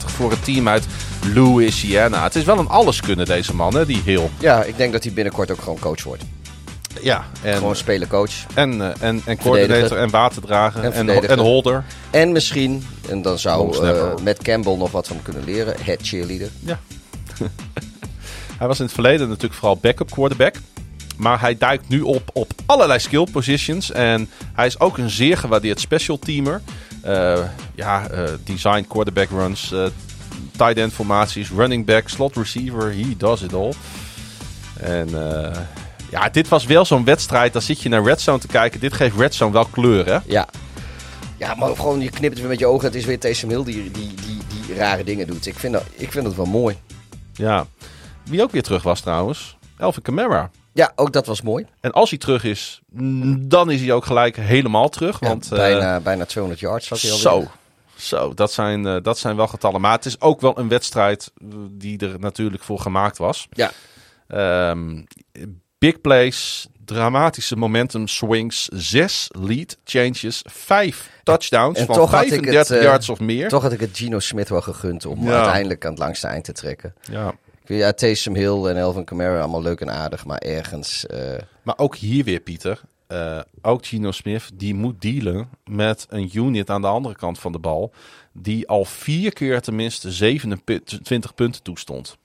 [0.06, 0.86] voor het team uit
[1.34, 2.24] Louisiana.
[2.24, 4.30] Het is wel een alles kunnen deze man, hè, die Hill.
[4.40, 6.24] Ja, ik denk dat hij binnenkort ook gewoon coach wordt.
[7.02, 8.32] Ja, en, Gewoon spelen coach.
[8.54, 11.84] en, eh, en, en coördinator en waterdrager En en, en, holder.
[12.10, 14.14] En misschien, en dan zou Longsnapper.
[14.18, 15.76] eh Matt Campbell nog wat van kunnen leren.
[15.82, 16.50] Head cheerleader.
[16.60, 16.80] Ja.
[18.60, 20.56] hij was in het verleden natuurlijk vooral backup quarterback.
[21.18, 23.92] Maar hij duikt nu op op allerlei skill positions.
[23.92, 26.62] En hij is ook een zeer gewaardeerd special teamer.
[27.02, 27.40] Eh,
[27.76, 29.86] ja, eh, design quarterback runs, eh
[30.58, 32.92] tight end formaties, running back, slot receiver.
[32.92, 33.74] He does it all.
[34.80, 35.58] En eh,
[36.16, 37.54] ja, dit was wel zo'n wedstrijd.
[37.54, 38.80] Dan zit je naar Red Zone te kijken.
[38.80, 40.20] Dit geeft Red Zone wel kleur, hè?
[40.26, 40.48] Ja.
[41.38, 42.86] Ja, maar gewoon je knipt weer met je ogen.
[42.86, 45.46] Het is weer Taysom Hill die, die, die, die rare dingen doet.
[45.46, 46.78] Ik vind, dat, ik vind dat wel mooi.
[47.34, 47.66] Ja.
[48.24, 49.58] Wie ook weer terug was trouwens.
[49.78, 50.52] Elvin Kamara.
[50.74, 51.66] Ja, ook dat was mooi.
[51.82, 52.82] En als hij terug is,
[53.40, 55.20] dan is hij ook gelijk helemaal terug.
[55.20, 57.44] Ja, Want eh, bijna, bijna 200 yards zat hij al zo,
[57.96, 59.82] zo dat, zijn, eh, dat zijn wel getallen.
[59.82, 63.48] Maar het is ook wel een wedstrijd eh, die er natuurlijk voor gemaakt was.
[63.52, 63.72] Ja.
[64.28, 65.04] Ehm,
[65.78, 72.30] big plays, dramatische momentum swings, zes lead changes, vijf touchdowns En van toch had ik
[72.30, 73.50] 35 het, eh, yards of meer.
[73.50, 75.34] Toch had ik het Gino Smith wel gegund om Ja.
[75.34, 76.94] uiteindelijk aan het langste eind te trekken.
[77.12, 77.34] Ja.
[77.68, 81.06] Ja, Taysom Hill en Elvin Kamara allemaal leuk en aardig, maar ergens...
[81.06, 81.34] eh,
[81.64, 82.82] Maar ook hier weer, Pieter.
[83.08, 87.52] eh, ook Gino Smith, die moet dealen met een unit aan de andere kant van
[87.52, 87.92] de bal.
[88.34, 92.18] Die al vier keer tenminste 27 punten toestond.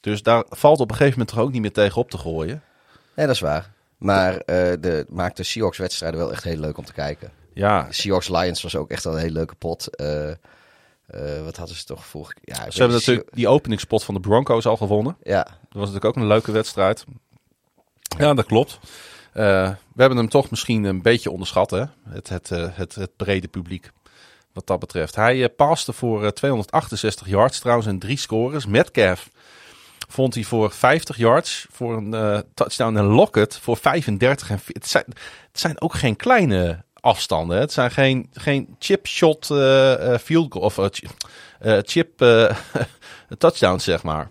[0.00, 2.62] Dus daar valt op een gegeven moment toch ook niet meer tegen op te gooien.
[3.20, 3.72] Ja, dat is waar.
[3.98, 7.30] Maar eh de, maakt de Seahawks-wedstrijden wel echt heel leuk om te kijken.
[7.54, 9.96] Ja, Seahawks-Lions was ook echt wel een hele leuke pot.
[9.96, 10.36] Eh, eh,
[11.44, 12.34] wat hadden ze toch vorige?
[12.42, 15.16] Ja, ze hebben natuurlijk die openingspot van de Broncos al gewonnen.
[15.22, 17.04] Ja, Dat was natuurlijk ook een leuke wedstrijd.
[18.18, 18.78] Ja, dat klopt.
[19.32, 21.84] We hebben hem toch misschien een beetje onderschat, hè?
[22.08, 23.90] Het, het, het, het brede publiek.
[24.52, 25.14] Wat dat betreft.
[25.14, 28.66] Hij paste voor eh, 268 yards trouwens en drie scores.
[28.66, 29.28] Metcalf
[30.12, 32.96] vond hij voor 50 yards voor een eh, touchdown.
[32.96, 34.50] En Lockett voor 35.
[34.50, 35.04] En het, zijn,
[35.50, 37.56] het zijn ook geen kleine afstanden.
[37.56, 37.62] Hè?
[37.62, 41.06] Het zijn geen, geen chip shot eh, eh, field goal of eh, chi-
[41.60, 42.56] eh, chip eh,
[43.38, 44.30] touchdowns, zeg maar.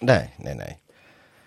[0.00, 0.76] nee, nee, nee.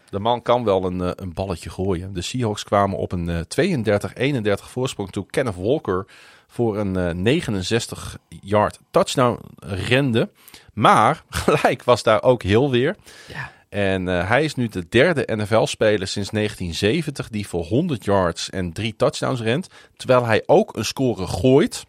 [0.10, 2.14] De man kan wel een, een balletje gooien.
[2.14, 6.06] De Seahawks kwamen op een eh, 32-31 voorsprong toen Kenneth Walker
[6.48, 10.30] voor een eh, 69-yard touchdown rende.
[10.74, 12.96] Maar gelijk was daar ook heel weer.
[13.28, 13.52] Ja.
[13.72, 18.74] En eh, hij is nu de derde NFL-speler sinds 1970 die voor 100 yards en
[18.74, 19.68] drie touchdowns rent.
[19.96, 21.86] Terwijl hij ook een score gooit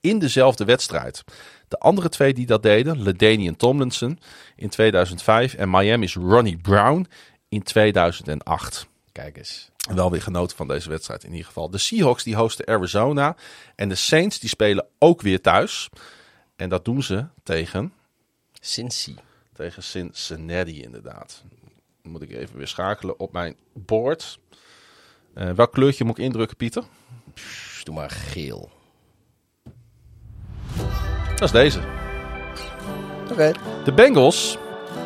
[0.00, 1.24] in dezelfde wedstrijd.
[1.68, 4.18] De andere twee die dat deden, LaDainian Tomlinson
[4.56, 7.06] in 2005 en Miami's Ronnie Brown
[7.48, 8.86] in 2008.
[9.12, 9.70] Kijk eens.
[9.94, 11.70] Wel weer genoten van deze wedstrijd in ieder geval.
[11.70, 13.36] De Seahawks die hosten Arizona
[13.74, 15.88] en de Saints die spelen ook weer thuis.
[16.56, 17.92] En dat doen ze tegen,
[18.60, 19.14] Cincy.
[19.52, 21.44] Tegen Cincinnati inderdaad.
[22.02, 24.38] Dan moet ik even weer schakelen op mijn board.
[25.34, 26.82] Eh, welk kleurtje moet ik indrukken, Pieter?
[27.34, 28.70] Pff, Doe maar geel.
[31.34, 31.80] Dat is deze.
[33.30, 33.52] Oké.
[33.84, 34.58] De Bengals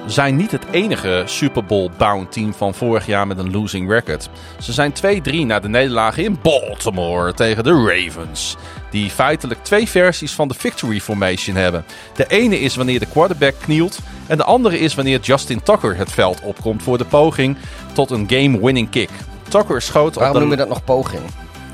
[0.07, 4.29] zijn niet het enige Super Bowl-bound team van vorig jaar met een losing record.
[4.61, 8.57] Ze zijn 2-3 na de nederlaag in Baltimore tegen de Ravens.
[8.97, 11.85] Die feitelijk twee versies van de Victory Formation hebben.
[12.15, 13.99] De ene is wanneer de quarterback knielt.
[14.27, 17.57] En de andere is wanneer Justin Tucker het veld opkomt voor de poging
[17.93, 19.11] tot een game-winning kick.
[19.49, 20.41] Tucker schoot op Waarom de...
[20.41, 21.23] noem je dat nog poging?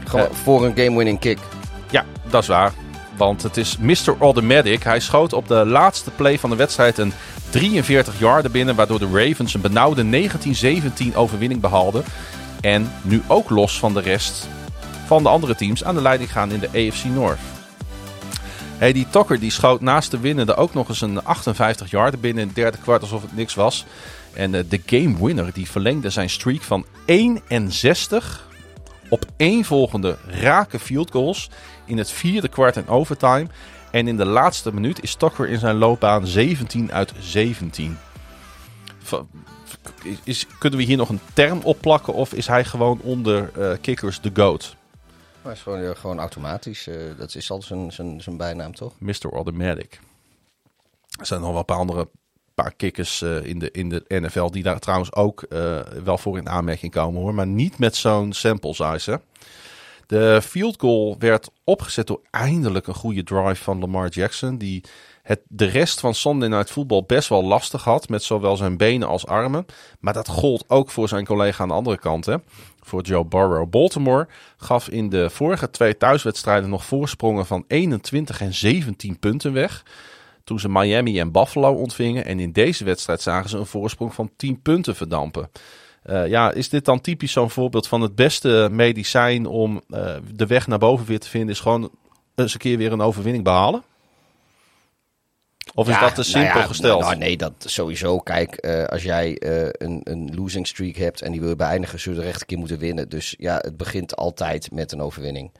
[0.04, 0.32] Gewoon Eh.
[0.32, 1.38] voor een game-winning kick.
[1.90, 2.72] Ja, dat is waar.
[3.16, 4.14] Want het is Mr.
[4.20, 4.82] Automatic.
[4.82, 7.12] Hij schoot op de laatste play van de wedstrijd een
[7.50, 8.74] 43 yarden binnen.
[8.74, 12.04] Waardoor de Ravens een benauwde 1917 overwinning behaalden.
[12.60, 14.48] En nu ook los van de rest
[15.12, 17.38] van de andere teams aan de leiding gaan in de AFC North.
[18.78, 22.40] Hey, die Tucker die schoot naast de winnende ook nog eens een 58 yarden binnen
[22.42, 23.84] in het derde kwart alsof het niks was.
[24.32, 28.48] En eh, de game winner die verlengde zijn streak van 61
[29.08, 31.50] op één volgende rake field goals
[31.84, 33.46] in het vierde kwart en overtime.
[33.90, 37.98] En in de laatste minuut is Tucker in zijn loopbaan 17 uit 17.
[39.02, 39.24] Va-
[40.24, 43.70] Is, kunnen we hier nog een term op plakken of is hij gewoon onder eh,
[43.80, 44.76] kickers de GOAT?
[45.42, 46.86] Maar het is gewoon, gewoon automatisch.
[46.86, 48.92] eh, dat is al zijn, zijn, zijn bijnaam, toch?
[48.98, 49.32] Mr.
[49.32, 50.00] Automatic.
[51.18, 52.08] Er zijn nog wel een paar andere
[52.54, 56.38] paar kickers eh, in, de, in de NFL die daar trouwens ook eh, wel voor
[56.38, 57.34] in aanmerking komen hoor.
[57.34, 59.20] Maar niet met zo'n sample size.
[60.06, 64.58] De field goal werd opgezet door eindelijk een goede drive van Lamar Jackson.
[64.58, 64.84] Die
[65.22, 68.08] het de rest van Sunday Night Football best wel lastig had.
[68.08, 69.66] Met zowel zijn benen als armen.
[70.00, 72.26] Maar dat gold ook voor zijn collega aan de andere kant.
[72.26, 72.36] Hè.
[72.82, 73.70] Voor Joe Burrow.
[73.70, 79.84] Baltimore gaf in de vorige twee thuiswedstrijden nog voorsprongen van 21 en 17 punten weg.
[80.44, 82.24] Toen ze Miami en Buffalo ontvingen.
[82.24, 85.50] En in deze wedstrijd zagen ze een voorsprong van 10 punten verdampen.
[86.02, 90.46] Eh, ja, is dit dan typisch zo'n voorbeeld van het beste medicijn om eh, de
[90.46, 91.50] weg naar boven weer te vinden?
[91.50, 91.90] Is gewoon
[92.34, 93.82] eens een keer weer een overwinning behalen?
[95.74, 97.00] Of is Ja, dat te nou simpel ja, gesteld?
[97.00, 98.18] Nou, nee, dat sowieso.
[98.18, 102.00] Kijk, eh, als jij eh, een, een losing streak hebt en die wil je beëindigen,
[102.00, 103.08] zul je de rechte keer moeten winnen.
[103.08, 105.50] Dus ja, het begint altijd met een overwinning.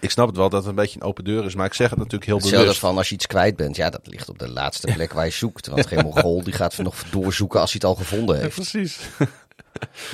[0.00, 1.90] Ik snap het wel dat het een beetje een open deur is, maar ik zeg
[1.90, 2.80] het natuurlijk heel Hetzelfde bewust.
[2.80, 3.76] van als je iets kwijt bent.
[3.76, 5.66] Ja, dat ligt op de laatste plek waar je zoekt.
[5.66, 8.54] Want geen Mongool die gaat nog doorzoeken als hij het al gevonden heeft.
[8.54, 8.98] precies.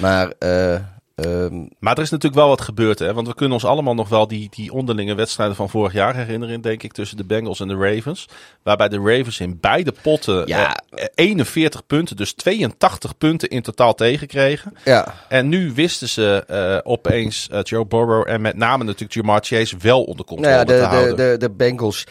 [0.01, 0.81] Maar eh,
[1.25, 3.15] ehm, Maar er is natuurlijk wel wat gebeurd, hè?
[3.15, 6.61] Want we kunnen ons allemaal nog wel die, die onderlinge wedstrijden van vorig jaar herinneren,
[6.61, 8.27] denk ik, tussen de Bengals en de Ravens.
[8.63, 10.77] Waarbij de Ravens in beide potten Ja.
[10.91, 14.73] eh, 41 punten, dus 82 punten in totaal tegenkregen.
[14.85, 19.41] ja, En nu wisten ze eh, opeens eh, Joe Burrow en met name natuurlijk Jamar
[19.43, 21.17] Chase wel onder controle nou ja, te de, houden.
[21.17, 22.07] de, de, de Bengals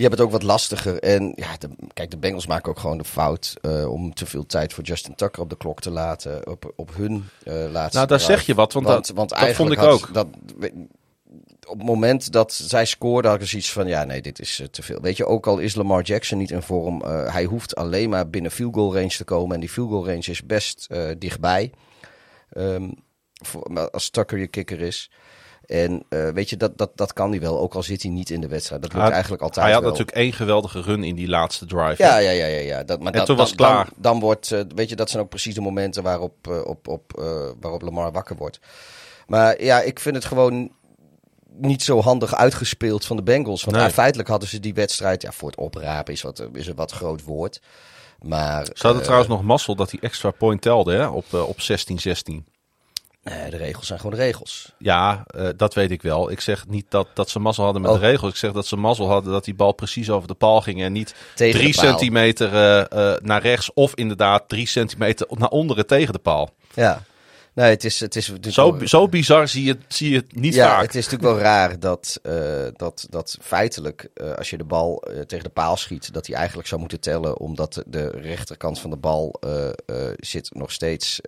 [0.00, 0.98] die hebben het ook wat lastiger.
[0.98, 4.46] En ja, de, kijk, de Bengals maken ook gewoon de fout eh, om te veel
[4.46, 6.46] tijd voor Justin Tucker op de klok te laten.
[6.46, 9.78] Op, op hun eh laatste nou, daar zeg je wat, want, dat, dat vond ik
[9.78, 10.14] had ook.
[10.14, 10.26] Dat,
[11.66, 14.66] op het moment dat zij scoorden, had ik zoiets van: ja, nee, dit is eh,
[14.66, 15.00] te veel.
[15.00, 18.50] Weet je, ook al is Lamar Jackson niet in vorm, hij hoeft alleen maar binnen
[18.50, 19.54] field goal range te komen.
[19.54, 21.72] En die field goal range is best dichtbij.
[22.50, 22.90] Ehm,
[23.32, 25.10] voor, als Tucker je kicker is.
[25.70, 28.30] En eh, weet je, dat, dat, dat kan hij wel, ook al zit hij niet
[28.30, 28.82] in de wedstrijd.
[28.82, 29.90] Dat lukt Hij- eigenlijk altijd Hij had wel.
[29.90, 32.02] natuurlijk één geweldige run in die laatste drive.
[32.02, 32.58] Ja, ja, ja, ja.
[32.60, 32.82] ja.
[32.84, 33.84] Dat, maar En dat- toen was dan, klaar.
[33.84, 36.88] Dan, dan wordt, eh, weet je, dat zijn ook precies de momenten waarop, eh, op,
[36.88, 37.12] op,
[37.60, 38.60] waarop Lamar wakker wordt.
[39.26, 40.70] Maar ja, ik vind het gewoon
[41.52, 43.64] niet zo handig uitgespeeld van de Bengals.
[43.64, 43.86] Want Nee.
[43.86, 46.92] ja, feitelijk hadden ze die wedstrijd, ja, voor het oprapen is, wat, is een wat
[46.92, 47.60] groot woord.
[48.22, 52.44] Maar Ze hadden trouwens nog mazzel dat die extra point telde hè, op, op 16-16.
[53.22, 54.72] Nee, de regels zijn gewoon de regels.
[54.78, 56.30] Ja, eh, dat weet ik wel.
[56.30, 58.00] Ik zeg niet dat, dat ze mazzel hadden met Oh.
[58.00, 58.30] de regels.
[58.30, 60.82] Ik zeg dat ze mazzel hadden dat die bal precies over de paal ging.
[60.82, 62.80] En niet Tegen drie centimeter eh,
[63.12, 63.72] eh, naar rechts.
[63.74, 66.50] Of inderdaad drie centimeter naar onderen tegen de paal.
[66.74, 67.02] Ja.
[67.54, 70.54] Nee, het is, het is Zo, wel- zo bizar zie je, zie je het niet
[70.54, 70.82] ja, vaak.
[70.82, 72.20] het is natuurlijk wel raar dat,
[72.76, 76.80] dat, dat feitelijk, als je de bal tegen de paal schiet, dat hij eigenlijk zou
[76.80, 79.40] moeten tellen, omdat de, rechterkant van de bal
[80.16, 81.20] zit nog steeds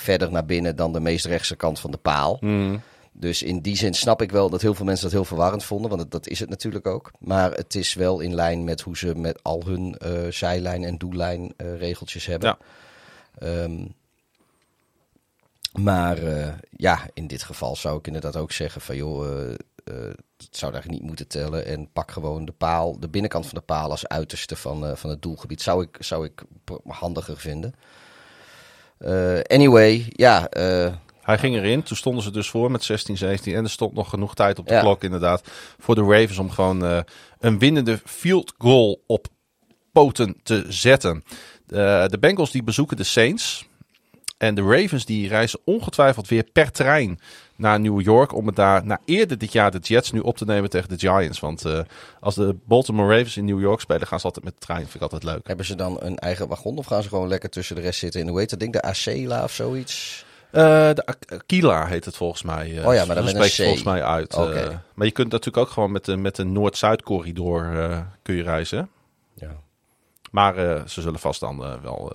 [0.00, 2.36] verder naar binnen dan de meest rechtse kant van de paal.
[2.40, 2.82] Hmm.
[3.12, 5.90] Dus in die zin snap ik wel dat heel veel mensen dat heel verwarrend vonden,
[5.90, 7.10] want dat, is het natuurlijk ook.
[7.18, 10.98] Maar het is wel in lijn met hoe ze met al hun eh, zijlijn- en
[10.98, 12.48] doellijn eh, regeltjes hebben.
[12.48, 12.58] Ja.
[13.46, 13.86] Ehm,
[15.82, 19.48] maar eh, ja, in dit geval zou ik inderdaad ook zeggen van joh,
[20.36, 21.66] het zou daar niet moeten tellen.
[21.66, 25.22] En pak gewoon de paal, de binnenkant van de paal als uiterste van, van het
[25.22, 25.62] doelgebied.
[25.62, 26.42] Zou ik, zou ik
[26.86, 27.74] handiger vinden.
[29.00, 31.82] Eh, anyway, ja, eh, Hij ging erin.
[31.82, 33.54] Toen stonden ze dus voor met 16-17.
[33.54, 34.80] En er stond nog genoeg tijd op de Ja.
[34.80, 35.42] klok inderdaad.
[35.78, 36.98] Voor de Ravens om gewoon eh,
[37.38, 39.26] een winnende field goal op
[39.92, 41.24] poten te zetten.
[41.66, 43.68] De Bengals die bezoeken de Saints.
[44.40, 47.20] En de Ravens die reizen ongetwijfeld weer per trein
[47.56, 48.34] naar New York.
[48.34, 50.98] Om het daar na eerder dit jaar de Jets nu op te nemen tegen de
[50.98, 51.40] Giants.
[51.40, 51.80] Want eh,
[52.20, 54.80] als de Baltimore Ravens in New York spelen, gaan ze altijd met de trein.
[54.82, 55.46] Vind ik altijd leuk.
[55.46, 58.20] hebben ze dan een eigen wagon of gaan ze gewoon lekker tussen de rest zitten
[58.20, 60.24] in, hoe heet dat ding, de Acela of zoiets?
[60.50, 60.62] Eh,
[60.94, 62.78] de Aquila heet het volgens mij.
[62.78, 63.64] eh, Oh ja, maar dan zo met een spreek je C.
[63.64, 64.36] volgens mij uit.
[64.94, 67.64] maar je kunt natuurlijk ook gewoon met de, met de Noord-Zuid corridor
[68.22, 68.88] kun je reizen.
[69.34, 69.50] Ja.
[70.30, 70.54] Maar
[70.88, 72.12] ze zullen vast dan wel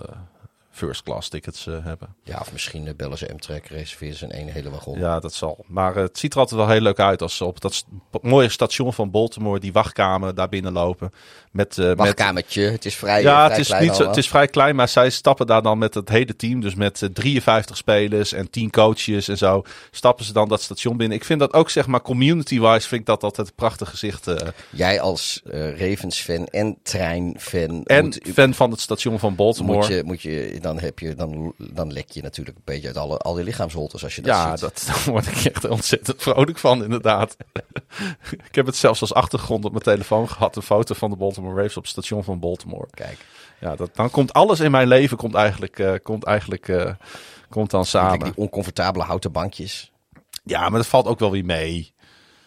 [0.76, 2.14] first class tickets eh, hebben.
[2.22, 4.98] ja, of misschien eh, bellen ze Amtrak, reserveren ze een ene hele wagon.
[4.98, 5.64] Ja, dat zal.
[5.66, 7.86] Maar eh, het ziet er altijd wel heel leuk uit als ze op dat st-
[8.22, 11.10] mooie station van Baltimore, die wachtkamer, daar binnenlopen.
[11.50, 14.16] Met, eh, met, Wachtkamertje, het is vrij, ja, vrij het is, klein niet zo, het
[14.16, 16.60] is vrij klein, maar zij stappen daar dan met het hele team.
[16.60, 19.62] Dus met eh, 53 spelers en 10 coaches en zo.
[19.90, 21.16] Stappen ze dan dat station binnen.
[21.18, 24.30] Ik vind dat ook, zeg maar, community-wise, vind ik dat altijd een prachtig gezicht.
[24.70, 25.40] Jij als
[25.78, 29.78] Ravens-fan en trein-fan en moet, fan van het station van Baltimore.
[29.78, 32.96] moet, je, moet je dan, heb je, dan, dan lek je natuurlijk een beetje uit
[32.96, 34.60] alle, alle lichaamsholtes als je dat Ja, ziet.
[34.60, 37.36] dat, daar word ik echt ontzettend vrolijk van, inderdaad.
[38.48, 40.56] ik heb het zelfs als achtergrond op mijn telefoon gehad.
[40.56, 42.86] Een foto van de Baltimore Ravens op het station van Baltimore.
[42.90, 43.18] Kijk,
[43.60, 46.92] Ja, dat, dan komt alles in mijn leven komt eigenlijk, eh, komt eigenlijk eh,
[47.48, 48.18] komt dan kijk, samen.
[48.24, 49.92] die oncomfortabele houten bankjes.
[50.44, 51.94] Ja, maar dat valt ook wel weer mee.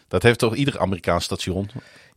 [0.07, 1.69] Dat heeft toch ieder Amerikaans station.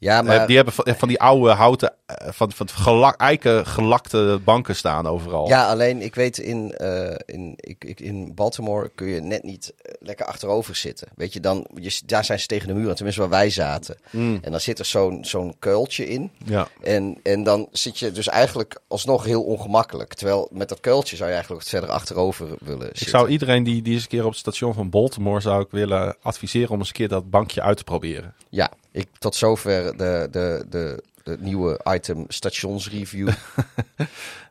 [0.02, 3.66] Ja, Eh, maar die hebben van, van die oude houten, eh, van, van gelak, eiken
[3.66, 5.48] gelakte banken staan overal.
[5.48, 9.72] Ja, alleen ik weet in, eh, in, ik, ik, in Baltimore kun je net niet
[10.00, 11.08] lekker achterover zitten.
[11.16, 13.96] Weet je, dan, je, daar zijn ze tegen de muur, tenminste waar wij zaten.
[14.10, 16.30] Mm, En dan zit er zo'n zo'n kuiltje in.
[16.44, 16.68] ja.
[16.82, 20.14] En, en dan zit je dus eigenlijk alsnog heel ongemakkelijk.
[20.14, 23.08] Terwijl met dat kuiltje zou je eigenlijk wat verder achterover willen Ik zitten.
[23.18, 26.16] zou iedereen die, die eens een keer op het station van Baltimore zou ik willen
[26.22, 28.34] adviseren om eens een keer dat bankje uit te proberen.
[28.48, 33.28] Ja, ik, tot zover de, de, de, de nieuwe item stationsreview.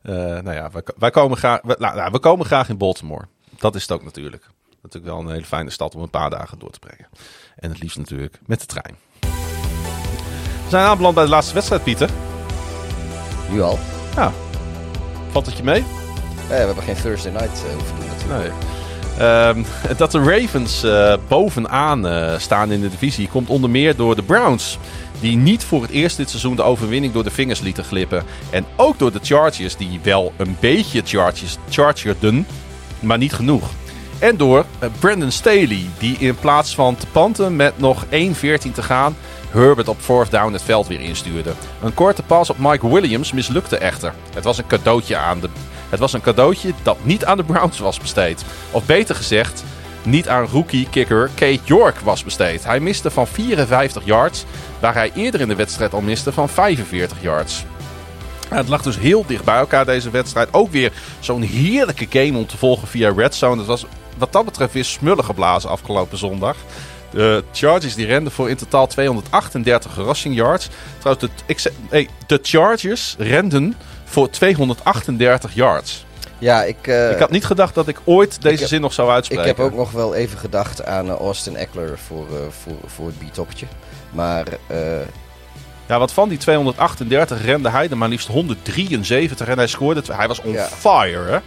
[0.01, 3.25] Eh, nou ja, wij, wij komen graag, we, nou, nou, we komen graag in Baltimore.
[3.59, 4.49] Dat is het ook natuurlijk.
[4.81, 7.07] Natuurlijk wel een hele fijne stad om een paar dagen door te brengen.
[7.55, 8.97] En het liefst natuurlijk met de trein.
[10.63, 12.09] We zijn aanbeland bij de laatste wedstrijd, Pieter.
[13.49, 13.79] nu al.
[14.15, 14.33] Ja,
[15.31, 15.79] valt het je mee?
[15.81, 18.39] Eh, we hebben geen Thursday night eh, hoeven doen natuurlijk.
[18.39, 18.51] Nee.
[19.21, 19.63] Ehm,
[19.97, 24.23] dat de Ravens eh, bovenaan eh, staan in de divisie komt onder meer door de
[24.23, 24.77] Browns.
[25.19, 28.23] Die niet voor het eerst dit seizoen de overwinning door de vingers lieten glippen.
[28.49, 32.47] En ook door de Chargers, die wel een beetje Chargers, chargerden,
[32.99, 33.69] maar niet genoeg.
[34.19, 38.09] En door eh, Brandon Staley, die in plaats van te panten met nog 1.14
[38.73, 39.15] te gaan,
[39.51, 41.53] Herbert op fourth down het veld weer instuurde.
[41.81, 44.13] Een korte pas op Mike Williams mislukte echter.
[44.33, 45.49] Het was een cadeautje aan de.
[45.91, 48.45] Het was een cadeautje dat niet aan de Browns was besteed.
[48.71, 49.63] Of beter gezegd,
[50.03, 52.63] niet aan rookie-kicker Kate York was besteed.
[52.63, 54.45] Hij miste van 54 yards,
[54.79, 57.63] waar hij eerder in de wedstrijd al miste van 45 yards.
[58.49, 60.53] Het lag dus heel dicht bij elkaar deze wedstrijd.
[60.53, 63.57] Ook weer zo'n heerlijke game om te volgen via Red Zone.
[63.57, 63.85] Het was
[64.17, 66.55] wat dat betreft weer smullen geblazen afgelopen zondag.
[67.11, 70.69] De Chargers die renden voor in totaal 238 rushing yards.
[70.97, 73.75] Trouwens, de, de Chargers renden
[74.11, 76.05] voor 238 yards.
[76.37, 79.07] Ja, ik, eh, ik had niet gedacht dat ik ooit deze heb- zin nog zou
[79.07, 79.45] ik uitspreken.
[79.45, 83.19] heb ook nog wel even gedacht aan eh, Austin Eckler voor, eh, voor, voor het
[83.19, 83.65] beatoppertje.
[84.11, 84.45] Maar
[85.87, 90.01] Ja, want van die 238 rende hij er maar liefst 173 en hij scoorde.
[90.13, 90.65] Hij was on Ja.
[90.67, 91.31] fire, hè?
[91.33, 91.41] Het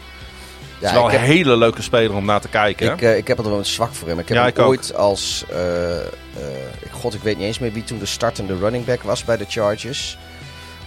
[0.80, 2.92] ja, is wel ik een heb, hele leuke speler om naar te kijken.
[2.92, 4.18] ik, ik heb er wel een zwak voor hem.
[4.18, 4.66] Ik heb Ja, hem ik ook.
[4.68, 5.44] ooit als...
[6.80, 9.36] ik- God, ik weet niet eens meer wie toen de startende running back was bij
[9.36, 10.18] de Chargers.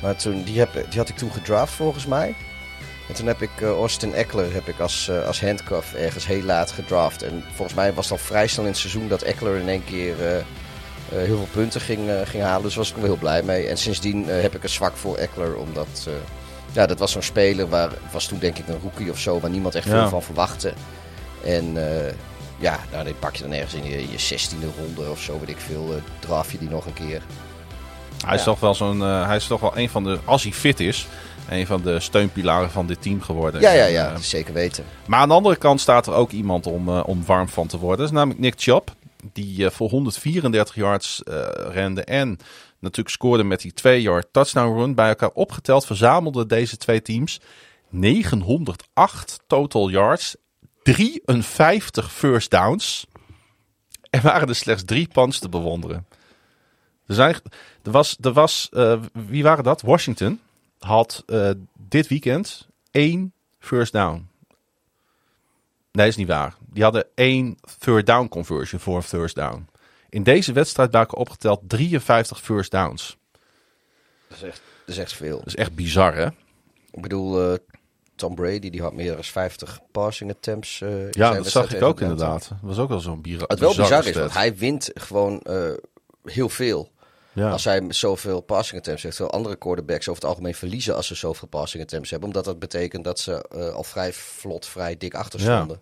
[0.02, 2.36] Maar toen, die, heb, die had ik toen gedraft volgens mij.
[3.08, 6.42] En toen heb ik eh, Austin Eckler heb ik als, eh, als handcuff ergens heel
[6.44, 7.22] laat gedraft.
[7.24, 9.84] En volgens mij was het al vrij snel in het seizoen dat Eckler in één
[9.84, 10.44] keer eh,
[11.10, 12.62] heel veel punten ging, ging halen.
[12.62, 13.68] Dus daar was ik wel heel blij mee.
[13.68, 15.56] En sindsdien heb ik een zwak voor Eckler.
[15.56, 16.08] Omdat
[16.72, 19.40] ja, dat was zo'n speler waar was toen denk ik een rookie of zo.
[19.40, 19.92] Waar niemand echt Ja.
[20.00, 20.74] veel van verwachtte.
[21.44, 21.78] En
[22.60, 25.50] ja, nou, die pak je dan ergens in je, je 16e ronde of zo, weet
[25.50, 26.02] ik veel.
[26.20, 27.22] draf je die nog een keer.
[28.26, 29.02] Hij is toch wel zo'n.
[29.02, 30.20] eh, hij is toch wel een van de.
[30.26, 31.08] Als hij fit is.
[31.50, 33.62] Een van de steunpilaren van dit team geworden.
[33.62, 34.84] Ja, ja, En, ja, eh, zeker weten.
[35.06, 37.78] maar aan de andere kant staat er ook iemand om, eh, om warm van te
[37.78, 37.98] worden.
[37.98, 38.90] Dat is namelijk Nick Chubb.
[39.34, 41.22] Die voor 134 yards
[41.72, 42.04] rende.
[42.04, 42.38] En
[42.80, 44.96] natuurlijk scoorde met die 2-yard touchdown run.
[44.96, 47.40] Bij elkaar opgeteld verzamelden deze twee teams
[47.90, 50.36] 908 total yards.
[50.84, 53.06] 53 first downs.
[54.10, 56.07] Er waren er slechts drie punts te bewonderen.
[57.08, 57.36] Er, zijn,
[57.84, 59.82] er was, er was eh, wie waren dat?
[59.82, 60.40] Washington
[60.80, 64.30] had eh, dit weekend één first down.
[65.92, 66.56] Nee, is niet waar.
[66.70, 69.68] Die hadden één third down conversion voor een first down.
[70.10, 73.18] In deze wedstrijd waren opgeteld 53 first downs.
[74.28, 75.38] Dat is echt, dat is echt veel.
[75.38, 76.28] Dat is echt bizar, hè?
[76.92, 77.58] Ik bedoel, eh,
[78.16, 80.82] Tom Brady die had meer dan 50 passing attempts.
[80.82, 82.48] in Ja, zijn dat zag ik ook inderdaad.
[82.50, 83.48] Dat was ook wel zo'n bizar.
[83.48, 85.42] Wat wel bizar is, want hij wint gewoon
[86.24, 86.92] heel veel.
[87.38, 87.50] Ja.
[87.52, 89.16] Als hij zoveel passing attempts heeft.
[89.16, 92.28] Terwijl andere quarterbacks over het algemeen verliezen als ze zoveel passing attempts hebben.
[92.28, 95.82] Omdat dat betekent dat ze eh, al vrij vlot, vrij dik achter stonden.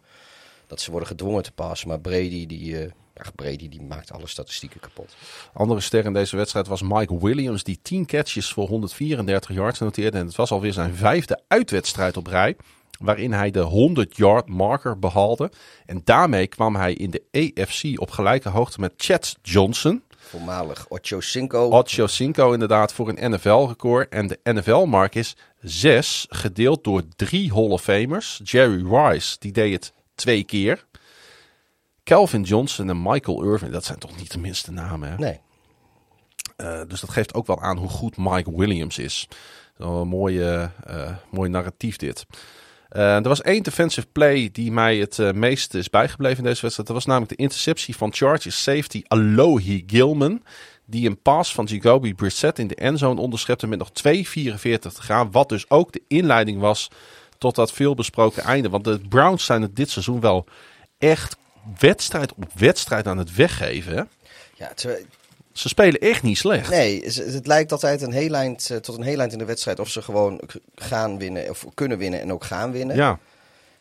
[0.68, 1.88] Dat ze worden gedwongen te passen.
[1.88, 5.16] Maar Brady, die, eh, ach, Brady die maakt alle statistieken kapot.
[5.54, 10.18] Andere ster in deze wedstrijd was Mike Williams, die 10 catches voor 134 yards noteerde.
[10.18, 12.56] En het was alweer zijn vijfde uitwedstrijd op rij,
[13.00, 15.52] waarin hij de 100-yard marker behaalde.
[15.86, 20.04] En daarmee kwam hij in de AFC op gelijke hoogte met Chad Johnson.
[20.36, 21.70] Voormalig Ocho Cinco.
[21.70, 24.10] Ocho Cinco inderdaad voor een NFL-record.
[24.10, 28.42] En de NFL-mark is 6, gedeeld door drie Hall of Famers.
[28.44, 30.86] Jerry Rice, die deed het twee keer.
[32.04, 35.16] Calvin Johnson en Michael Irvin, dat zijn toch niet de minste namen, hè?
[35.18, 35.40] Nee.
[36.58, 39.28] Uh, dus dat geeft ook wel aan hoe goed Mike Williams is.
[39.78, 42.26] Een mooie, uh, mooi narratief dit.
[42.90, 46.62] Eh, er was één defensive play die mij het uh, meest is bijgebleven in deze
[46.62, 46.88] wedstrijd.
[46.88, 50.44] Dat was namelijk de interceptie van Chargers safety Alohi Gilman.
[50.86, 55.32] Die een pass van Jacoby Brissett in de endzone onderschepte met nog 2,44 te gaan.
[55.32, 56.90] Wat dus ook de inleiding was
[57.38, 58.70] tot dat veelbesproken einde.
[58.70, 60.46] Want de Browns zijn het dit seizoen wel
[60.98, 61.38] echt
[61.80, 64.10] wedstrijd op wedstrijd aan het weggeven.
[64.56, 64.72] Ja,
[65.56, 66.70] Ze spelen echt niet slecht.
[66.70, 69.80] Nee, het, lijkt altijd een heel eind, eh, tot een heel eind in de wedstrijd
[69.80, 70.42] of ze gewoon
[70.76, 72.96] gaan winnen of kunnen winnen en ook gaan winnen.
[72.96, 73.20] Ja,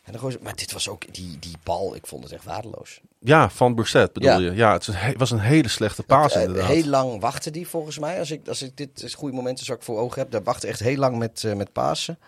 [0.03, 3.01] En dan ze- maar dit was ook die, die bal, ik vond het echt waardeloos.
[3.19, 4.37] ja van Brissett bedoel Ja.
[4.37, 4.51] je.
[4.55, 6.67] Ja, het was een hele slechte paas Eh, inderdaad.
[6.71, 8.19] heel lang wachten die volgens mij.
[8.19, 10.69] Als ik, als ik dit is goede momenten zo ik voor ogen heb, daar wachten
[10.69, 12.19] echt heel lang met, eh, met Pasen.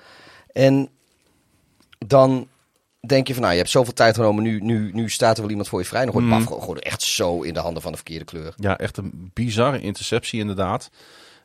[0.53, 0.89] En
[2.07, 2.47] dan
[2.99, 5.49] denk je van, nou, je hebt zoveel tijd genomen, nu, nu, nu staat er wel
[5.49, 6.03] iemand voor je vrij.
[6.03, 6.47] Dan gooit Mm.
[6.47, 8.53] Gewoon, echt zo in de handen van de verkeerde kleur.
[8.55, 10.89] Ja, echt een bizarre interceptie inderdaad.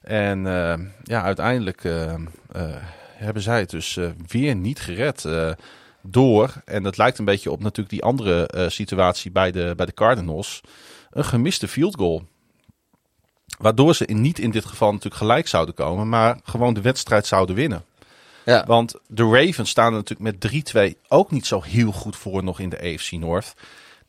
[0.03, 2.21] En eh, ja, uiteindelijk eh, eh,
[3.17, 5.27] hebben zij het dus weer niet gered
[6.01, 9.95] door, en dat lijkt een beetje op natuurlijk die andere situatie bij de, bij de
[9.95, 10.61] Cardinals,
[11.11, 12.25] een gemiste field goal.
[13.59, 17.27] Waardoor ze in, niet in dit geval natuurlijk gelijk zouden komen, maar gewoon de wedstrijd
[17.27, 17.85] zouden winnen.
[18.45, 22.61] Ja, Want de Ravens staan natuurlijk met 3-2 ook niet zo heel goed voor nog
[22.61, 23.55] in de AFC North.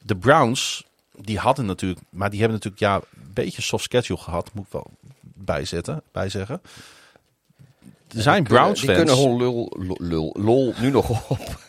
[0.01, 0.85] De Browns,
[1.15, 4.71] die hadden natuurlijk, maar die hebben natuurlijk ja, een beetje soft schedule gehad, moet ik
[4.71, 4.91] wel
[5.21, 6.61] bijzetten, bijzeggen.
[8.15, 8.97] Er zijn Die Browns Die fans.
[8.97, 11.39] kunnen gewoon lul, lul, lul, lol nu nog op.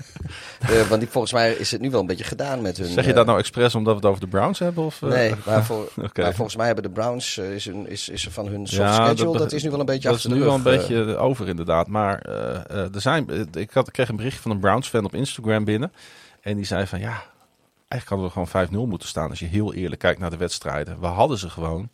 [0.61, 2.87] Eh, want die, volgens mij is het nu wel een beetje gedaan met hun...
[2.87, 4.85] Zeg je eh, dat nou expres omdat we het over de Browns hebben?
[4.85, 5.09] Of, eh?
[5.09, 6.23] Nee, maar, voor, Oké.
[6.23, 8.93] maar volgens mij hebben de Browns, eh, is, een, is, is van hun soft Ja,
[9.05, 10.77] schedule, dat- dat, is nu wel een beetje dat is nu wel een eh.
[10.77, 11.87] beetje over inderdaad.
[11.89, 14.89] Maar eh, eh, er zijn, eh, ik, had, ik kreeg een berichtje van een Browns
[14.89, 15.93] fan op Instagram binnen.
[16.41, 17.23] En die zei van ja,
[17.89, 19.31] eigenlijk hadden we gewoon 5-0 moeten staan.
[19.31, 21.01] Als je heel eerlijk kijkt naar de wedstrijden.
[21.01, 21.89] We hadden ze gewoon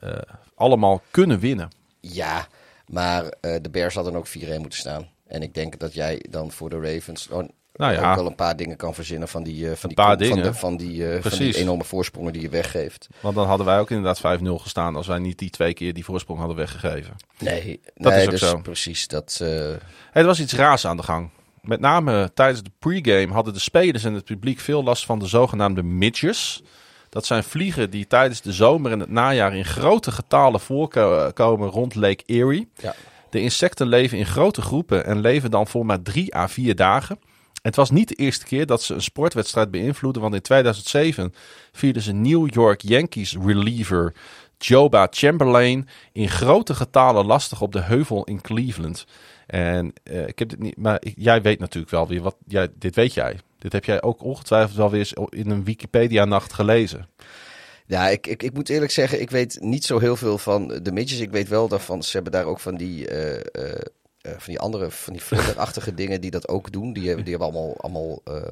[0.00, 0.10] eh,
[0.54, 1.70] allemaal kunnen winnen.
[2.00, 2.46] Ja,
[2.86, 4.30] maar eh, de Bears hadden ook 4-1
[4.60, 5.08] moeten staan.
[5.26, 8.10] En ik denk dat jij dan voor de Ravens oh, Nou ja.
[8.10, 10.36] ook wel een paar dingen kan verzinnen van die, eh, van die, paar kom- van
[10.36, 10.52] dingen.
[10.52, 11.56] de- van die, eh, van die Precies.
[11.56, 13.08] enorme voorsprongen die je weggeeft.
[13.20, 16.04] Want dan hadden wij ook inderdaad 5-0 gestaan als wij niet die twee keer die
[16.04, 17.16] voorsprong hadden weggegeven.
[17.38, 18.60] Nee, Dat nee is ook dus zo.
[18.60, 19.06] precies.
[19.08, 19.78] Dat, Hey,
[20.12, 21.30] er was iets raars aan de gang.
[21.60, 25.26] Met name tijdens de pregame hadden de spelers en het publiek veel last van de
[25.26, 26.62] zogenaamde midges.
[27.12, 31.94] Dat zijn vliegen die tijdens de zomer en het najaar in grote getalen voorkomen rond
[31.94, 32.68] Lake Erie.
[32.76, 32.94] ja.
[33.30, 37.18] De insecten leven in grote groepen en leven dan voor maar drie à vier dagen.
[37.62, 41.34] Het was niet de eerste keer dat ze een sportwedstrijd beïnvloeden, want in 2007
[41.72, 44.14] vielen ze New York Yankees reliever
[44.58, 49.04] Joba Chamberlain in grote getalen lastig op de heuvel in Cleveland.
[49.46, 52.36] En eh, ik heb dit niet, maar ik- jij weet natuurlijk wel weer wat.
[52.46, 53.38] Jij, dit weet jij.
[53.62, 57.08] Dit heb jij ook ongetwijfeld wel weer eens in een Wikipedia-nacht gelezen.
[57.86, 60.92] Ja, ik, ik, ik moet eerlijk zeggen, ik weet niet zo heel veel van de
[60.92, 61.20] midges.
[61.20, 63.80] Ik weet wel daarvan, ze hebben daar ook van die, eh, eh,
[64.20, 66.92] eh, van die andere, van die vlinderachtige dingen die dat ook doen.
[66.92, 68.50] Die hebben, die hebben allemaal, allemaal eh,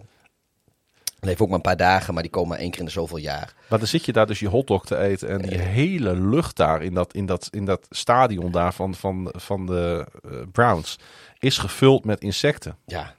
[1.21, 3.17] leven ook maar een paar dagen, maar die komen maar één keer in de zoveel
[3.17, 3.55] jaar.
[3.69, 6.83] Maar dan zit je daar dus je hotdog te eten en die hele lucht daar
[6.83, 10.07] in dat, in dat, in dat stadion daar van, van, van de
[10.53, 10.99] Browns
[11.39, 12.77] is gevuld met insecten.
[12.87, 13.15] Ja,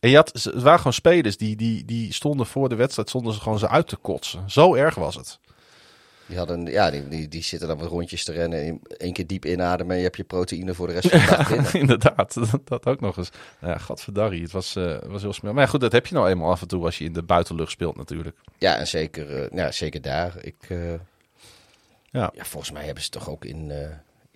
[0.00, 3.08] En je had, ze- het waren gewoon spelers die, die, die stonden voor de wedstrijd,
[3.08, 4.50] stonden ze gewoon ze uit te kotsen.
[4.50, 5.38] Zo erg was het.
[6.26, 9.26] die, hadden, ja die, die, die zitten dan wat rondjes te rennen, in- één keer
[9.26, 11.72] diep inademen en je hebt je proteïne voor de rest van de dag binnen.
[11.72, 13.30] Inderdaad, dat, dat ook nog eens.
[13.60, 15.52] Nou ja, gadverdarrie, het was, eh, was heel smel.
[15.52, 17.22] Maar ja, goed, dat heb je nou eenmaal af en toe als je in de
[17.22, 18.36] buitenlucht speelt natuurlijk.
[18.58, 20.34] Ja, en zeker, eh, ja, zeker daar.
[20.40, 20.92] Ik, eh,
[22.12, 22.30] Ja.
[22.34, 23.72] ja, volgens mij hebben ze toch ook in.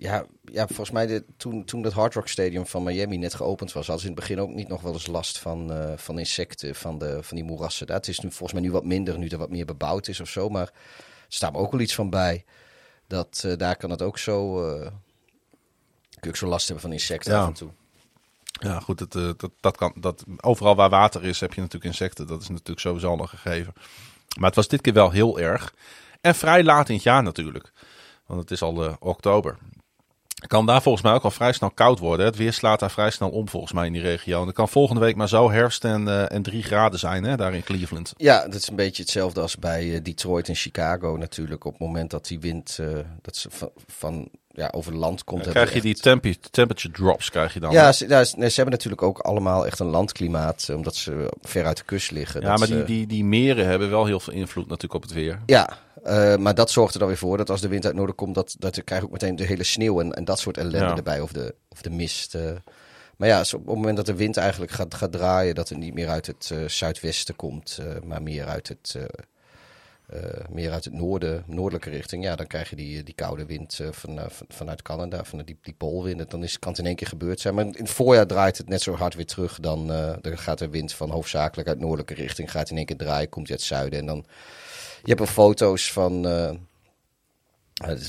[0.05, 3.73] Ja, ja, volgens mij de, toen, toen dat Hard Rock Stadium van Miami net geopend
[3.73, 6.19] was, hadden ze in het begin ook niet nog wel eens last van, eh, van
[6.19, 7.87] insecten, van, de, van die moerassen.
[7.87, 10.29] Dat is nu volgens mij nu wat minder, nu er wat meer bebouwd is of
[10.29, 10.49] zo.
[10.49, 10.73] Maar er
[11.29, 12.45] staat me ook wel iets van bij.
[13.07, 14.65] Dat eh, daar kan het ook zo.
[14.71, 17.41] eh, kun je ook zo last hebben van insecten Ja.
[17.43, 17.71] af en toe.
[18.61, 22.27] Ja, goed, eh, dat, dat kan, dat, overal waar water is heb je natuurlijk insecten.
[22.27, 23.73] Dat is natuurlijk sowieso al een gegeven.
[24.39, 25.75] Maar het was dit keer wel heel erg.
[26.21, 27.73] En vrij laat in het jaar natuurlijk.
[28.27, 29.59] Want het is al eh, oktober.
[30.45, 32.27] Het kan daar volgens mij ook al vrij snel koud worden.
[32.27, 34.41] Het weer slaat daar vrij snel om volgens mij in die regio.
[34.41, 37.37] En het kan volgende week maar zo herfst en, eh, en drie graden zijn hè,
[37.37, 38.13] daar in Cleveland.
[38.17, 41.65] Ja, dat is een beetje hetzelfde als bij eh, Detroit en Chicago natuurlijk.
[41.65, 42.87] Op het moment dat die wind eh,
[43.23, 45.45] dat ze van, van ja, over land komt.
[45.45, 45.95] Dan krijg je die
[46.51, 47.73] temperature drops krijg je dan.
[47.73, 51.33] Ja, ze, ja, ze, nee, ze hebben natuurlijk ook allemaal echt een landklimaat, omdat ze
[51.41, 52.41] ver uit de kust liggen.
[52.41, 55.03] Ja, Dat maar ze- die, die, die meren hebben wel heel veel invloed natuurlijk op
[55.03, 55.39] het weer.
[55.47, 55.69] Ja,
[56.05, 58.35] eh, maar dat zorgt er dan weer voor dat als de wind uit noorden komt,
[58.35, 60.97] dat, dat krijg je ook meteen de hele sneeuw en, en dat soort ellende Ja.
[60.97, 62.35] erbij, of de, of de mist.
[62.35, 62.51] eh.
[63.17, 65.95] Maar ja, op het moment dat de wind eigenlijk gaat, gaat draaien, dat het niet
[65.95, 68.97] meer uit het eh, zuidwesten komt, maar meer uit het,
[70.51, 74.19] meer uit het noorden, noordelijke richting, ja, dan krijg je die, die koude wind van,
[74.31, 76.31] van- vanuit Canada, van die, die poolwind.
[76.31, 77.55] Dan is, kan het in één keer gebeurd zijn.
[77.55, 79.61] Maar in het voorjaar draait het net zo hard weer terug.
[79.61, 79.87] Dan,
[80.21, 83.49] dan gaat de wind van hoofdzakelijk uit noordelijke richting, gaat in één keer draaien, komt
[83.49, 83.99] hij uit het zuiden.
[83.99, 84.25] En dan,
[85.05, 86.57] je hebt er foto's van, eh, eh,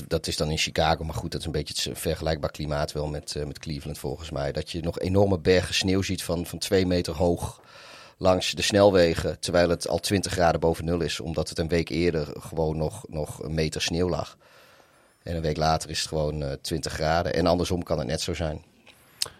[0.08, 3.06] dat is- dan in Chicago, maar goed, dat is een beetje het vergelijkbaar klimaat wel
[3.06, 4.52] met, eh, met Cleveland volgens mij.
[4.52, 7.60] Dat je nog enorme bergen sneeuw ziet van, van twee meter hoog
[8.18, 11.88] langs de snelwegen, terwijl het al 20 graden boven nul is, omdat het een week
[11.88, 14.36] eerder gewoon nog, nog een meter sneeuw lag.
[15.22, 17.34] En een week later is het gewoon eh 20 graden.
[17.34, 18.62] En andersom kan het net zo zijn.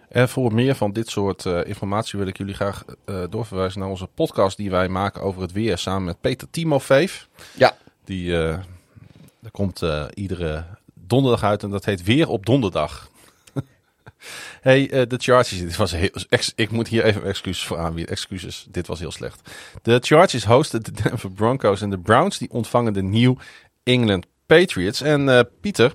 [0.09, 3.89] En voor meer van dit soort eh, informatie wil ik jullie graag eh, doorverwijzen naar
[3.89, 7.29] onze podcast die wij maken over het weer samen met Peter Timofeef.
[7.57, 8.65] Ja, Die er
[9.53, 9.83] komt
[10.15, 10.65] iedere
[10.95, 13.11] donderdag uit en dat heet Weer op Donderdag.
[14.61, 18.13] hey, de Chargers, dit was heel, ex- ik moet hier even excuses voor aanbieden.
[18.13, 19.51] Excuses, dit was heel slecht.
[19.83, 23.37] De Chargers hosten de Denver Broncos en de Browns die ontvangen de New
[23.83, 25.01] England Patriots.
[25.01, 25.93] En Pieter,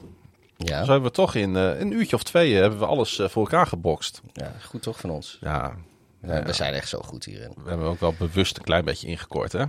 [0.64, 0.84] ja.
[0.84, 3.30] zo hebben we toch in eh, een uurtje of twee eh, hebben we alles eh,
[3.30, 4.22] voor elkaar gebokst.
[4.34, 5.38] ja goed toch van ons.
[5.42, 5.76] Ja,
[6.22, 7.54] Ja, We zijn echt zo goed hierin.
[7.64, 9.66] we hebben ook wel bewust een klein beetje ingekort, hè?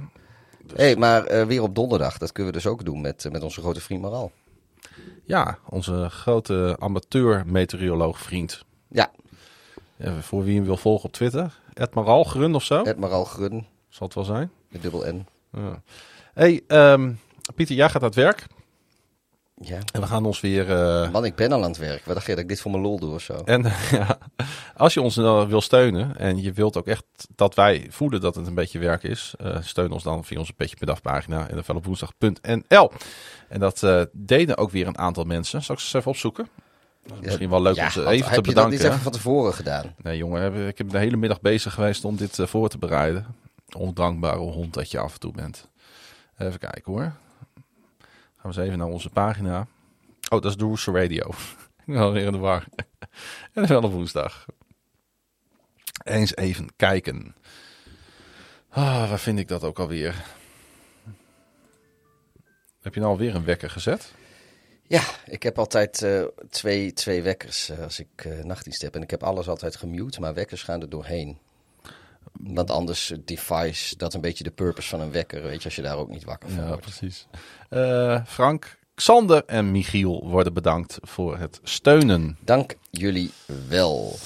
[0.74, 3.80] hey, maar weer op donderdag, dat kunnen we dus ook doen met, met onze grote
[3.80, 4.32] vriend Maral.
[5.24, 8.64] Ja, onze grote amateur meteoroloog vriend.
[8.88, 9.10] Ja,
[10.20, 11.58] voor wie hem wil volgen op Twitter.
[11.74, 12.84] Ed Maral, Grun of zo.
[12.84, 14.50] het Maral Grun, Zal het wel zijn.
[14.68, 15.26] met dubbel N.
[15.52, 15.82] Ja.
[16.34, 17.12] hey, ehm,
[17.54, 18.46] Pieter, jij gaat aan het werk.
[19.54, 19.78] Ja.
[19.92, 20.70] En we gaan ons weer...
[20.70, 22.04] eh, Man, ik ben al aan het werk.
[22.04, 23.32] Wat dacht je dat ik dit voor mijn lol doe of zo?
[23.34, 24.18] en ja,
[24.76, 27.04] als je ons nou wil steunen en je wilt ook echt
[27.34, 30.52] dat wij voelen dat het een beetje werk is, eh, steun ons dan via onze
[30.52, 32.90] Petje per Dag pagina en op woensdag.nl.
[33.48, 35.62] En dat eh, deden ook weer een aantal mensen.
[35.62, 36.48] Zal ik ze eens even opzoeken?
[37.06, 38.70] Dat is misschien wel leuk om ze even te heb je dat bedanken.
[38.70, 39.94] niet even van tevoren gedaan?
[40.02, 43.26] Nee, jongen, heb- ik heb de hele middag bezig geweest om dit voor te bereiden.
[43.76, 45.68] Ondankbare hond dat je af en toe bent.
[46.38, 47.12] Even kijken hoor.
[48.42, 49.66] Gaan we eens even naar onze pagina.
[50.30, 51.28] Oh, dat is de Rooster Radio.
[51.86, 52.64] ik ben alweer in de war.
[53.52, 54.46] en is wel op woensdag.
[56.04, 57.34] Eens even kijken.
[58.68, 60.24] Ah, waar vind ik dat ook alweer?
[62.80, 64.12] Heb je nou alweer een wekker gezet?
[64.82, 68.94] Ja, ik heb altijd eh, twee, twee wekkers eh, als ik eh, nachtdienst heb.
[68.94, 71.38] En ik heb alles altijd gemute, maar wekkers gaan er doorheen.
[72.32, 75.42] Want anders eh, device dat een beetje de purpose van een wekker.
[75.42, 76.82] Weet je, als je daar ook niet wakker van Ja, wordt.
[76.82, 77.26] precies.
[77.68, 82.36] Eh, Frank, Xander en Michiel worden bedankt voor het steunen.
[82.40, 83.30] Dank jullie
[83.68, 84.16] wel.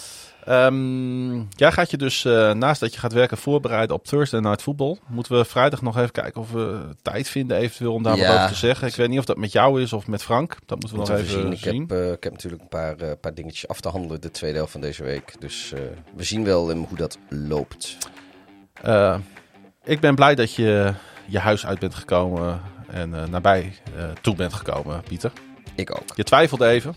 [0.46, 4.62] Ehm, jij gaat je dus, eh, naast dat je gaat werken, voorbereiden op Thursday Night
[4.62, 4.98] Football.
[5.06, 8.26] Moeten we vrijdag nog even kijken of we tijd vinden eventueel om daar Ja.
[8.26, 8.88] wat over te zeggen.
[8.88, 10.56] Ik weet niet of dat met jou is of met Frank.
[10.66, 11.52] Dat moeten we nog even zien.
[11.52, 11.80] Ik zien.
[11.88, 14.56] heb, eh, ik heb natuurlijk een paar, eh, paar dingetjes af te handelen de tweede
[14.56, 15.34] helft van deze week.
[15.38, 15.72] Dus
[16.16, 17.96] we zien wel hoe dat loopt.
[19.84, 20.94] Ik ben blij dat je
[21.26, 22.60] je huis uit bent gekomen
[22.90, 23.72] en nabij
[24.20, 25.32] toe bent gekomen, Pieter.
[25.74, 26.16] Ik ook.
[26.16, 26.94] Je twijfelde even.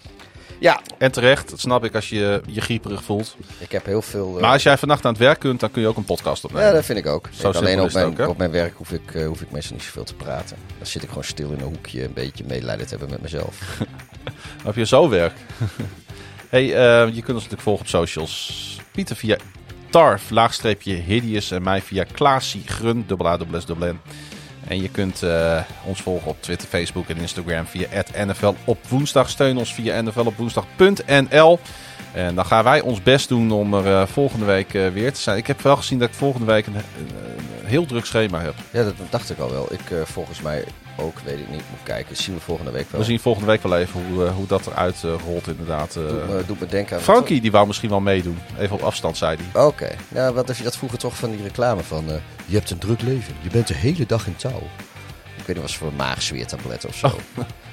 [0.60, 3.36] Ja, En terecht, dat snap ik als je je grieperig voelt.
[3.58, 4.36] ik heb heel veel...
[4.36, 6.44] eh, Maar als jij vannacht aan het werk kunt, dan kun je ook een podcast
[6.44, 6.68] opnemen.
[6.68, 7.28] Ja, dat vind ik ook.
[7.28, 9.86] Ik- alleen op mijn, ook, op mijn werk hoef ik, eh, hoef ik meestal niet
[9.86, 10.58] zoveel te praten.
[10.78, 13.58] Dan zit ik gewoon stil in een hoekje, een beetje medelijden te hebben met mezelf.
[14.64, 15.34] Heb je zo werk?
[16.50, 18.78] hey, eh, je kunt ons natuurlijk volgen op socials.
[18.92, 19.38] Pieter via
[19.90, 21.52] Tarf, laagstreepje Hideous.
[21.52, 24.00] En mij via Klaasie Grun, dubbel A, dubbel S, dubbel N.
[24.70, 27.88] En je kunt eh, ons volgen op Twitter, Facebook en Instagram via
[28.26, 29.30] NFL op woensdag.
[29.30, 31.60] Steun ons via nflopwoensdag.nl.
[32.14, 35.22] En dan gaan wij ons best doen om er eh, volgende week eh, weer te
[35.22, 35.38] zijn.
[35.38, 36.84] Ik heb wel gezien dat ik volgende week een, een-
[37.66, 38.54] heel druk schema heb.
[38.72, 39.74] Ja, dat dacht ik al wel.
[39.74, 40.64] Ik volgens mij
[40.98, 41.62] ook, weet ik niet.
[41.70, 42.08] Moet kijken.
[42.14, 43.00] Dat zien we volgende week wel.
[43.00, 45.96] We zien volgende week wel even hoe, eh, hoe dat eruit eh, rolt inderdaad.
[45.96, 46.02] eh.
[46.08, 47.02] Doet me, doet me denken aan...
[47.04, 48.40] Frankie die wou misschien wel meedoen.
[48.60, 49.64] Even op afstand zei hij.
[49.66, 49.90] Oké.
[50.08, 52.10] Ja, wat als je dat vroeger toch van die reclame van...
[52.10, 53.36] eh, je hebt een druk leven.
[53.42, 54.62] Je bent de hele dag in touw.
[55.38, 57.12] Ik weet niet, was voor maagzweertabletten of zo.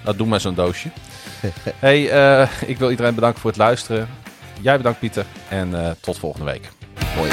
[0.04, 0.88] Nou, doe maar zo'n doosje.
[1.78, 4.08] hey, eh, ik wil iedereen bedanken voor het luisteren.
[4.60, 5.26] Jij bedankt Pieter.
[5.48, 6.68] En eh, tot volgende week.
[7.16, 7.30] Mooi.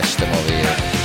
[0.00, 0.97] Beste maar weer.